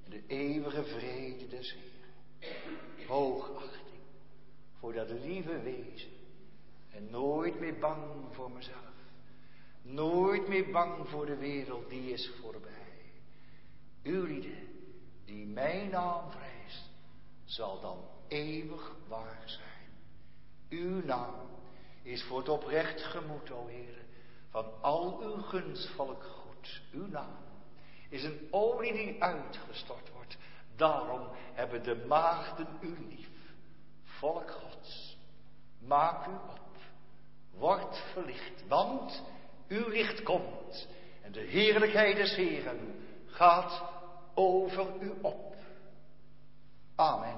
De 0.08 0.22
eeuwige 0.26 0.84
vrede 0.84 1.48
des 1.48 1.72
Heeren. 1.74 3.06
Hoogachting 3.06 4.00
voor 4.78 4.92
dat 4.92 5.10
lieve 5.10 5.60
wezen. 5.60 6.10
En 6.90 7.10
nooit 7.10 7.60
meer 7.60 7.78
bang 7.78 8.34
voor 8.34 8.50
mezelf. 8.50 8.97
Nooit 9.88 10.48
meer 10.48 10.70
bang 10.70 11.08
voor 11.08 11.26
de 11.26 11.36
wereld, 11.36 11.88
die 11.88 12.12
is 12.12 12.30
voorbij. 12.40 13.12
Uw 14.02 14.24
lieden, 14.24 14.68
die 15.24 15.46
mijn 15.46 15.90
naam 15.90 16.30
vreest, 16.30 16.90
zal 17.44 17.80
dan 17.80 17.98
eeuwig 18.28 18.96
waar 19.06 19.42
zijn. 19.44 19.90
Uw 20.68 21.04
naam 21.04 21.34
is 22.02 22.22
voor 22.22 22.38
het 22.38 22.48
oprecht 22.48 23.02
gemoed, 23.02 23.50
o 23.50 23.66
Heer, 23.66 24.04
van 24.50 24.82
al 24.82 25.22
uw 25.22 25.42
gunstvolk 25.42 26.24
goed. 26.24 26.82
Uw 26.92 27.06
naam 27.06 27.36
is 28.08 28.24
een 28.24 28.48
olie 28.50 28.92
die 28.92 29.22
uitgestort 29.22 30.10
wordt. 30.12 30.36
Daarom 30.76 31.28
hebben 31.52 31.82
de 31.82 32.04
maagden 32.08 32.68
u 32.80 32.96
lief. 33.08 33.28
Volk 34.02 34.50
Gods, 34.50 35.16
maak 35.78 36.26
u 36.26 36.30
op. 36.30 36.76
Word 37.50 37.96
verlicht, 38.12 38.66
want 38.66 39.22
uw 39.68 39.88
licht 39.88 40.22
komt. 40.22 40.88
En 41.22 41.32
de 41.32 41.40
heerlijkheid 41.40 42.16
des 42.16 42.34
Heren 42.34 42.94
gaat 43.26 43.82
over 44.34 44.86
u 45.00 45.12
op. 45.22 45.54
Amen. 46.96 47.36